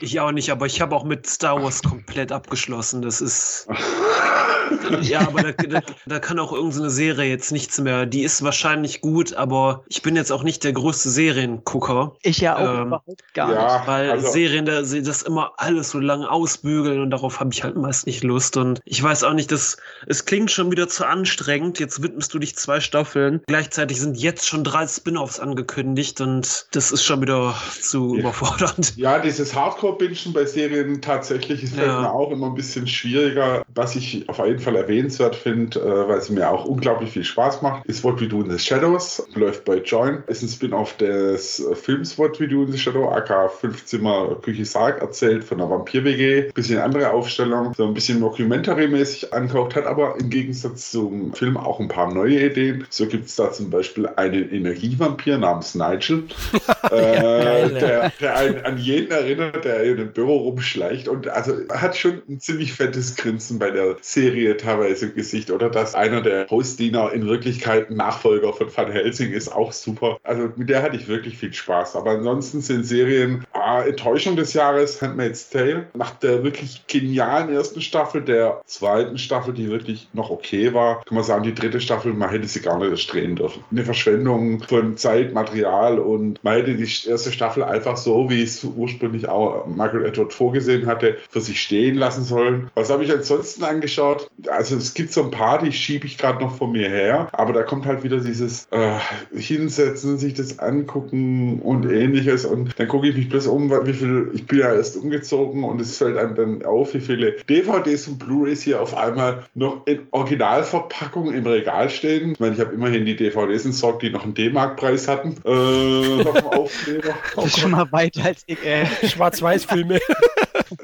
[0.00, 3.02] Ich auch nicht, aber ich habe auch mit Star Wars komplett abgeschlossen.
[3.02, 3.68] Das ist.
[5.02, 8.06] ja, aber da, da, da kann auch irgendeine Serie jetzt nichts mehr.
[8.06, 12.16] Die ist wahrscheinlich gut, aber ich bin jetzt auch nicht der größte Seriengucker.
[12.22, 13.76] Ich ja auch Ähm, überhaupt gar ja.
[13.78, 13.86] nicht.
[13.86, 17.62] Weil Also- Serien, da sie das immer alles so lange ausbügeln und darauf habe ich
[17.62, 18.56] halt meist nicht Lust.
[18.56, 21.78] Und ich weiß auch nicht, das, es klingt schon wieder zu anstrengend.
[21.78, 23.42] Jetzt widmest du dich zwei Staffeln.
[23.46, 28.20] Gleichzeitig sind jetzt schon drei Spin-offs angekündigt und das ist schon wieder zu Ja.
[28.20, 28.96] überfordernd.
[28.96, 31.82] Ja, dieses Hardcore-Bingen bei Serien tatsächlich ist Ja.
[31.82, 33.62] fällt mir auch immer ein bisschen schwieriger.
[33.74, 37.62] Was ich auf jeden Fall erwähnenswert finde, äh, weil es mir auch unglaublich viel Spaß
[37.62, 39.26] macht, ist What We Do in the Shadows.
[39.34, 40.22] Läuft bei Join.
[40.26, 45.00] Ist ein Spin-off des Films What We Do in the Shadow, aka Fünfzimmer Küche Sarg,
[45.00, 46.50] erzählt von einer Vampir-WG.
[46.52, 51.80] Bisschen andere Aufstellung, so ein bisschen Mockumentary-mäßig angehaucht, hat aber im Gegensatz zum Film auch
[51.80, 52.86] ein paar neue Ideen.
[52.90, 56.24] So gibt es da zum Beispiel einen Energievampir namens Nigel,
[56.84, 57.78] äh, geil, ja.
[57.78, 62.22] der, der einen an jeden erinnert, der in einem Büro rumschleicht und also hat schon
[62.28, 67.12] ein ziemlich fettes Grinsen bei der Serie teilweise im Gesicht oder dass einer der Hostdiener
[67.12, 70.18] in Wirklichkeit Nachfolger von Van Helsing ist auch super.
[70.22, 71.96] Also mit der hatte ich wirklich viel Spaß.
[71.96, 75.86] Aber ansonsten sind Serien ah, Enttäuschung des Jahres Handmaid's Tale.
[75.94, 81.14] Nach der wirklich genialen ersten Staffel, der zweiten Staffel, die wirklich noch okay war, kann
[81.14, 83.64] man sagen, die dritte Staffel, man hätte sie gar nicht erst drehen dürfen.
[83.70, 88.62] Eine Verschwendung von Zeit, Material und man hätte die erste Staffel einfach so, wie es
[88.64, 88.91] ursprünglich
[89.28, 92.70] auch Michael Edward vorgesehen hatte, für sich stehen lassen sollen.
[92.74, 94.28] Was habe ich ansonsten angeschaut?
[94.48, 97.52] Also es gibt so ein paar, die schiebe ich gerade noch von mir her, aber
[97.52, 98.98] da kommt halt wieder dieses äh,
[99.34, 104.30] Hinsetzen, sich das angucken und ähnliches und dann gucke ich mich bloß um, wie viel,
[104.34, 108.18] ich bin ja erst umgezogen und es fällt einem dann auf, wie viele DVDs und
[108.18, 112.32] Blu-rays hier auf einmal noch in Originalverpackung im Regal stehen.
[112.32, 115.36] Ich meine, ich habe immerhin die DVDs entsorgt, die noch einen D-Mark-Preis hatten.
[115.44, 117.14] Äh, auf dem Aufkleber.
[117.44, 119.08] Ist schon mal weiter als ich, ey.
[119.08, 119.98] Schwarz-Weiß-Filme.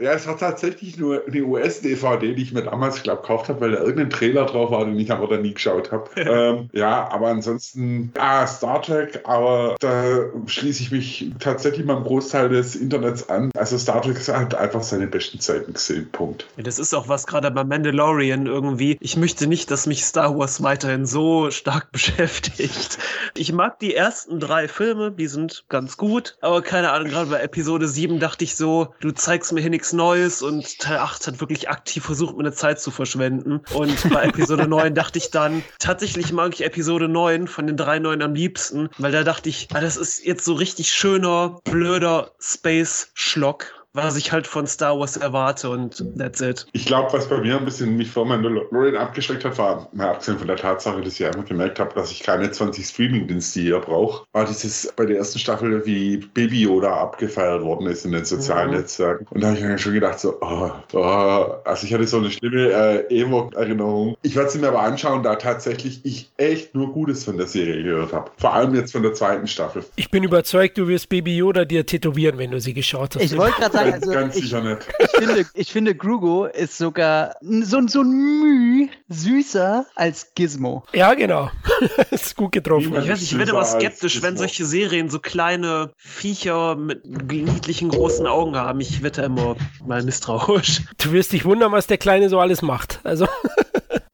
[0.01, 3.73] Ja, es war tatsächlich nur eine US-DVD, die ich mir damals, glaube gekauft habe, weil
[3.73, 6.09] da irgendein Trailer drauf war, den ich aber dann nie geschaut habe.
[6.17, 12.05] ähm, ja, aber ansonsten, ah, Star Trek, aber da schließe ich mich tatsächlich mal im
[12.05, 13.51] Großteil des Internets an.
[13.57, 16.47] Also Star Trek hat einfach seine besten Zeiten gesehen, Punkt.
[16.57, 18.97] Ja, das ist auch was gerade bei Mandalorian irgendwie.
[19.01, 22.99] Ich möchte nicht, dass mich Star Wars weiterhin so stark beschäftigt.
[23.37, 27.41] Ich mag die ersten drei Filme, die sind ganz gut, aber keine Ahnung, gerade bei
[27.41, 31.41] Episode 7 dachte ich so, du zeigst mir hier nichts Neues und Teil 8 hat
[31.41, 33.61] wirklich aktiv versucht, meine Zeit zu verschwenden.
[33.75, 37.99] Und bei Episode 9 dachte ich dann, tatsächlich mag ich Episode 9 von den drei
[37.99, 42.33] neuen am liebsten, weil da dachte ich, ah, das ist jetzt so richtig schöner, blöder
[42.41, 43.78] Space-Schlock.
[43.95, 46.67] Was ich halt von Star Wars erwarte und that's it.
[46.73, 50.39] Ich glaube, was bei mir ein bisschen mich vor Mandalorian abgeschreckt hat, war, mal abgesehen
[50.39, 54.27] von der Tatsache, dass ich einfach gemerkt habe, dass ich keine 20 Streaming-Dienste hier brauche,
[54.33, 58.71] war dieses bei der ersten Staffel, wie Baby Yoda abgefeiert worden ist in den sozialen
[58.71, 58.77] mhm.
[58.77, 59.27] Netzwerken.
[59.31, 62.31] Und da habe ich mir schon gedacht, so, oh, oh, also ich hatte so eine
[62.31, 64.17] schlimme äh, Ewok-Erinnerung.
[64.23, 67.83] Ich werde sie mir aber anschauen, da tatsächlich ich echt nur Gutes von der Serie
[67.83, 68.31] gehört habe.
[68.37, 69.85] Vor allem jetzt von der zweiten Staffel.
[69.97, 73.23] Ich bin überzeugt, du wirst Baby Yoda dir tätowieren, wenn du sie geschaut hast.
[73.23, 74.87] Ich wollte gerade sagen, also ganz ich, sicher nicht.
[74.99, 80.85] Ich finde, ich finde, Grugo ist sogar so, so ein Müh süßer als Gizmo.
[80.93, 81.51] Ja, genau.
[82.11, 82.95] ist gut getroffen.
[83.03, 88.27] Ich, weiß, ich werde aber skeptisch, wenn solche Serien so kleine Viecher mit niedlichen großen
[88.27, 88.81] Augen haben.
[88.81, 90.83] Ich werde immer mal misstrauisch.
[90.99, 93.01] Du wirst dich wundern, was der Kleine so alles macht.
[93.05, 93.27] Also.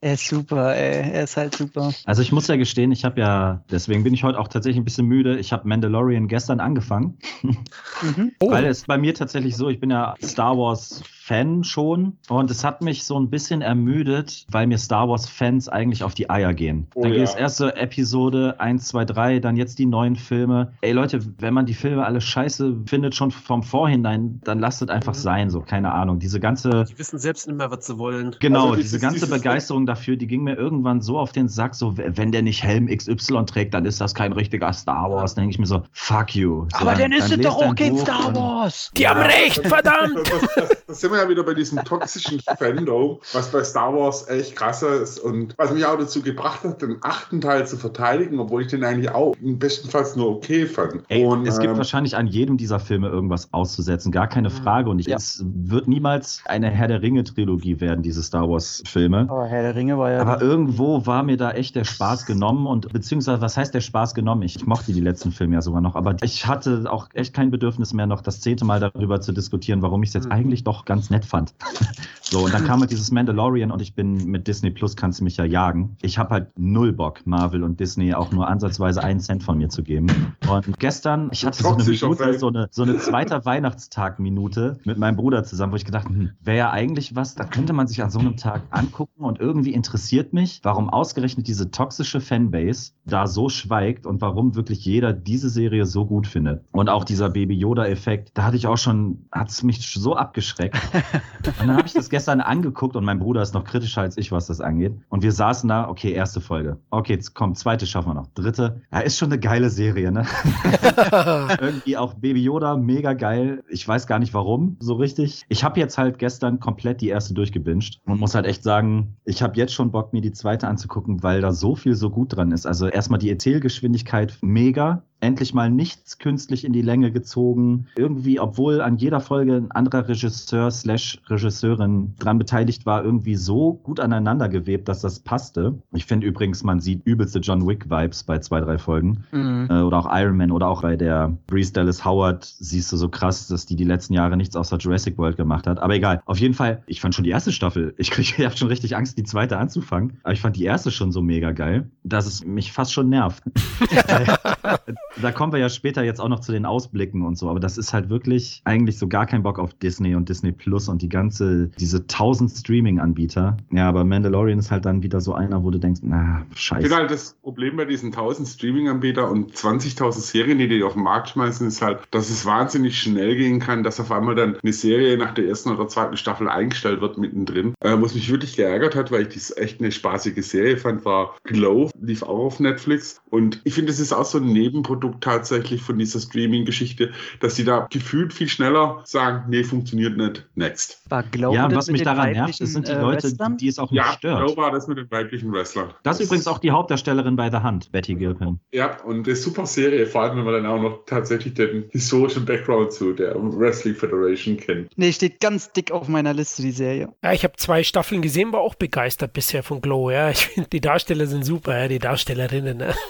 [0.04, 1.12] Er ist super, ey.
[1.12, 1.90] Er ist halt super.
[2.04, 4.84] Also ich muss ja gestehen, ich habe ja, deswegen bin ich heute auch tatsächlich ein
[4.84, 5.38] bisschen müde.
[5.38, 7.16] Ich habe Mandalorian gestern angefangen.
[7.40, 8.32] Mhm.
[8.38, 8.50] Oh.
[8.50, 12.64] Weil es bei mir tatsächlich so, ich bin ja Star Wars Fan schon und es
[12.64, 16.52] hat mich so ein bisschen ermüdet, weil mir Star Wars Fans eigentlich auf die Eier
[16.52, 16.86] gehen.
[16.94, 17.18] Oh, dann ja.
[17.20, 20.72] geht es erst so Episode 1, 2, 3, dann jetzt die neuen Filme.
[20.82, 24.88] Ey Leute, wenn man die Filme alle scheiße findet, schon vom Vorhinein, dann lasst es
[24.88, 25.18] einfach mhm.
[25.18, 26.18] sein, so, keine Ahnung.
[26.18, 26.84] Diese ganze.
[26.84, 28.36] Die wissen selbst nicht mehr, was sie wollen.
[28.40, 31.96] Genau, also, diese ganze Begeisterung dafür, die ging mir irgendwann so auf den Sack, so,
[31.96, 35.34] wenn der nicht Helm XY trägt, dann ist das kein richtiger Star Wars.
[35.34, 36.66] Dann denke ich mir so, fuck you.
[36.70, 38.90] So, Aber dann, dann ist es doch auch kein Star Wars.
[38.96, 40.18] Die haben recht, verdammt.
[40.56, 45.00] das, das, wir ja wieder bei diesem toxischen Fandom, was bei Star Wars echt krasser
[45.00, 48.68] ist und was mich auch dazu gebracht hat, den achten Teil zu verteidigen, obwohl ich
[48.68, 51.02] den eigentlich auch im bestenfalls nur okay fand.
[51.08, 54.54] Ey, und, es ähm, gibt wahrscheinlich an jedem dieser Filme irgendwas auszusetzen, gar keine mhm.
[54.54, 54.90] Frage.
[54.90, 55.16] Und ich, ja.
[55.16, 59.26] es wird niemals eine Herr der Ringe-Trilogie werden, diese Star Wars-Filme.
[59.28, 60.20] Aber Herr der Ringe war ja.
[60.20, 64.14] Aber irgendwo war mir da echt der Spaß genommen und beziehungsweise, was heißt der Spaß
[64.14, 64.42] genommen?
[64.42, 67.92] Ich mochte die letzten Filme ja sogar noch, aber ich hatte auch echt kein Bedürfnis
[67.92, 70.32] mehr, noch das zehnte Mal darüber zu diskutieren, warum ich es jetzt mhm.
[70.32, 71.54] eigentlich doch ganz nett fand.
[72.20, 75.24] so, und dann kam halt dieses Mandalorian und ich bin mit Disney Plus, kannst du
[75.24, 75.96] mich ja jagen.
[76.02, 79.68] Ich habe halt null Bock, Marvel und Disney auch nur ansatzweise einen Cent von mir
[79.68, 80.34] zu geben.
[80.48, 85.16] Und gestern, ich hatte so eine Minute, so eine, so eine zweite Weihnachtstag-Minute mit meinem
[85.16, 88.10] Bruder zusammen, wo ich gedacht hm, wäre ja eigentlich was, da könnte man sich an
[88.10, 93.48] so einem Tag angucken und irgendwie interessiert mich, warum ausgerechnet diese toxische Fanbase da so
[93.48, 96.64] schweigt und warum wirklich jeder diese Serie so gut findet.
[96.72, 100.76] Und auch dieser Baby Yoda-Effekt, da hatte ich auch schon, hat es mich so abgeschreckt.
[101.60, 104.32] Und dann habe ich das gestern angeguckt und mein Bruder ist noch kritischer als ich,
[104.32, 104.94] was das angeht.
[105.08, 106.78] Und wir saßen da, okay, erste Folge.
[106.90, 108.28] Okay, jetzt kommt, zweite schaffen wir noch.
[108.28, 108.82] Dritte.
[108.92, 110.26] Ja, ist schon eine geile Serie, ne?
[111.60, 113.62] Irgendwie auch Baby Yoda, mega geil.
[113.68, 115.44] Ich weiß gar nicht warum, so richtig.
[115.48, 119.42] Ich habe jetzt halt gestern komplett die erste durchgebinged und muss halt echt sagen, ich
[119.42, 122.52] habe jetzt schon Bock, mir die zweite anzugucken, weil da so viel so gut dran
[122.52, 122.66] ist.
[122.66, 127.86] Also erstmal die Erzählgeschwindigkeit mega endlich mal nichts künstlich in die Länge gezogen.
[127.96, 133.72] Irgendwie, obwohl an jeder Folge ein anderer Regisseur slash Regisseurin dran beteiligt war, irgendwie so
[133.72, 135.78] gut aneinander gewebt, dass das passte.
[135.92, 139.24] Ich finde übrigens, man sieht übelste John Wick-Vibes bei zwei, drei Folgen.
[139.32, 139.68] Mhm.
[139.70, 143.08] Äh, oder auch Iron Man oder auch bei der Breeze Dallas Howard siehst du so
[143.08, 145.80] krass, dass die die letzten Jahre nichts außer Jurassic World gemacht hat.
[145.80, 146.22] Aber egal.
[146.26, 147.94] Auf jeden Fall, ich fand schon die erste Staffel.
[148.04, 150.18] Ich, ich habe schon richtig Angst, die zweite anzufangen.
[150.24, 153.42] Aber ich fand die erste schon so mega geil, dass es mich fast schon nervt.
[155.20, 157.78] da kommen wir ja später jetzt auch noch zu den Ausblicken und so, aber das
[157.78, 161.08] ist halt wirklich eigentlich so gar kein Bock auf Disney und Disney Plus und die
[161.08, 163.56] ganze, diese tausend Streaming-Anbieter.
[163.70, 166.88] Ja, aber Mandalorian ist halt dann wieder so einer, wo du denkst, na, scheiße.
[166.88, 171.30] Genau, das Problem bei diesen tausend Streaming-Anbietern und 20.000 Serien, die die auf den Markt
[171.30, 175.16] schmeißen, ist halt, dass es wahnsinnig schnell gehen kann, dass auf einmal dann eine Serie
[175.16, 177.74] nach der ersten oder zweiten Staffel eingestellt wird mittendrin.
[177.80, 181.36] Äh, was mich wirklich geärgert hat, weil ich das echt eine spaßige Serie fand, war
[181.44, 185.22] Glow, lief auch auf Netflix und ich finde, das ist auch so ein Nebenprodukt Produkt
[185.22, 191.02] tatsächlich von dieser Streaming-Geschichte, dass sie da gefühlt viel schneller sagen, nee, funktioniert nicht, next.
[191.10, 193.78] War Glow ja, was mich daran nervt, das sind die äh, Leute, die, die, es
[193.78, 194.38] auch nicht ja, stört.
[194.38, 195.92] Ja, Glow war das mit den weiblichen Wrestlern.
[196.04, 198.60] Das, ist übrigens auch die Hauptdarstellerin bei The Hand, Betty Gilpin.
[198.72, 202.46] Ja, und eine super Serie, vor allem wenn man dann auch noch tatsächlich den historischen
[202.46, 204.90] Background zu der Wrestling Federation kennt.
[204.96, 207.12] Nee, steht ganz dick auf meiner Liste, die Serie.
[207.22, 210.30] Ja, ich habe zwei Staffeln gesehen, war auch begeistert bisher von Glow, ja.
[210.30, 212.94] Ich finde, die Darsteller sind super, ja, die Darstellerinnen, ne?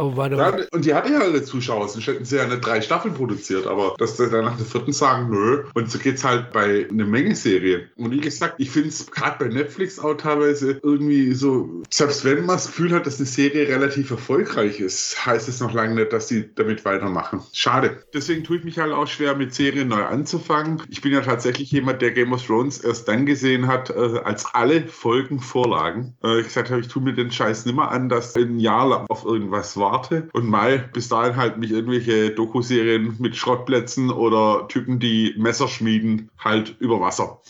[0.00, 0.62] Oh, warte, warte.
[0.62, 3.66] Ja, und die hatte ja alle Zuschauer, sonst hätten sie ja eine drei Staffeln produziert,
[3.66, 5.64] aber dass sie dann nach der vierten sagen, nö.
[5.74, 7.90] Und so geht's halt bei einer Menge Serien.
[7.96, 12.46] Und wie gesagt, ich finde es gerade bei Netflix auch teilweise irgendwie so, selbst wenn
[12.46, 16.12] man das Gefühl hat, dass eine Serie relativ erfolgreich ist, heißt es noch lange nicht,
[16.12, 17.42] dass sie damit weitermachen.
[17.52, 18.04] Schade.
[18.14, 20.80] Deswegen tue ich mich halt auch schwer, mit Serien neu anzufangen.
[20.88, 24.46] Ich bin ja tatsächlich jemand, der Game of Thrones erst dann gesehen hat, äh, als
[24.54, 26.16] alle Folgen vorlagen.
[26.22, 29.06] Äh, ich gesagt habe, ich tue mir den Scheiß nimmer an, dass ein Jahr lang
[29.08, 34.66] auf irgendwas war warte und Mai bis dahin halt mich irgendwelche Dokuserien mit Schrottplätzen oder
[34.68, 37.40] Typen, die Messer schmieden, halt über Wasser.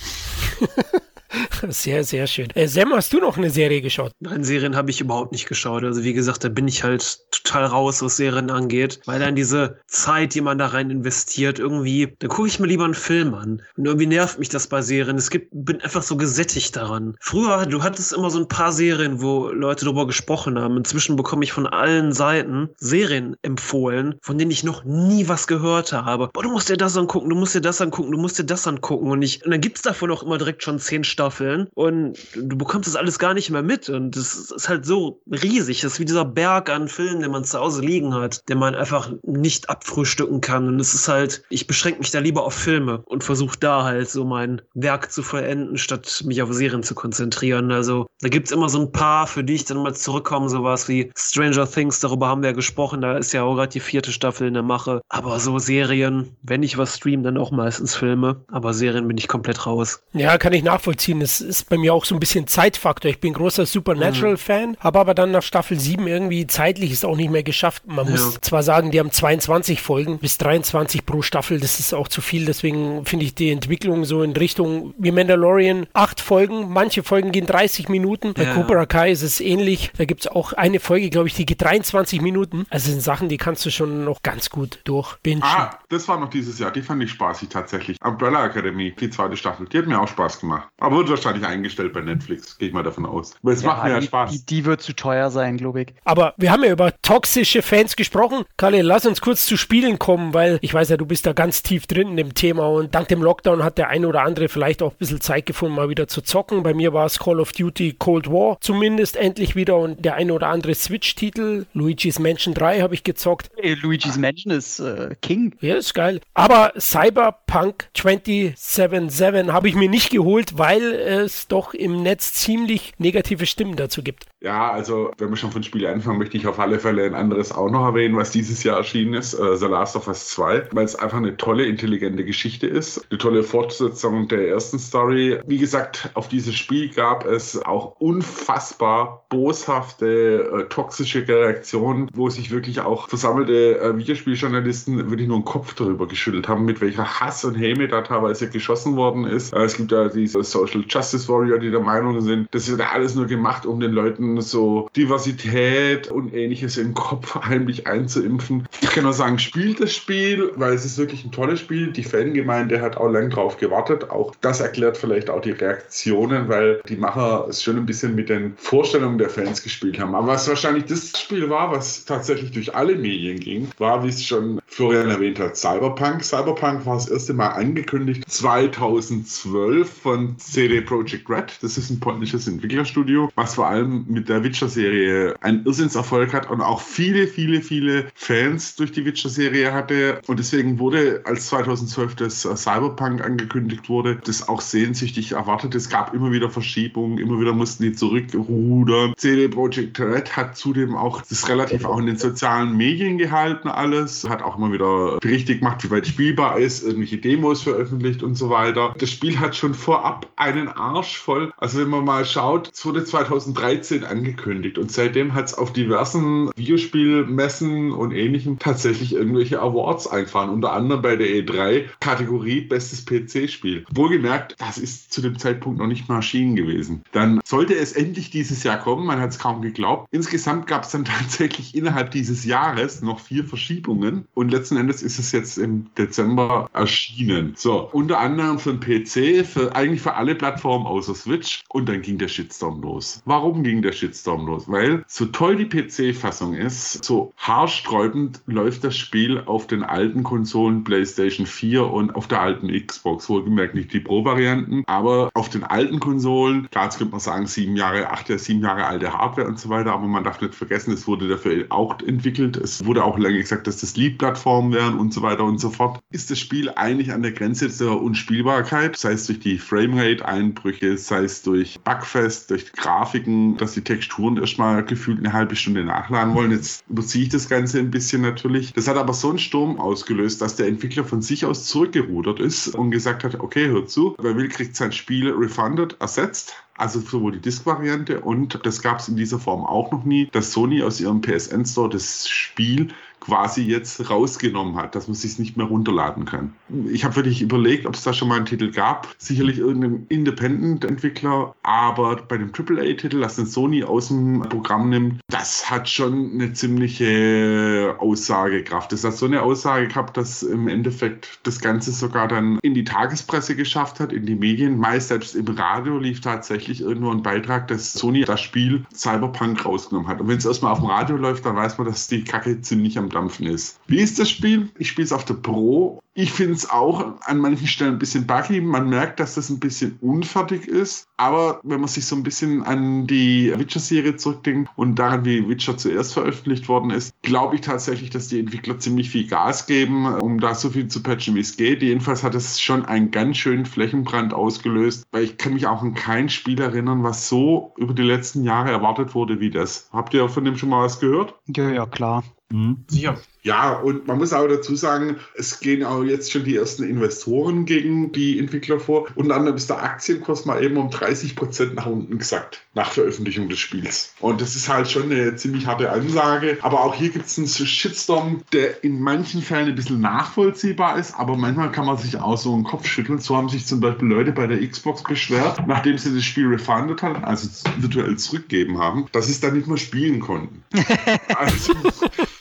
[1.69, 2.49] Sehr, sehr schön.
[2.55, 4.13] Äh, Sam, hast du noch eine Serie geschaut?
[4.21, 5.85] Nein, Serien habe ich überhaupt nicht geschaut.
[5.85, 9.01] Also wie gesagt, da bin ich halt total raus, was Serien angeht.
[9.07, 12.85] Weil dann diese Zeit, die man da rein investiert, irgendwie, da gucke ich mir lieber
[12.85, 13.63] einen Film an.
[13.77, 15.17] Und irgendwie nervt mich das bei Serien.
[15.17, 17.17] Es gibt, bin einfach so gesättigt daran.
[17.21, 20.77] Früher, du hattest immer so ein paar Serien, wo Leute darüber gesprochen haben.
[20.77, 25.93] Inzwischen bekomme ich von allen Seiten Serien empfohlen, von denen ich noch nie was gehört
[25.93, 26.31] habe.
[26.33, 28.67] Boah, du musst dir das angucken, du musst dir das angucken, du musst dir das
[28.67, 29.11] angucken.
[29.11, 32.89] Und, ich, und dann gibt's davon auch immer direkt schon zehn Staffeln und du bekommst
[32.89, 35.81] das alles gar nicht mehr mit und das ist halt so riesig.
[35.81, 38.75] Das ist wie dieser Berg an Filmen, den man zu Hause liegen hat, den man
[38.75, 43.03] einfach nicht abfrühstücken kann und es ist halt, ich beschränke mich da lieber auf Filme
[43.05, 47.71] und versuche da halt so mein Werk zu vollenden, statt mich auf Serien zu konzentrieren.
[47.71, 51.11] Also da gibt's immer so ein paar, für die ich dann mal zurückkomme, sowas wie
[51.17, 54.49] Stranger Things, darüber haben wir ja gesprochen, da ist ja auch gerade die vierte Staffel
[54.49, 55.03] in der Mache.
[55.09, 59.29] Aber so Serien, wenn ich was streame, dann auch meistens Filme, aber Serien bin ich
[59.29, 60.01] komplett raus.
[60.15, 61.21] Ja, kann ich nachvollziehen.
[61.21, 63.11] Es ist bei mir auch so ein bisschen Zeitfaktor.
[63.11, 67.31] Ich bin großer Supernatural-Fan, habe aber dann nach Staffel 7 irgendwie zeitlich es auch nicht
[67.31, 67.83] mehr geschafft.
[67.87, 68.13] Man Ja.
[68.13, 72.21] muss zwar sagen, die haben 22 Folgen bis 23 pro Staffel, das ist auch zu
[72.23, 72.47] viel.
[72.47, 75.87] Deswegen finde ich die Entwicklung so in Richtung wie Mandalorian.
[75.93, 78.33] Acht Folgen, manche Folgen gehen 30 Minuten.
[78.35, 78.55] Bei Ja.
[78.55, 79.91] Cobra Kai ist es ähnlich.
[79.99, 82.65] Da gibt es auch eine Folge, glaube ich, die geht 23 Minuten.
[82.71, 85.43] Also sind Sachen, die kannst du schon noch ganz gut durchbingen.
[85.45, 86.71] Ah, das war noch dieses Jahr.
[86.71, 87.99] Die fand ich spaßig tatsächlich.
[88.03, 89.67] Umbrella Academy, die zweite Staffel.
[89.69, 90.69] Die hat mir auch Spaß gemacht.
[90.81, 92.57] Aber wird wahrscheinlich eingestellt bei Netflix.
[92.59, 93.35] Gehe ich mal davon aus.
[93.43, 94.31] Weil es macht mir ja Spaß.
[94.31, 95.89] Die, die wird zu teuer sein, glaube ich.
[96.05, 98.45] Aber wir haben ja über toxische Fans gesprochen.
[98.59, 101.63] Kalle, lass uns kurz zu Spielen kommen, weil ich weiß ja, du bist da ganz
[101.63, 104.83] tief drin in dem Thema und dank dem Lockdown hat der eine oder andere vielleicht
[104.83, 106.63] auch ein bisschen Zeit gefunden, mal wieder zu zocken.
[106.63, 110.35] Bei mir war es Call of Duty Cold War zumindest endlich wieder und der eine
[110.35, 111.65] oder andere Switch-Titel.
[111.73, 113.51] Luigi's Mansion 3 habe ich gezockt.
[113.57, 115.55] Ey, Luigi's Mansion ist äh, King.
[115.63, 116.21] Ja, ist geil.
[116.35, 123.47] Aber Cyberpunk 2077 habe ich mir nicht geholt, weil es doch im Netz ziemlich negative
[123.47, 124.27] Stimmen dazu gibt.
[124.41, 127.51] Ja, also wenn wir schon von Spielen anfangen, möchte ich auf alle Fälle ein anderes
[127.51, 130.85] auch noch erwähnen, was dieses Jahr erschienen ist, äh, The Last of Us 2, weil
[130.85, 135.41] es einfach eine tolle, intelligente Geschichte ist, eine tolle Fortsetzung der ersten Story.
[135.45, 142.53] Wie gesagt, auf dieses Spiel gab es auch unfassbar boshafte, äh, toxische Reaktionen, wo sich
[142.53, 147.45] wirklich auch versammelte äh, Videospieljournalisten wirklich nur den Kopf darüber geschüttelt haben, mit welcher Hass
[147.45, 149.53] und Häme da teilweise geschossen worden ist.
[149.53, 153.17] Äh, es gibt ja diese Social Justice Warrior, die der Meinung sind, das ja alles
[153.17, 158.67] nur gemacht, um den Leuten so Diversität und ähnliches den Kopf heimlich einzuimpfen.
[158.81, 161.93] Ich kann nur sagen, spielt das Spiel, weil es ist wirklich ein tolles Spiel.
[161.93, 164.11] Die Fangemeinde hat auch lang drauf gewartet.
[164.11, 168.29] Auch das erklärt vielleicht auch die Reaktionen, weil die Macher es schon ein bisschen mit
[168.29, 170.15] den Vorstellungen der Fans gespielt haben.
[170.15, 174.25] Aber was wahrscheinlich das Spiel war, was tatsächlich durch alle Medien ging, war, wie es
[174.25, 176.23] schon Florian erwähnt hat, Cyberpunk.
[176.23, 181.59] Cyberpunk war das erste Mal angekündigt 2012 von CD Projekt Red.
[181.63, 186.61] Das ist ein polnisches Entwicklerstudio, was vor allem mit der Witcher-Serie einen Irrsinnserfolg hat und
[186.61, 190.21] auch viele, viele, viele Fans durch die Witcher-Serie hatte.
[190.27, 195.77] Und deswegen wurde, als 2012 das äh, Cyberpunk angekündigt wurde, das auch sehnsüchtig erwartet.
[195.77, 199.15] Es gab immer wieder Verschiebungen, immer wieder mussten die zurückrudern.
[199.17, 204.29] CD Projekt Red hat zudem auch das relativ auch in den sozialen Medien gehalten alles,
[204.29, 208.51] hat auch immer wieder Berichte gemacht, wie weit spielbar ist, irgendwelche Demos veröffentlicht und so
[208.51, 208.95] weiter.
[208.99, 211.53] Das Spiel hat schon vorab einen Arsch voll.
[211.57, 216.51] Also wenn man mal schaut, es wurde 2013 angekündigt und seitdem hat es auf diversen
[216.57, 223.85] Videospielmessen und ähnlichem tatsächlich irgendwelche Awards eingefahren, unter anderem bei der E3 Kategorie Bestes PC-Spiel.
[223.91, 227.03] Wohlgemerkt, das ist zu dem Zeitpunkt noch nicht mal erschienen gewesen.
[227.13, 230.09] Dann sollte es endlich dieses Jahr kommen, man hat es kaum geglaubt.
[230.11, 235.19] Insgesamt gab es dann tatsächlich innerhalb dieses Jahres noch vier Verschiebungen und letzten Endes ist
[235.19, 237.55] es jetzt im Dezember erschienen.
[237.57, 242.03] So, unter anderem für den PC, für eigentlich für alle Plattformen außer Switch und dann
[242.03, 243.23] ging der Shitstorm los.
[243.25, 244.69] Warum ging der Shitstorm los?
[244.69, 250.85] Weil so toll die PC-Fassung ist, so haarsträubend läuft das Spiel auf den alten Konsolen
[250.85, 253.29] PlayStation 4 und auf der alten Xbox.
[253.29, 257.77] Wohlgemerkt nicht die Pro-Varianten, aber auf den alten Konsolen, klar, jetzt könnte man sagen, sieben
[257.77, 261.07] Jahre, acht, sieben Jahre alte Hardware und so weiter, aber man darf nicht vergessen, es
[261.07, 262.57] wurde dafür auch entwickelt.
[262.57, 266.01] Es wurde auch lange gesagt, dass das Lead-Plattformen wären und so weiter und so fort.
[266.11, 271.25] Ist das Spiel eigentlich an der Grenze der Unspielbarkeit, sei es durch die Framerate-Einbrüche, sei
[271.25, 276.51] es durch Bugfest, durch Grafiken, dass die Texturen erstmal gefühlt eine halbe Stunde nachladen wollen.
[276.51, 278.75] Jetzt überziehe ich das Ganze ein bisschen natürlich.
[278.75, 282.69] Das hat aber so einen Sturm ausgelöst, dass der Entwickler von sich aus zurückgerudert ist
[282.69, 286.55] und gesagt hat, okay, hört zu, wer will, kriegt sein Spiel refunded, ersetzt.
[286.77, 290.53] also sowohl die Disk-Variante und das gab es in dieser Form auch noch nie, dass
[290.53, 292.89] Sony aus ihrem PSN Store das Spiel
[293.21, 296.53] quasi jetzt rausgenommen hat, dass man sich nicht mehr runterladen kann.
[296.91, 299.09] Ich habe wirklich überlegt, ob es da schon mal einen Titel gab.
[299.19, 305.71] Sicherlich irgendein Independent-Entwickler, aber bei dem AAA-Titel, das den Sony aus dem Programm nimmt, das
[305.71, 308.93] hat schon eine ziemliche Aussagekraft.
[308.93, 312.85] Das hat so eine Aussage gehabt, dass im Endeffekt das Ganze sogar dann in die
[312.85, 314.79] Tagespresse geschafft hat, in die Medien.
[314.79, 320.09] Meist selbst im Radio lief tatsächlich irgendwo ein Beitrag, dass Sony das Spiel Cyberpunk rausgenommen
[320.09, 320.21] hat.
[320.21, 322.99] Und wenn es erstmal auf dem Radio läuft, dann weiß man, dass die Kacke ziemlich
[322.99, 323.81] am Dampfen ist.
[323.87, 324.71] Wie ist das Spiel?
[324.79, 326.01] Ich spiele es auf der Pro.
[326.15, 328.61] Ich finde es auch an manchen Stellen ein bisschen buggy.
[328.61, 331.07] Man merkt, dass das ein bisschen unfertig ist.
[331.17, 335.77] Aber wenn man sich so ein bisschen an die Witcher-Serie zurückdenkt und daran, wie Witcher
[335.77, 340.41] zuerst veröffentlicht worden ist, glaube ich tatsächlich, dass die Entwickler ziemlich viel Gas geben, um
[340.41, 341.83] da so viel zu patchen, wie es geht.
[341.83, 345.95] Jedenfalls hat es schon einen ganz schönen Flächenbrand ausgelöst, weil ich kann mich auch an
[345.95, 349.89] kein Spiel erinnern, was so über die letzten Jahre erwartet wurde wie das.
[349.93, 351.35] Habt ihr von dem schon mal was gehört?
[351.47, 352.25] Ja, ja, klar.
[352.53, 352.85] Mhm.
[352.89, 353.19] Sicher.
[353.49, 357.65] Ja, und man muss auch dazu sagen, es gehen auch jetzt schon die ersten Investoren
[357.65, 359.07] gegen die Entwickler vor.
[359.15, 363.49] Unter anderem ist der Aktienkurs mal eben um 30 Prozent nach unten gesackt, nach Veröffentlichung
[363.49, 364.13] des Spiels.
[364.21, 366.59] Und das ist halt schon eine ziemlich harte Ansage.
[366.61, 371.15] Aber auch hier gibt es einen Shitstorm, der in manchen Fällen ein bisschen nachvollziehbar ist,
[371.15, 373.19] aber manchmal kann man sich auch so einen Kopf schütteln.
[373.19, 377.01] So haben sich zum Beispiel Leute bei der Xbox beschwert, nachdem sie das Spiel refundet
[377.01, 377.49] haben, also
[377.79, 380.63] virtuell zurückgegeben haben, dass sie es dann nicht mehr spielen konnten.
[381.35, 381.73] also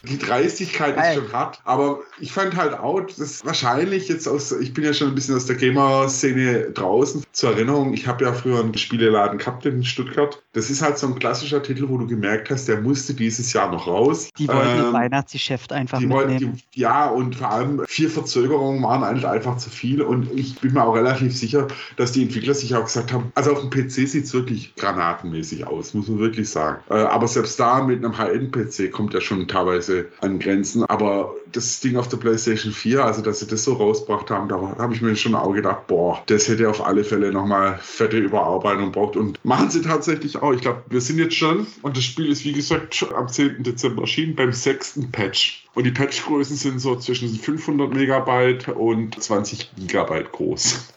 [0.04, 4.74] die Dreistigkeit ist schon hart, aber ich fand halt auch, dass wahrscheinlich jetzt aus, ich
[4.74, 7.24] bin ja schon ein bisschen aus der Gamer-Szene draußen.
[7.32, 10.42] Zur Erinnerung, ich habe ja früher einen Spieleladen gehabt in Stuttgart.
[10.54, 13.72] Das ist halt so ein klassischer Titel, wo du gemerkt hast, der musste dieses Jahr
[13.72, 14.30] noch raus.
[14.38, 16.30] Die wollten ähm, das Weihnachtsgeschäft einfach die mitnehmen.
[16.30, 20.60] Wollten, die, ja, und vor allem vier Verzögerungen waren halt einfach zu viel und ich
[20.60, 23.70] bin mir auch relativ sicher, dass die Entwickler sich auch gesagt haben, also auf dem
[23.70, 26.82] PC sieht es wirklich granatenmäßig aus, muss man wirklich sagen.
[26.90, 30.77] Äh, aber selbst da mit einem High-End-PC kommt ja schon teilweise an Grenzen.
[30.84, 34.56] Aber das Ding auf der PlayStation 4, also dass sie das so rausgebracht haben, da
[34.78, 38.92] habe ich mir schon auch gedacht, boah, das hätte auf alle Fälle nochmal fette Überarbeitung
[38.92, 39.16] braucht.
[39.16, 40.54] Und machen sie tatsächlich auch.
[40.54, 43.64] Ich glaube, wir sind jetzt schon, und das Spiel ist wie gesagt am 10.
[43.64, 45.68] Dezember erschienen, beim sechsten Patch.
[45.78, 50.88] Und die Patchgrößen sind so zwischen 500 Megabyte und 20 Gigabyte groß.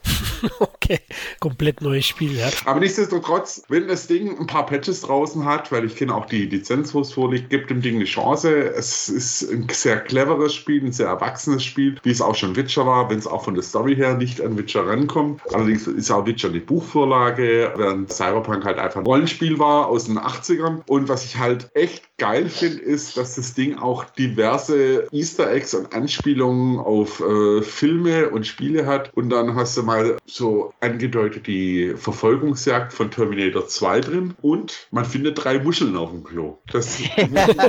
[0.60, 1.01] okay,
[1.39, 2.48] komplett neues Spiel, ja.
[2.64, 6.47] Aber nichtsdestotrotz, wenn das Ding ein paar Patches draußen hat, weil ich kenne auch die
[6.47, 8.72] Lizenz, wo es vorliegt, gibt dem Ding eine Chance.
[8.74, 12.87] Es ist ein sehr cleveres Spiel, ein sehr erwachsenes Spiel, wie es auch schon Witcher
[12.87, 15.43] war, wenn es auch von der Story her nicht an Witcher rankommt.
[15.53, 20.19] Allerdings ist auch Witcher eine Buchvorlage, während Cyberpunk halt einfach ein Rollenspiel war aus den
[20.19, 20.83] 80ern.
[20.87, 25.75] Und was ich halt echt geil finde, ist, dass das Ding auch diverse Easter Eggs
[25.75, 29.11] und Anspielungen auf äh, Filme und Spiele hat.
[29.15, 34.35] Und dann hast du mal so angedeutet die Verfolgungsjagd von Terminator 2 drin.
[34.43, 36.59] Und man findet drei Muscheln auf dem Klo.
[36.71, 36.99] Das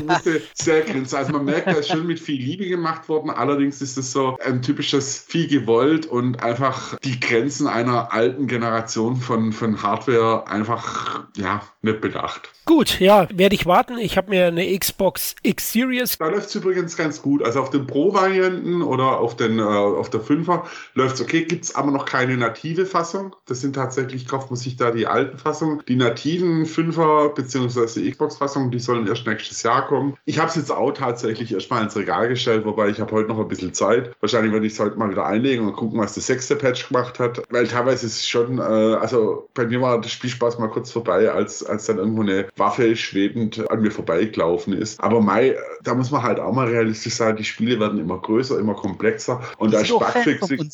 [0.06, 1.18] musste sehr grinsen.
[1.18, 3.30] Also man merkt, da ist schon mit viel Liebe gemacht worden.
[3.30, 9.16] Allerdings ist es so ein typisches viel gewollt und einfach die Grenzen einer alten Generation
[9.16, 12.50] von, von Hardware einfach ja, nicht bedacht.
[12.66, 13.98] Gut, ja, werde ich warten.
[13.98, 16.18] Ich habe mir eine Xbox X Series.
[16.18, 17.44] Da läuft es übrigens ganz gut.
[17.44, 20.64] Also auf den Pro-Varianten oder auf, den, äh, auf der 5er
[20.94, 21.44] läuft es okay.
[21.44, 23.36] Gibt es aber noch keine native Fassung.
[23.48, 25.82] Das sind tatsächlich, kauft man sich da die alten Fassungen.
[25.88, 28.10] Die nativen 5er bzw.
[28.12, 30.16] Xbox-Fassungen, die sollen erst nächstes Jahr kommen.
[30.26, 33.40] Ich habe es jetzt auch tatsächlich erstmal ins Regal gestellt, wobei ich habe heute noch
[33.40, 34.16] ein bisschen Zeit.
[34.20, 37.20] Wahrscheinlich werde ich es heute mal wieder einlegen und gucken, was der sechste Patch gemacht
[37.20, 37.42] hat.
[37.50, 41.32] Weil teilweise ist es schon, äh, also bei mir war der Spielspaß mal kurz vorbei,
[41.32, 45.02] als, als dann irgendwo eine Waffe schwebend an mir vorbeigelaufen ist.
[45.02, 48.60] Aber Mai, da muss man halt auch mal realistisch sein, die Spiele werden immer größer,
[48.60, 49.42] immer komplexer.
[49.58, 50.70] Und da ist Bugfixing.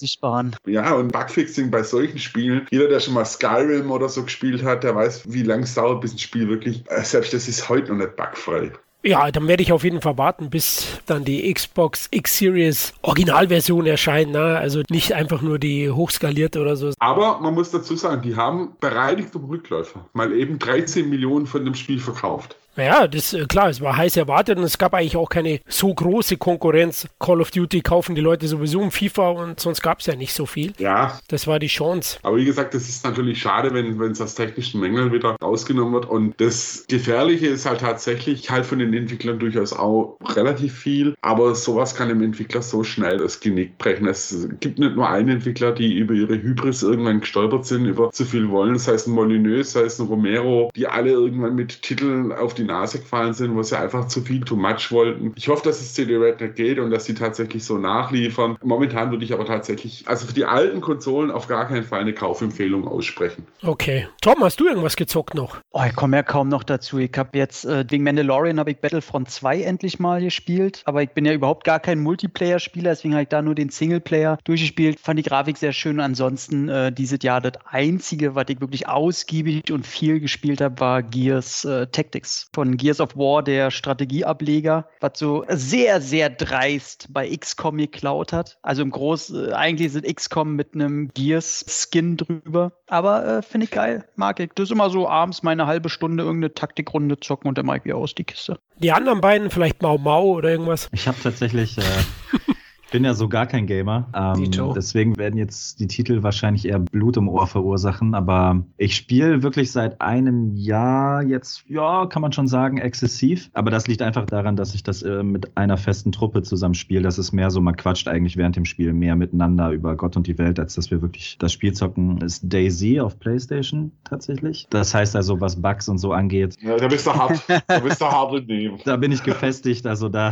[0.66, 4.84] Ja, und Bugfixing bei solchen Spielen, jeder, der schon mal Skyrim oder so gespielt hat,
[4.84, 7.92] der weiß, wie lange es dauert, bis ein Spiel wirklich, äh, selbst das ist heute
[7.94, 8.72] noch nicht bugfrei.
[9.04, 13.86] Ja, dann werde ich auf jeden Fall warten, bis dann die Xbox X Series Originalversion
[13.86, 14.32] erscheint.
[14.32, 14.58] Ne?
[14.58, 16.92] Also nicht einfach nur die hochskalierte oder so.
[17.00, 21.64] Aber man muss dazu sagen, die haben bereinigt um Rückläufer mal eben 13 Millionen von
[21.64, 22.58] dem Spiel verkauft.
[22.78, 25.94] Naja, das äh, klar, es war heiß erwartet und es gab eigentlich auch keine so
[25.94, 27.08] große Konkurrenz.
[27.20, 30.34] Call of Duty kaufen die Leute sowieso um FIFA und sonst gab es ja nicht
[30.34, 30.74] so viel.
[30.80, 31.20] Ja.
[31.28, 32.18] Das war die Chance.
[32.24, 36.06] Aber wie gesagt, das ist natürlich schade, wenn es aus technischen Mängeln wieder rausgenommen wird.
[36.08, 41.16] Und das Gefährliche ist halt tatsächlich halt von den den Entwicklern durchaus auch relativ viel,
[41.22, 44.08] aber sowas kann dem Entwickler so schnell das Genick brechen.
[44.08, 48.26] Es gibt nicht nur einen Entwickler, die über ihre Hybris irgendwann gestolpert sind, über zu
[48.26, 52.32] viel wollen, sei es ein Molyneux, sei es ein Romero, die alle irgendwann mit Titeln
[52.32, 55.34] auf die Nase gefallen sind, wo sie einfach zu viel, too much wollten.
[55.36, 58.58] Ich hoffe, dass es CD Red nicht geht und dass sie tatsächlich so nachliefern.
[58.62, 62.14] Momentan würde ich aber tatsächlich, also für die alten Konsolen auf gar keinen Fall eine
[62.14, 63.48] Kaufempfehlung aussprechen.
[63.64, 64.08] Okay.
[64.22, 65.58] Tom, hast du irgendwas gezockt noch?
[65.72, 67.00] Oh, ich komme ja kaum noch dazu.
[67.00, 71.10] Ich habe jetzt, äh, wegen Mandalorian habe ich Battlefront 2 endlich mal gespielt, aber ich
[71.10, 75.00] bin ja überhaupt gar kein Multiplayer-Spieler, deswegen habe ich da nur den Singleplayer durchgespielt.
[75.00, 76.00] Fand die Grafik sehr schön.
[76.00, 81.04] Ansonsten äh, dieses Jahr das einzige, was ich wirklich ausgiebig und viel gespielt habe, war
[81.04, 87.30] Gears äh, Tactics von Gears of War, der Strategieableger, was so sehr, sehr dreist bei
[87.30, 88.58] XCOM geklaut hat.
[88.64, 92.72] Also im Groß, äh, eigentlich sind XCOM mit einem Gears-Skin drüber.
[92.88, 94.50] Aber äh, finde ich geil, mag ich.
[94.56, 97.86] Das ist immer so abends meine halbe Stunde irgendeine Taktikrunde zocken und dann mag ich
[97.86, 98.58] wieder aus die Kiste.
[98.80, 100.90] Die anderen beiden, vielleicht Mau Mau oder irgendwas?
[100.94, 101.78] Ich habe tatsächlich.
[101.78, 101.82] Äh
[102.92, 104.08] bin ja so gar kein Gamer.
[104.14, 108.16] Ähm, deswegen werden jetzt die Titel wahrscheinlich eher Blut im Ohr verursachen.
[108.16, 113.50] Aber ich spiele wirklich seit einem Jahr jetzt, ja, kann man schon sagen, exzessiv.
[113.54, 117.02] Aber das liegt einfach daran, dass ich das äh, mit einer festen Truppe zusammenspiele.
[117.02, 120.28] Das ist mehr so, man quatscht eigentlich während dem Spiel mehr miteinander über Gott und
[120.28, 122.22] die Welt, als dass wir wirklich das Spiel zocken.
[122.22, 124.68] Ist Daisy auf PlayStation tatsächlich.
[124.70, 126.56] Das heißt also, was Bugs und so angeht.
[126.62, 127.44] Ja, da bist du hart.
[127.68, 128.78] Da bist du hart in dem.
[128.86, 130.32] Da bin ich gefestigt, also da.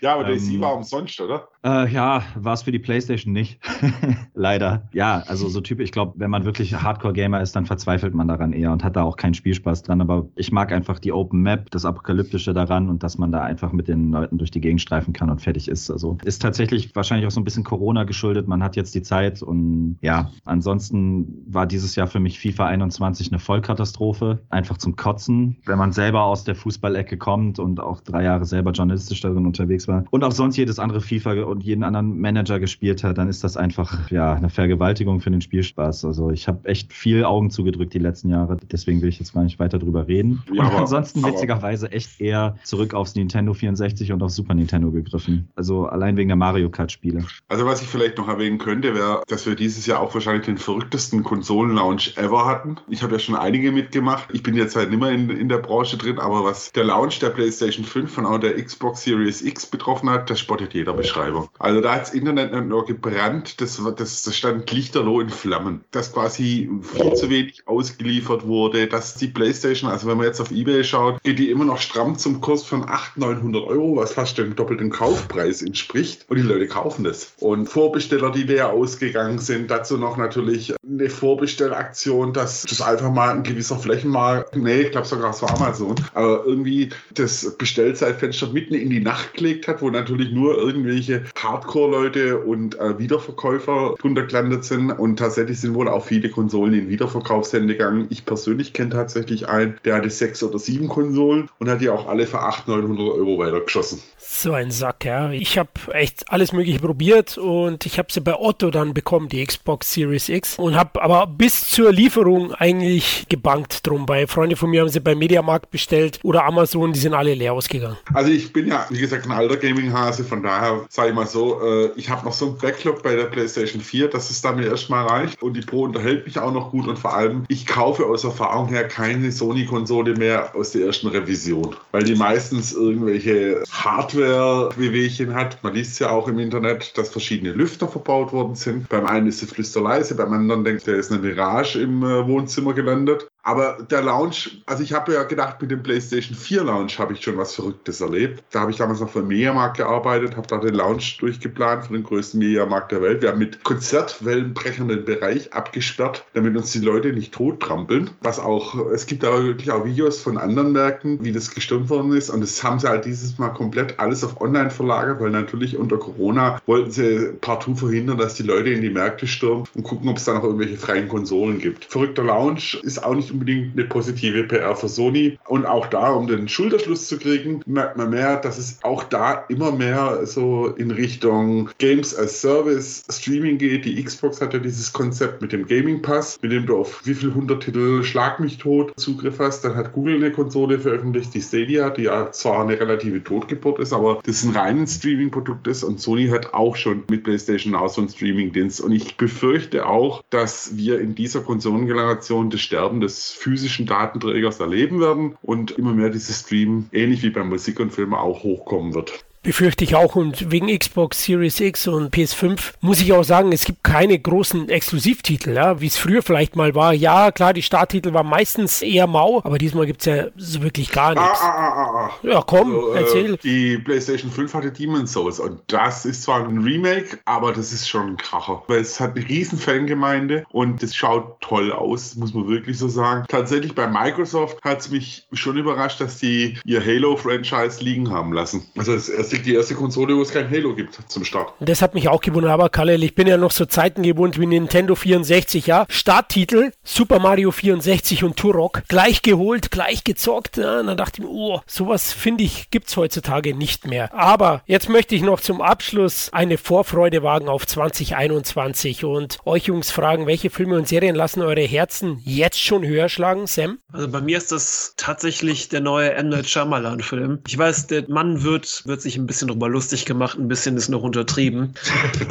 [0.00, 1.49] ja, aber Daisy ähm, war umsonst, oder?
[1.62, 3.60] Äh, ja, war es für die PlayStation nicht.
[4.34, 4.88] Leider.
[4.92, 8.52] Ja, also so typisch, ich glaube, wenn man wirklich Hardcore-Gamer ist, dann verzweifelt man daran
[8.52, 10.00] eher und hat da auch keinen Spielspaß dran.
[10.00, 13.72] Aber ich mag einfach die Open Map, das Apokalyptische daran und dass man da einfach
[13.72, 15.90] mit den Leuten durch die Gegend streifen kann und fertig ist.
[15.90, 18.48] Also ist tatsächlich wahrscheinlich auch so ein bisschen Corona geschuldet.
[18.48, 23.32] Man hat jetzt die Zeit und ja, ansonsten war dieses Jahr für mich FIFA 21
[23.32, 24.40] eine Vollkatastrophe.
[24.48, 28.70] Einfach zum Kotzen, wenn man selber aus der Fußballecke kommt und auch drei Jahre selber
[28.70, 30.04] journalistisch darin unterwegs war.
[30.10, 33.56] Und auch sonst jedes andere FIFA und jeden anderen Manager gespielt hat, dann ist das
[33.56, 36.04] einfach ja eine Vergewaltigung für den Spielspaß.
[36.04, 39.44] Also ich habe echt viel Augen zugedrückt die letzten Jahre, deswegen will ich jetzt gar
[39.44, 40.42] nicht weiter drüber reden.
[40.52, 44.90] Ja, aber, ansonsten aber, witzigerweise echt eher zurück aufs Nintendo 64 und auf Super Nintendo
[44.90, 45.48] gegriffen.
[45.54, 47.24] Also allein wegen der Mario Kart Spiele.
[47.48, 50.58] Also was ich vielleicht noch erwähnen könnte, wäre, dass wir dieses Jahr auch wahrscheinlich den
[50.58, 52.76] verrücktesten Konsolen-Launch ever hatten.
[52.88, 54.28] Ich habe ja schon einige mitgemacht.
[54.32, 57.18] Ich bin jetzt halt nicht mehr in, in der Branche drin, aber was der Launch
[57.18, 61.39] der PlayStation 5 und auch der Xbox Series X betroffen hat, das spottet jeder Beschreibung.
[61.40, 61.50] Beschreibung.
[61.58, 65.84] Also da hat das Internet nicht nur gebrannt, das, das, das stand lichterloh in Flammen.
[65.90, 70.50] Dass quasi viel zu wenig ausgeliefert wurde, dass die Playstation, also wenn man jetzt auf
[70.50, 74.38] Ebay schaut, geht die immer noch stramm zum Kurs von 800, 900 Euro, was fast
[74.38, 76.24] dem doppelten Kaufpreis entspricht.
[76.28, 77.34] Und die Leute kaufen das.
[77.38, 83.30] Und Vorbesteller, die leer ausgegangen sind, dazu noch natürlich eine Vorbestellaktion, dass das einfach mal
[83.30, 88.74] ein gewisser Flächenmarkt, nee, ich glaube sogar es war Amazon, aber irgendwie das Bestellzeitfenster mitten
[88.74, 94.64] in die Nacht gelegt hat, wo natürlich nur irgendwelche Hardcore-Leute und äh, Wiederverkäufer drunter gelandet
[94.64, 94.90] sind.
[94.90, 98.06] Und tatsächlich sind wohl auch viele Konsolen in Wiederverkaufshände gegangen.
[98.10, 102.08] Ich persönlich kenne tatsächlich einen, der hatte sechs oder sieben Konsolen und hat die auch
[102.08, 104.02] alle für 800, 900 Euro weitergeschossen.
[104.18, 105.30] So ein Sack, ja.
[105.32, 109.44] Ich habe echt alles Mögliche probiert und ich habe sie bei Otto dann bekommen, die
[109.44, 110.58] Xbox Series X.
[110.58, 114.06] Und habe aber bis zur Lieferung eigentlich gebankt drum.
[114.06, 117.52] Bei Freunde von mir haben sie bei Mediamarkt bestellt oder Amazon, die sind alle leer
[117.52, 117.96] ausgegangen.
[118.14, 121.60] Also ich bin ja, wie gesagt, ein alter Gaming-Hase, von daher sage ich mal so,
[121.62, 125.06] äh, ich habe noch so ein Backlog bei der PlayStation 4, dass es damit erstmal
[125.06, 125.42] reicht.
[125.42, 128.68] Und die Pro unterhält mich auch noch gut und vor allem, ich kaufe aus Erfahrung
[128.68, 135.62] her keine Sony-Konsole mehr aus der ersten Revision, weil die meistens irgendwelche Hardware Hardware-Wehwehchen hat.
[135.62, 138.88] Man liest ja auch im Internet, dass verschiedene Lüfter verbaut worden sind.
[138.88, 142.26] Beim einen ist die Flüster leise, beim anderen denkt, der ist eine Mirage im äh,
[142.26, 143.28] Wohnzimmer gelandet.
[143.42, 147.22] Aber der Launch, also ich habe ja gedacht, mit dem PlayStation 4 Launch habe ich
[147.22, 148.44] schon was Verrücktes erlebt.
[148.50, 152.02] Da habe ich damals noch für Mediamarkt gearbeitet, habe da den Launch durchgeplant für den
[152.02, 153.22] größten Mediamarkt der Welt.
[153.22, 158.10] Wir haben mit Konzertwellenbrechern den Bereich abgesperrt, damit uns die Leute nicht tottrampeln.
[158.20, 162.12] Was auch, es gibt aber wirklich auch Videos von anderen Märkten, wie das gestürmt worden
[162.12, 162.30] ist.
[162.30, 165.96] Und das haben sie halt dieses Mal komplett alles auf online verlagert, weil natürlich unter
[165.96, 170.18] Corona wollten sie partout verhindern, dass die Leute in die Märkte stürmen und gucken, ob
[170.18, 171.86] es da noch irgendwelche freien Konsolen gibt.
[171.86, 175.38] Verrückter Launch ist auch nicht unbedingt eine positive PR für Sony.
[175.46, 179.44] Und auch da, um den Schulterschluss zu kriegen, merkt man mehr, dass es auch da
[179.48, 183.84] immer mehr so in Richtung Games as Service Streaming geht.
[183.84, 187.14] Die Xbox hat ja dieses Konzept mit dem Gaming Pass, mit dem du auf wie
[187.14, 189.64] viel hundert Titel Schlag mich tot Zugriff hast.
[189.64, 193.92] Dann hat Google eine Konsole veröffentlicht, die Stadia, die ja zwar eine relative Totgeburt ist,
[193.92, 195.84] aber das ein reines Streaming-Produkt ist.
[195.84, 198.80] Und Sony hat auch schon mit PlayStation Now so einen Streaming-Dienst.
[198.80, 204.60] Und ich befürchte auch, dass wir in dieser Konsolengeneration das Sterben des des physischen Datenträgers
[204.60, 208.94] erleben werden und immer mehr dieses Stream, ähnlich wie bei Musik und Filmen, auch hochkommen
[208.94, 209.24] wird.
[209.42, 213.64] Befürchte ich auch und wegen Xbox Series X und PS5 muss ich auch sagen, es
[213.64, 216.92] gibt keine großen Exklusivtitel, ja, wie es früher vielleicht mal war.
[216.92, 220.92] Ja, klar, die Starttitel waren meistens eher mau, aber diesmal gibt es ja so wirklich
[220.92, 221.40] gar Ah, nichts.
[221.40, 222.10] ah, ah, ah, ah.
[222.22, 223.34] Ja, komm, Also, erzähl.
[223.34, 227.72] Äh, die PlayStation 5 hatte Demon's Souls und das ist zwar ein Remake, aber das
[227.72, 228.62] ist schon ein Kracher.
[228.68, 232.88] Weil es hat eine riesen Fangemeinde und es schaut toll aus, muss man wirklich so
[232.88, 233.24] sagen.
[233.28, 238.66] Tatsächlich bei Microsoft hat es mich schon überrascht, dass die ihr Halo-Franchise liegen haben lassen.
[238.76, 241.52] Also es ist die erste Konsole, wo es kein Halo gibt zum Start.
[241.60, 244.46] Das hat mich auch gewundert, aber Kalle, ich bin ja noch so Zeiten gewohnt wie
[244.46, 245.86] Nintendo 64, ja.
[245.88, 250.56] Starttitel, Super Mario 64 und Turok, gleich geholt, gleich gezockt.
[250.56, 250.80] Ja.
[250.80, 254.12] Und dann dachte ich mir, oh, sowas finde ich, gibt's heutzutage nicht mehr.
[254.14, 259.90] Aber jetzt möchte ich noch zum Abschluss eine Vorfreude wagen auf 2021 und euch Jungs
[259.90, 263.78] fragen, welche Filme und Serien lassen eure Herzen jetzt schon höher schlagen, Sam?
[263.92, 266.28] Also bei mir ist das tatsächlich der neue M.
[266.28, 267.40] Night Shyamalan-Film.
[267.46, 270.88] Ich weiß, der Mann wird, wird sich ein bisschen drüber lustig gemacht, ein bisschen ist
[270.88, 271.74] noch untertrieben.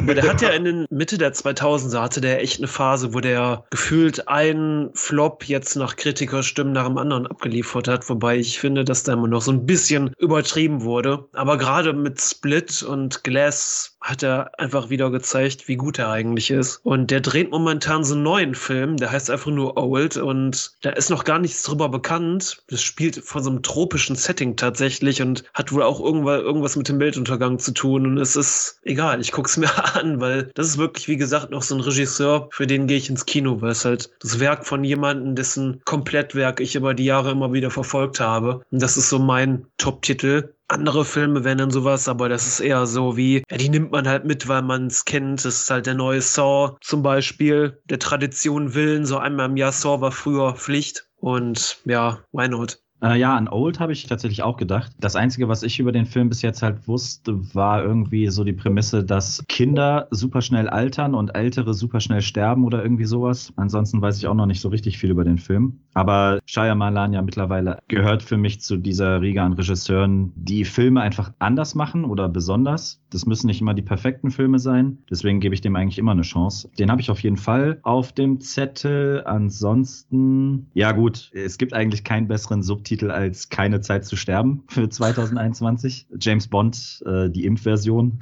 [0.00, 3.20] Aber der hat ja in den Mitte der 2000er hatte der echt eine Phase, wo
[3.20, 8.84] der gefühlt einen Flop jetzt nach Kritikerstimmen nach dem anderen abgeliefert hat, wobei ich finde,
[8.84, 11.24] dass da immer noch so ein bisschen übertrieben wurde.
[11.32, 16.50] Aber gerade mit Split und Glass hat er einfach wieder gezeigt, wie gut er eigentlich
[16.50, 16.80] ist.
[16.84, 20.90] Und der dreht momentan so einen neuen Film, der heißt einfach nur Old und da
[20.90, 22.62] ist noch gar nichts drüber bekannt.
[22.68, 27.00] Das spielt von so einem tropischen Setting tatsächlich und hat wohl auch irgendwas, mit dem
[27.00, 28.06] Weltuntergang zu tun.
[28.06, 31.62] Und es ist egal, ich guck's mir an, weil das ist wirklich, wie gesagt, noch
[31.62, 34.82] so ein Regisseur, für den gehe ich ins Kino, weil es halt das Werk von
[34.84, 38.62] jemandem, dessen Komplettwerk ich über die Jahre immer wieder verfolgt habe.
[38.70, 40.54] Und das ist so mein Top-Titel.
[40.70, 44.06] Andere Filme wären dann sowas, aber das ist eher so wie, ja, die nimmt man
[44.06, 45.44] halt mit, weil man es kennt.
[45.44, 47.82] Das ist halt der neue Saw zum Beispiel.
[47.86, 51.08] Der Tradition willen, so einmal im Jahr Saw war früher Pflicht.
[51.16, 52.80] Und ja, why not?
[53.02, 54.92] Äh, ja, an Old habe ich tatsächlich auch gedacht.
[55.00, 58.52] Das Einzige, was ich über den Film bis jetzt halt wusste, war irgendwie so die
[58.52, 63.52] Prämisse, dass Kinder super schnell altern und Ältere super schnell sterben oder irgendwie sowas.
[63.56, 65.80] Ansonsten weiß ich auch noch nicht so richtig viel über den Film.
[65.94, 71.32] Aber Shyamalan ja mittlerweile gehört für mich zu dieser Riege an Regisseuren, die Filme einfach
[71.38, 72.99] anders machen oder besonders.
[73.10, 74.98] Das müssen nicht immer die perfekten Filme sein.
[75.10, 76.70] Deswegen gebe ich dem eigentlich immer eine Chance.
[76.78, 79.22] Den habe ich auf jeden Fall auf dem Zettel.
[79.24, 84.88] Ansonsten, ja gut, es gibt eigentlich keinen besseren Subtitel als Keine Zeit zu sterben für
[84.88, 86.06] 2021.
[86.20, 88.20] James Bond, äh, die Impfversion,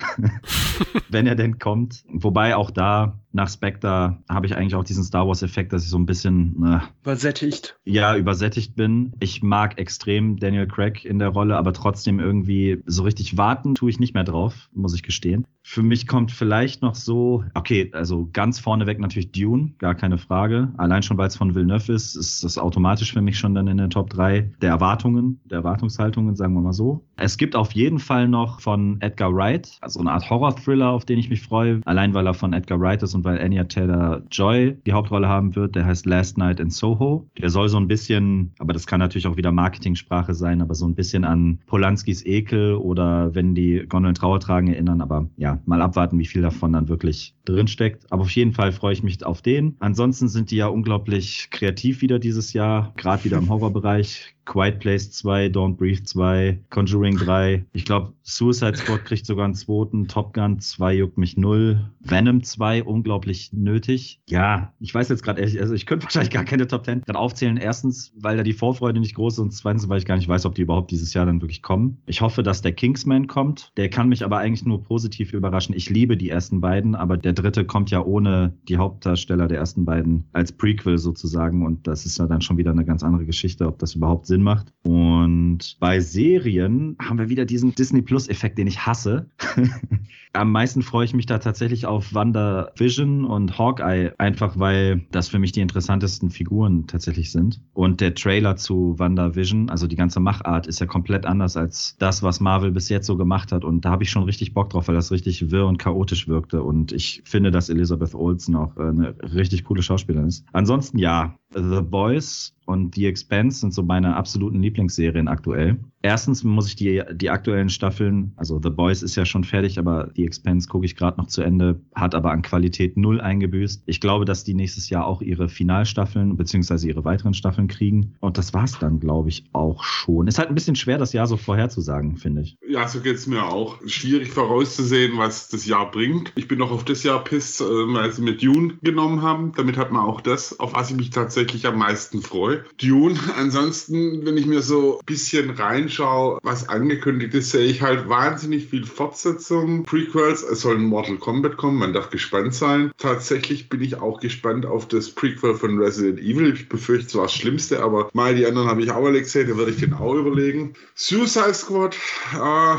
[1.11, 2.05] wenn er denn kommt.
[2.09, 5.99] Wobei auch da nach Spectre habe ich eigentlich auch diesen Star Wars-Effekt, dass ich so
[5.99, 7.79] ein bisschen äh, Übersättigt.
[7.85, 9.13] ja, übersättigt bin.
[9.21, 13.91] Ich mag extrem Daniel Craig in der Rolle, aber trotzdem irgendwie so richtig warten tue
[13.91, 15.47] ich nicht mehr drauf, muss ich gestehen.
[15.71, 20.73] Für mich kommt vielleicht noch so, okay, also ganz vorneweg natürlich Dune, gar keine Frage.
[20.79, 23.77] Allein schon, weil es von Villeneuve ist, ist das automatisch für mich schon dann in
[23.77, 27.05] der Top 3 der Erwartungen, der Erwartungshaltungen, sagen wir mal so.
[27.17, 31.19] Es gibt auf jeden Fall noch von Edgar Wright, also eine Art Horror-Thriller, auf den
[31.19, 34.93] ich mich freue, allein weil er von Edgar Wright ist und weil Anya Taylor-Joy die
[34.95, 35.77] Hauptrolle haben wird.
[35.77, 37.29] Der heißt Last Night in Soho.
[37.37, 40.87] Der soll so ein bisschen, aber das kann natürlich auch wieder Marketingsprache sein, aber so
[40.87, 45.03] ein bisschen an Polanskis Ekel oder wenn die Gondeln Trauer tragen erinnern.
[45.03, 48.11] Aber ja, mal abwarten, wie viel davon dann wirklich drinsteckt.
[48.11, 49.77] Aber auf jeden Fall freue ich mich auf den.
[49.81, 54.35] Ansonsten sind die ja unglaublich kreativ wieder dieses Jahr, gerade wieder im Horrorbereich.
[54.49, 57.67] Quiet Place 2, Don't Breathe 2, Conjuring 3.
[57.75, 60.09] Ich glaube, Suicide Squad kriegt sogar einen zweiten.
[60.09, 61.91] Top Gun 2 juckt mich null.
[62.01, 64.21] Venom 2 unglaublich nötig.
[64.29, 67.19] Ja, ich weiß jetzt gerade ehrlich, also ich könnte wahrscheinlich gar keine Top 10 gerade
[67.19, 67.59] aufzählen.
[67.59, 70.47] Erstens, weil da die Vorfreude nicht groß ist und zweitens, weil ich gar nicht weiß,
[70.47, 71.99] ob die überhaupt dieses Jahr dann wirklich kommen.
[72.07, 73.73] Ich hoffe, dass der Kingsman kommt.
[73.77, 75.75] Der kann mich aber eigentlich nur positiv überraschen.
[75.75, 79.85] Ich liebe die ersten beiden, aber der dritte kommt ja ohne die Hauptdarsteller der ersten
[79.85, 83.67] beiden als Prequel sozusagen und das ist ja dann schon wieder eine ganz andere Geschichte,
[83.67, 84.73] ob das überhaupt Sinn macht.
[84.83, 89.29] Und bei Serien haben wir wieder diesen Disney Plus Effekt, den ich hasse.
[90.33, 95.39] Am meisten freue ich mich da tatsächlich auf WandaVision und Hawkeye, einfach weil das für
[95.39, 97.61] mich die interessantesten Figuren tatsächlich sind.
[97.73, 102.23] Und der Trailer zu WandaVision, also die ganze Machart, ist ja komplett anders als das,
[102.23, 103.65] was Marvel bis jetzt so gemacht hat.
[103.65, 106.63] Und da habe ich schon richtig Bock drauf, weil das richtig wirr und chaotisch wirkte.
[106.63, 110.45] Und ich finde, dass Elizabeth Olsen auch äh, eine richtig coole Schauspielerin ist.
[110.53, 115.79] Ansonsten ja, The Boys und The Expanse sind so meine absoluten Lieblingsserien aktuell.
[116.03, 120.11] Erstens muss ich die, die aktuellen Staffeln, also The Boys ist ja schon fertig, aber
[120.15, 123.83] The Expanse gucke ich gerade noch zu Ende, hat aber an Qualität null eingebüßt.
[123.87, 128.15] Ich glaube, dass die nächstes Jahr auch ihre Finalstaffeln beziehungsweise ihre weiteren Staffeln kriegen.
[128.21, 130.29] Und das war's dann, glaube ich, auch schon.
[130.29, 132.57] Ist halt ein bisschen schwer, das Jahr so vorherzusagen, finde ich.
[132.69, 133.79] Ja, so geht's mir auch.
[133.87, 136.33] Schwierig vorauszusehen, was das Jahr bringt.
[136.37, 139.53] Ich bin noch auf das Jahr piss, äh, weil sie mit Dune genommen haben.
[139.57, 142.65] Damit hat man auch das, auf was ich mich tatsächlich am meisten freue.
[142.81, 145.51] Dune, ansonsten, wenn ich mir so ein bisschen
[145.99, 150.43] reinschaue, was angekündigt ist, sehe ich halt wahnsinnig viel Fortsetzung, Prequels.
[150.43, 152.93] Es soll ein Mortal Kombat kommen, man darf gespannt sein.
[152.99, 156.55] Tatsächlich bin ich auch gespannt auf das Prequel von Resident Evil.
[156.55, 159.57] Ich befürchte zwar das Schlimmste, aber mal die anderen habe ich auch alle gesehen, da
[159.57, 160.75] werde ich den auch überlegen.
[160.95, 161.97] Suicide Squad,
[162.35, 162.77] äh,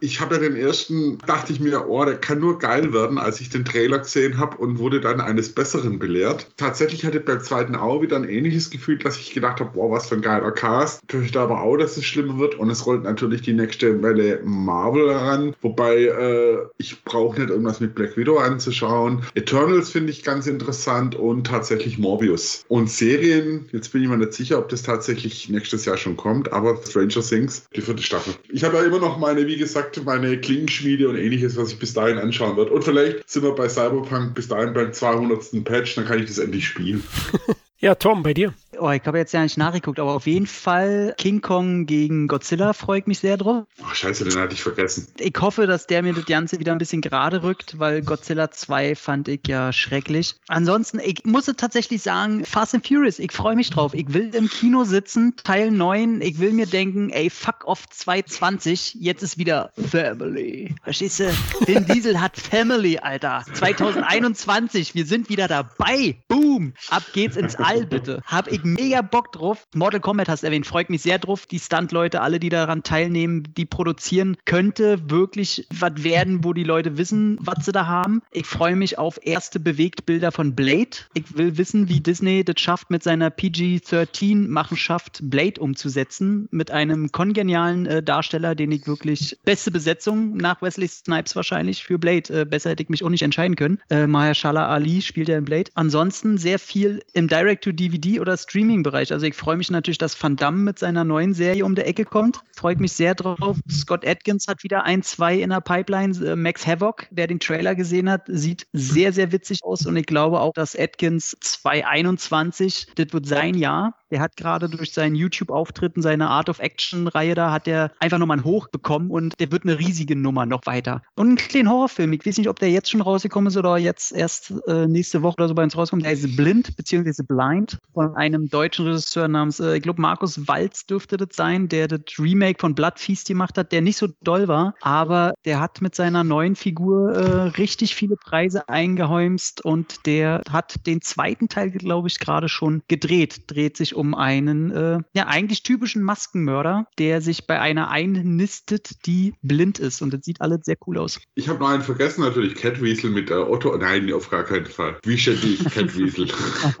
[0.00, 3.40] ich habe ja den ersten, dachte ich mir, oh, der kann nur geil werden, als
[3.40, 6.50] ich den Trailer gesehen habe und wurde dann eines Besseren belehrt.
[6.56, 9.90] Tatsächlich hatte ich beim zweiten auch wieder ein ähnliches Gefühl, dass ich gedacht habe, boah,
[9.90, 11.02] was für ein geiler Cast.
[11.02, 14.40] Ich fürchte aber auch, dass es schlimmer wird und es rollt natürlich die nächste Welle
[14.44, 19.22] Marvel heran, wobei äh, ich brauche nicht irgendwas mit Black Widow anzuschauen.
[19.34, 22.64] Eternals finde ich ganz interessant und tatsächlich Morbius.
[22.68, 26.52] Und Serien, jetzt bin ich mir nicht sicher, ob das tatsächlich nächstes Jahr schon kommt,
[26.52, 28.34] aber Stranger Things, die vierte Staffel.
[28.50, 31.94] Ich habe ja immer noch meine, wie gesagt, meine Klingenschmiede und ähnliches, was ich bis
[31.94, 32.70] dahin anschauen werde.
[32.72, 35.64] Und vielleicht sind wir bei Cyberpunk bis dahin beim 200.
[35.64, 37.02] Patch, dann kann ich das endlich spielen.
[37.78, 38.54] ja, Tom, bei dir.
[38.80, 42.72] Oh, ich habe jetzt ja nicht nachgeguckt, aber auf jeden Fall King Kong gegen Godzilla
[42.72, 43.64] freue ich mich sehr drauf.
[43.84, 45.08] Ach, scheiße, den hatte ich vergessen.
[45.18, 48.94] Ich hoffe, dass der mir das Ganze wieder ein bisschen gerade rückt, weil Godzilla 2
[48.94, 50.36] fand ich ja schrecklich.
[50.48, 53.92] Ansonsten, ich muss tatsächlich sagen, Fast and Furious, ich freue mich drauf.
[53.92, 56.22] Ich will im Kino sitzen, Teil 9.
[56.22, 60.74] Ich will mir denken, ey, fuck off 220, jetzt ist wieder Family.
[60.84, 61.30] Verstehst du?
[61.66, 63.44] Vin Diesel hat Family, Alter.
[63.52, 66.16] 2021, wir sind wieder dabei.
[66.28, 66.72] Boom.
[66.88, 68.22] Ab geht's ins All, bitte.
[68.24, 69.66] Hab ich mega Bock drauf.
[69.74, 71.46] Mortal Kombat hast du erwähnt, freut mich sehr drauf.
[71.46, 76.96] Die Stunt-Leute, alle, die daran teilnehmen, die produzieren, könnte wirklich was werden, wo die Leute
[76.96, 78.22] wissen, was sie da haben.
[78.30, 80.90] Ich freue mich auf erste Bewegtbilder von Blade.
[81.14, 86.48] Ich will wissen, wie Disney das schafft, mit seiner PG-13-Machenschaft Blade umzusetzen.
[86.50, 91.98] Mit einem kongenialen äh, Darsteller, den ich wirklich beste Besetzung nach Wesley Snipes wahrscheinlich für
[91.98, 92.40] Blade.
[92.40, 93.80] Äh, besser hätte ich mich auch nicht entscheiden können.
[93.90, 95.70] Äh, Mahershala Ali spielt ja in Blade.
[95.74, 99.12] Ansonsten sehr viel im Direct-to-DVD oder Streaming-Bereich.
[99.12, 102.04] Also ich freue mich natürlich, dass Van Damme mit seiner neuen Serie um der Ecke
[102.04, 102.40] kommt.
[102.56, 103.58] Freut mich sehr drauf.
[103.70, 106.12] Scott Atkins hat wieder ein, zwei in der Pipeline.
[106.26, 109.86] Äh, Max Havoc, wer den Trailer gesehen hat, sieht sehr, sehr witzig aus.
[109.86, 113.94] Und ich glaube auch, dass Atkins 2021, das wird sein Jahr.
[114.10, 118.38] Der hat gerade durch seinen YouTube-Auftritten, seine Art of Action-Reihe da, hat er einfach nochmal
[118.38, 121.02] einen Hoch bekommen und der wird eine riesige Nummer noch weiter.
[121.14, 122.12] Und einen kleinen Horrorfilm.
[122.12, 125.34] Ich weiß nicht, ob der jetzt schon rausgekommen ist oder jetzt erst äh, nächste Woche
[125.34, 126.02] oder so bei uns rauskommt.
[126.02, 127.22] Der heißt Blind bzw.
[127.22, 131.88] Blind von einem deutschen Regisseur namens, äh, ich glaube, Markus Walz dürfte das sein, der
[131.88, 135.82] das Remake von Blood Feast gemacht hat, der nicht so doll war, aber der hat
[135.82, 141.70] mit seiner neuen Figur äh, richtig viele Preise eingehäumst und der hat den zweiten Teil,
[141.70, 143.42] glaube ich, gerade schon gedreht.
[143.48, 149.34] Dreht sich um einen, äh, ja, eigentlich typischen Maskenmörder, der sich bei einer einnistet, die
[149.42, 150.02] blind ist.
[150.02, 151.20] Und das sieht alles sehr cool aus.
[151.34, 152.54] Ich habe noch einen vergessen, natürlich.
[152.54, 153.76] Catweasel mit äh, Otto.
[153.76, 154.98] Nein, auf gar keinen Fall.
[155.04, 156.28] Wie schätze ich Catweasel?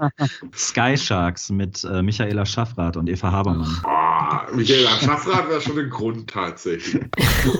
[0.54, 3.99] Sky Sharks mit äh, Michaela Schaffrath und Eva Habermann.
[4.48, 7.02] Oh, Michaela Schaffrath wäre schon ein Grund tatsächlich.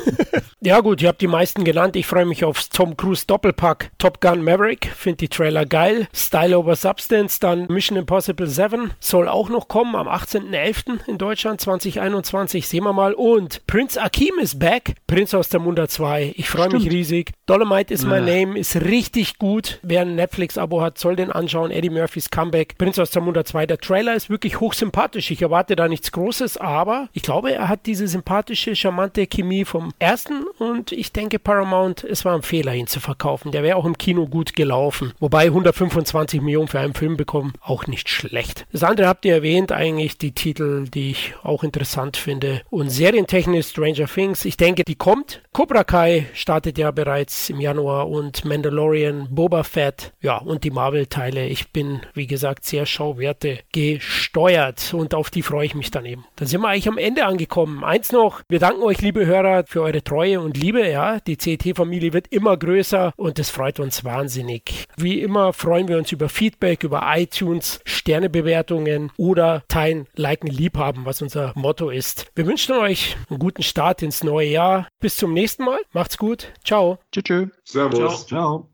[0.60, 1.96] ja gut, ihr habt die meisten genannt.
[1.96, 3.90] Ich freue mich aufs Tom Cruise Doppelpack.
[3.98, 6.08] Top Gun Maverick, finde die Trailer geil.
[6.14, 11.06] Style over Substance, dann Mission Impossible 7 soll auch noch kommen am 18.11.
[11.06, 12.66] in Deutschland 2021.
[12.66, 13.14] Sehen wir mal.
[13.14, 14.94] Und Prince Akim ist back.
[15.06, 16.34] Prinz aus der Munda 2.
[16.36, 17.32] Ich freue mich riesig.
[17.46, 18.20] Dolomite is my ja.
[18.20, 18.58] name.
[18.58, 19.80] Ist richtig gut.
[19.82, 21.70] Wer ein Netflix-Abo hat, soll den anschauen.
[21.70, 22.78] Eddie Murphys Comeback.
[22.78, 23.66] Prinz aus der Munda 2.
[23.66, 25.30] Der Trailer ist wirklich hochsympathisch.
[25.30, 26.79] Ich erwarte da nichts Großes, aber
[27.12, 32.24] ich glaube, er hat diese sympathische, charmante Chemie vom ersten und ich denke Paramount, es
[32.24, 33.52] war ein Fehler, ihn zu verkaufen.
[33.52, 35.12] Der wäre auch im Kino gut gelaufen.
[35.18, 38.66] Wobei 125 Millionen für einen Film bekommen, auch nicht schlecht.
[38.72, 42.62] Das andere habt ihr erwähnt, eigentlich die Titel, die ich auch interessant finde.
[42.70, 45.42] Und serientechnisch Stranger Things, ich denke, die kommt.
[45.52, 51.46] Cobra Kai startet ja bereits im Januar und Mandalorian, Boba Fett, ja, und die Marvel-Teile.
[51.46, 56.24] Ich bin, wie gesagt, sehr Schauwerte gesteuert und auf die freue ich mich dann eben.
[56.36, 57.84] Dann sind wir eigentlich am Ende angekommen.
[57.84, 60.88] Eins noch, wir danken euch, liebe Hörer, für eure Treue und Liebe.
[60.88, 64.86] Ja, die CT-Familie wird immer größer und das freut uns wahnsinnig.
[64.96, 71.22] Wie immer freuen wir uns über Feedback, über iTunes, Sternebewertungen oder teilen, liken, liebhaben, was
[71.22, 72.30] unser Motto ist.
[72.34, 74.88] Wir wünschen euch einen guten Start ins neue Jahr.
[75.00, 75.80] Bis zum nächsten Mal.
[75.92, 76.52] Macht's gut.
[76.64, 76.98] Ciao.
[77.12, 77.48] Tschüss.
[77.64, 78.26] Servus.
[78.26, 78.68] Ciao.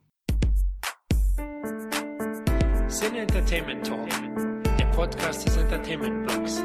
[2.89, 4.09] Sin Entertainment Talk,
[4.79, 6.65] der Podcast des Entertainment Blogs.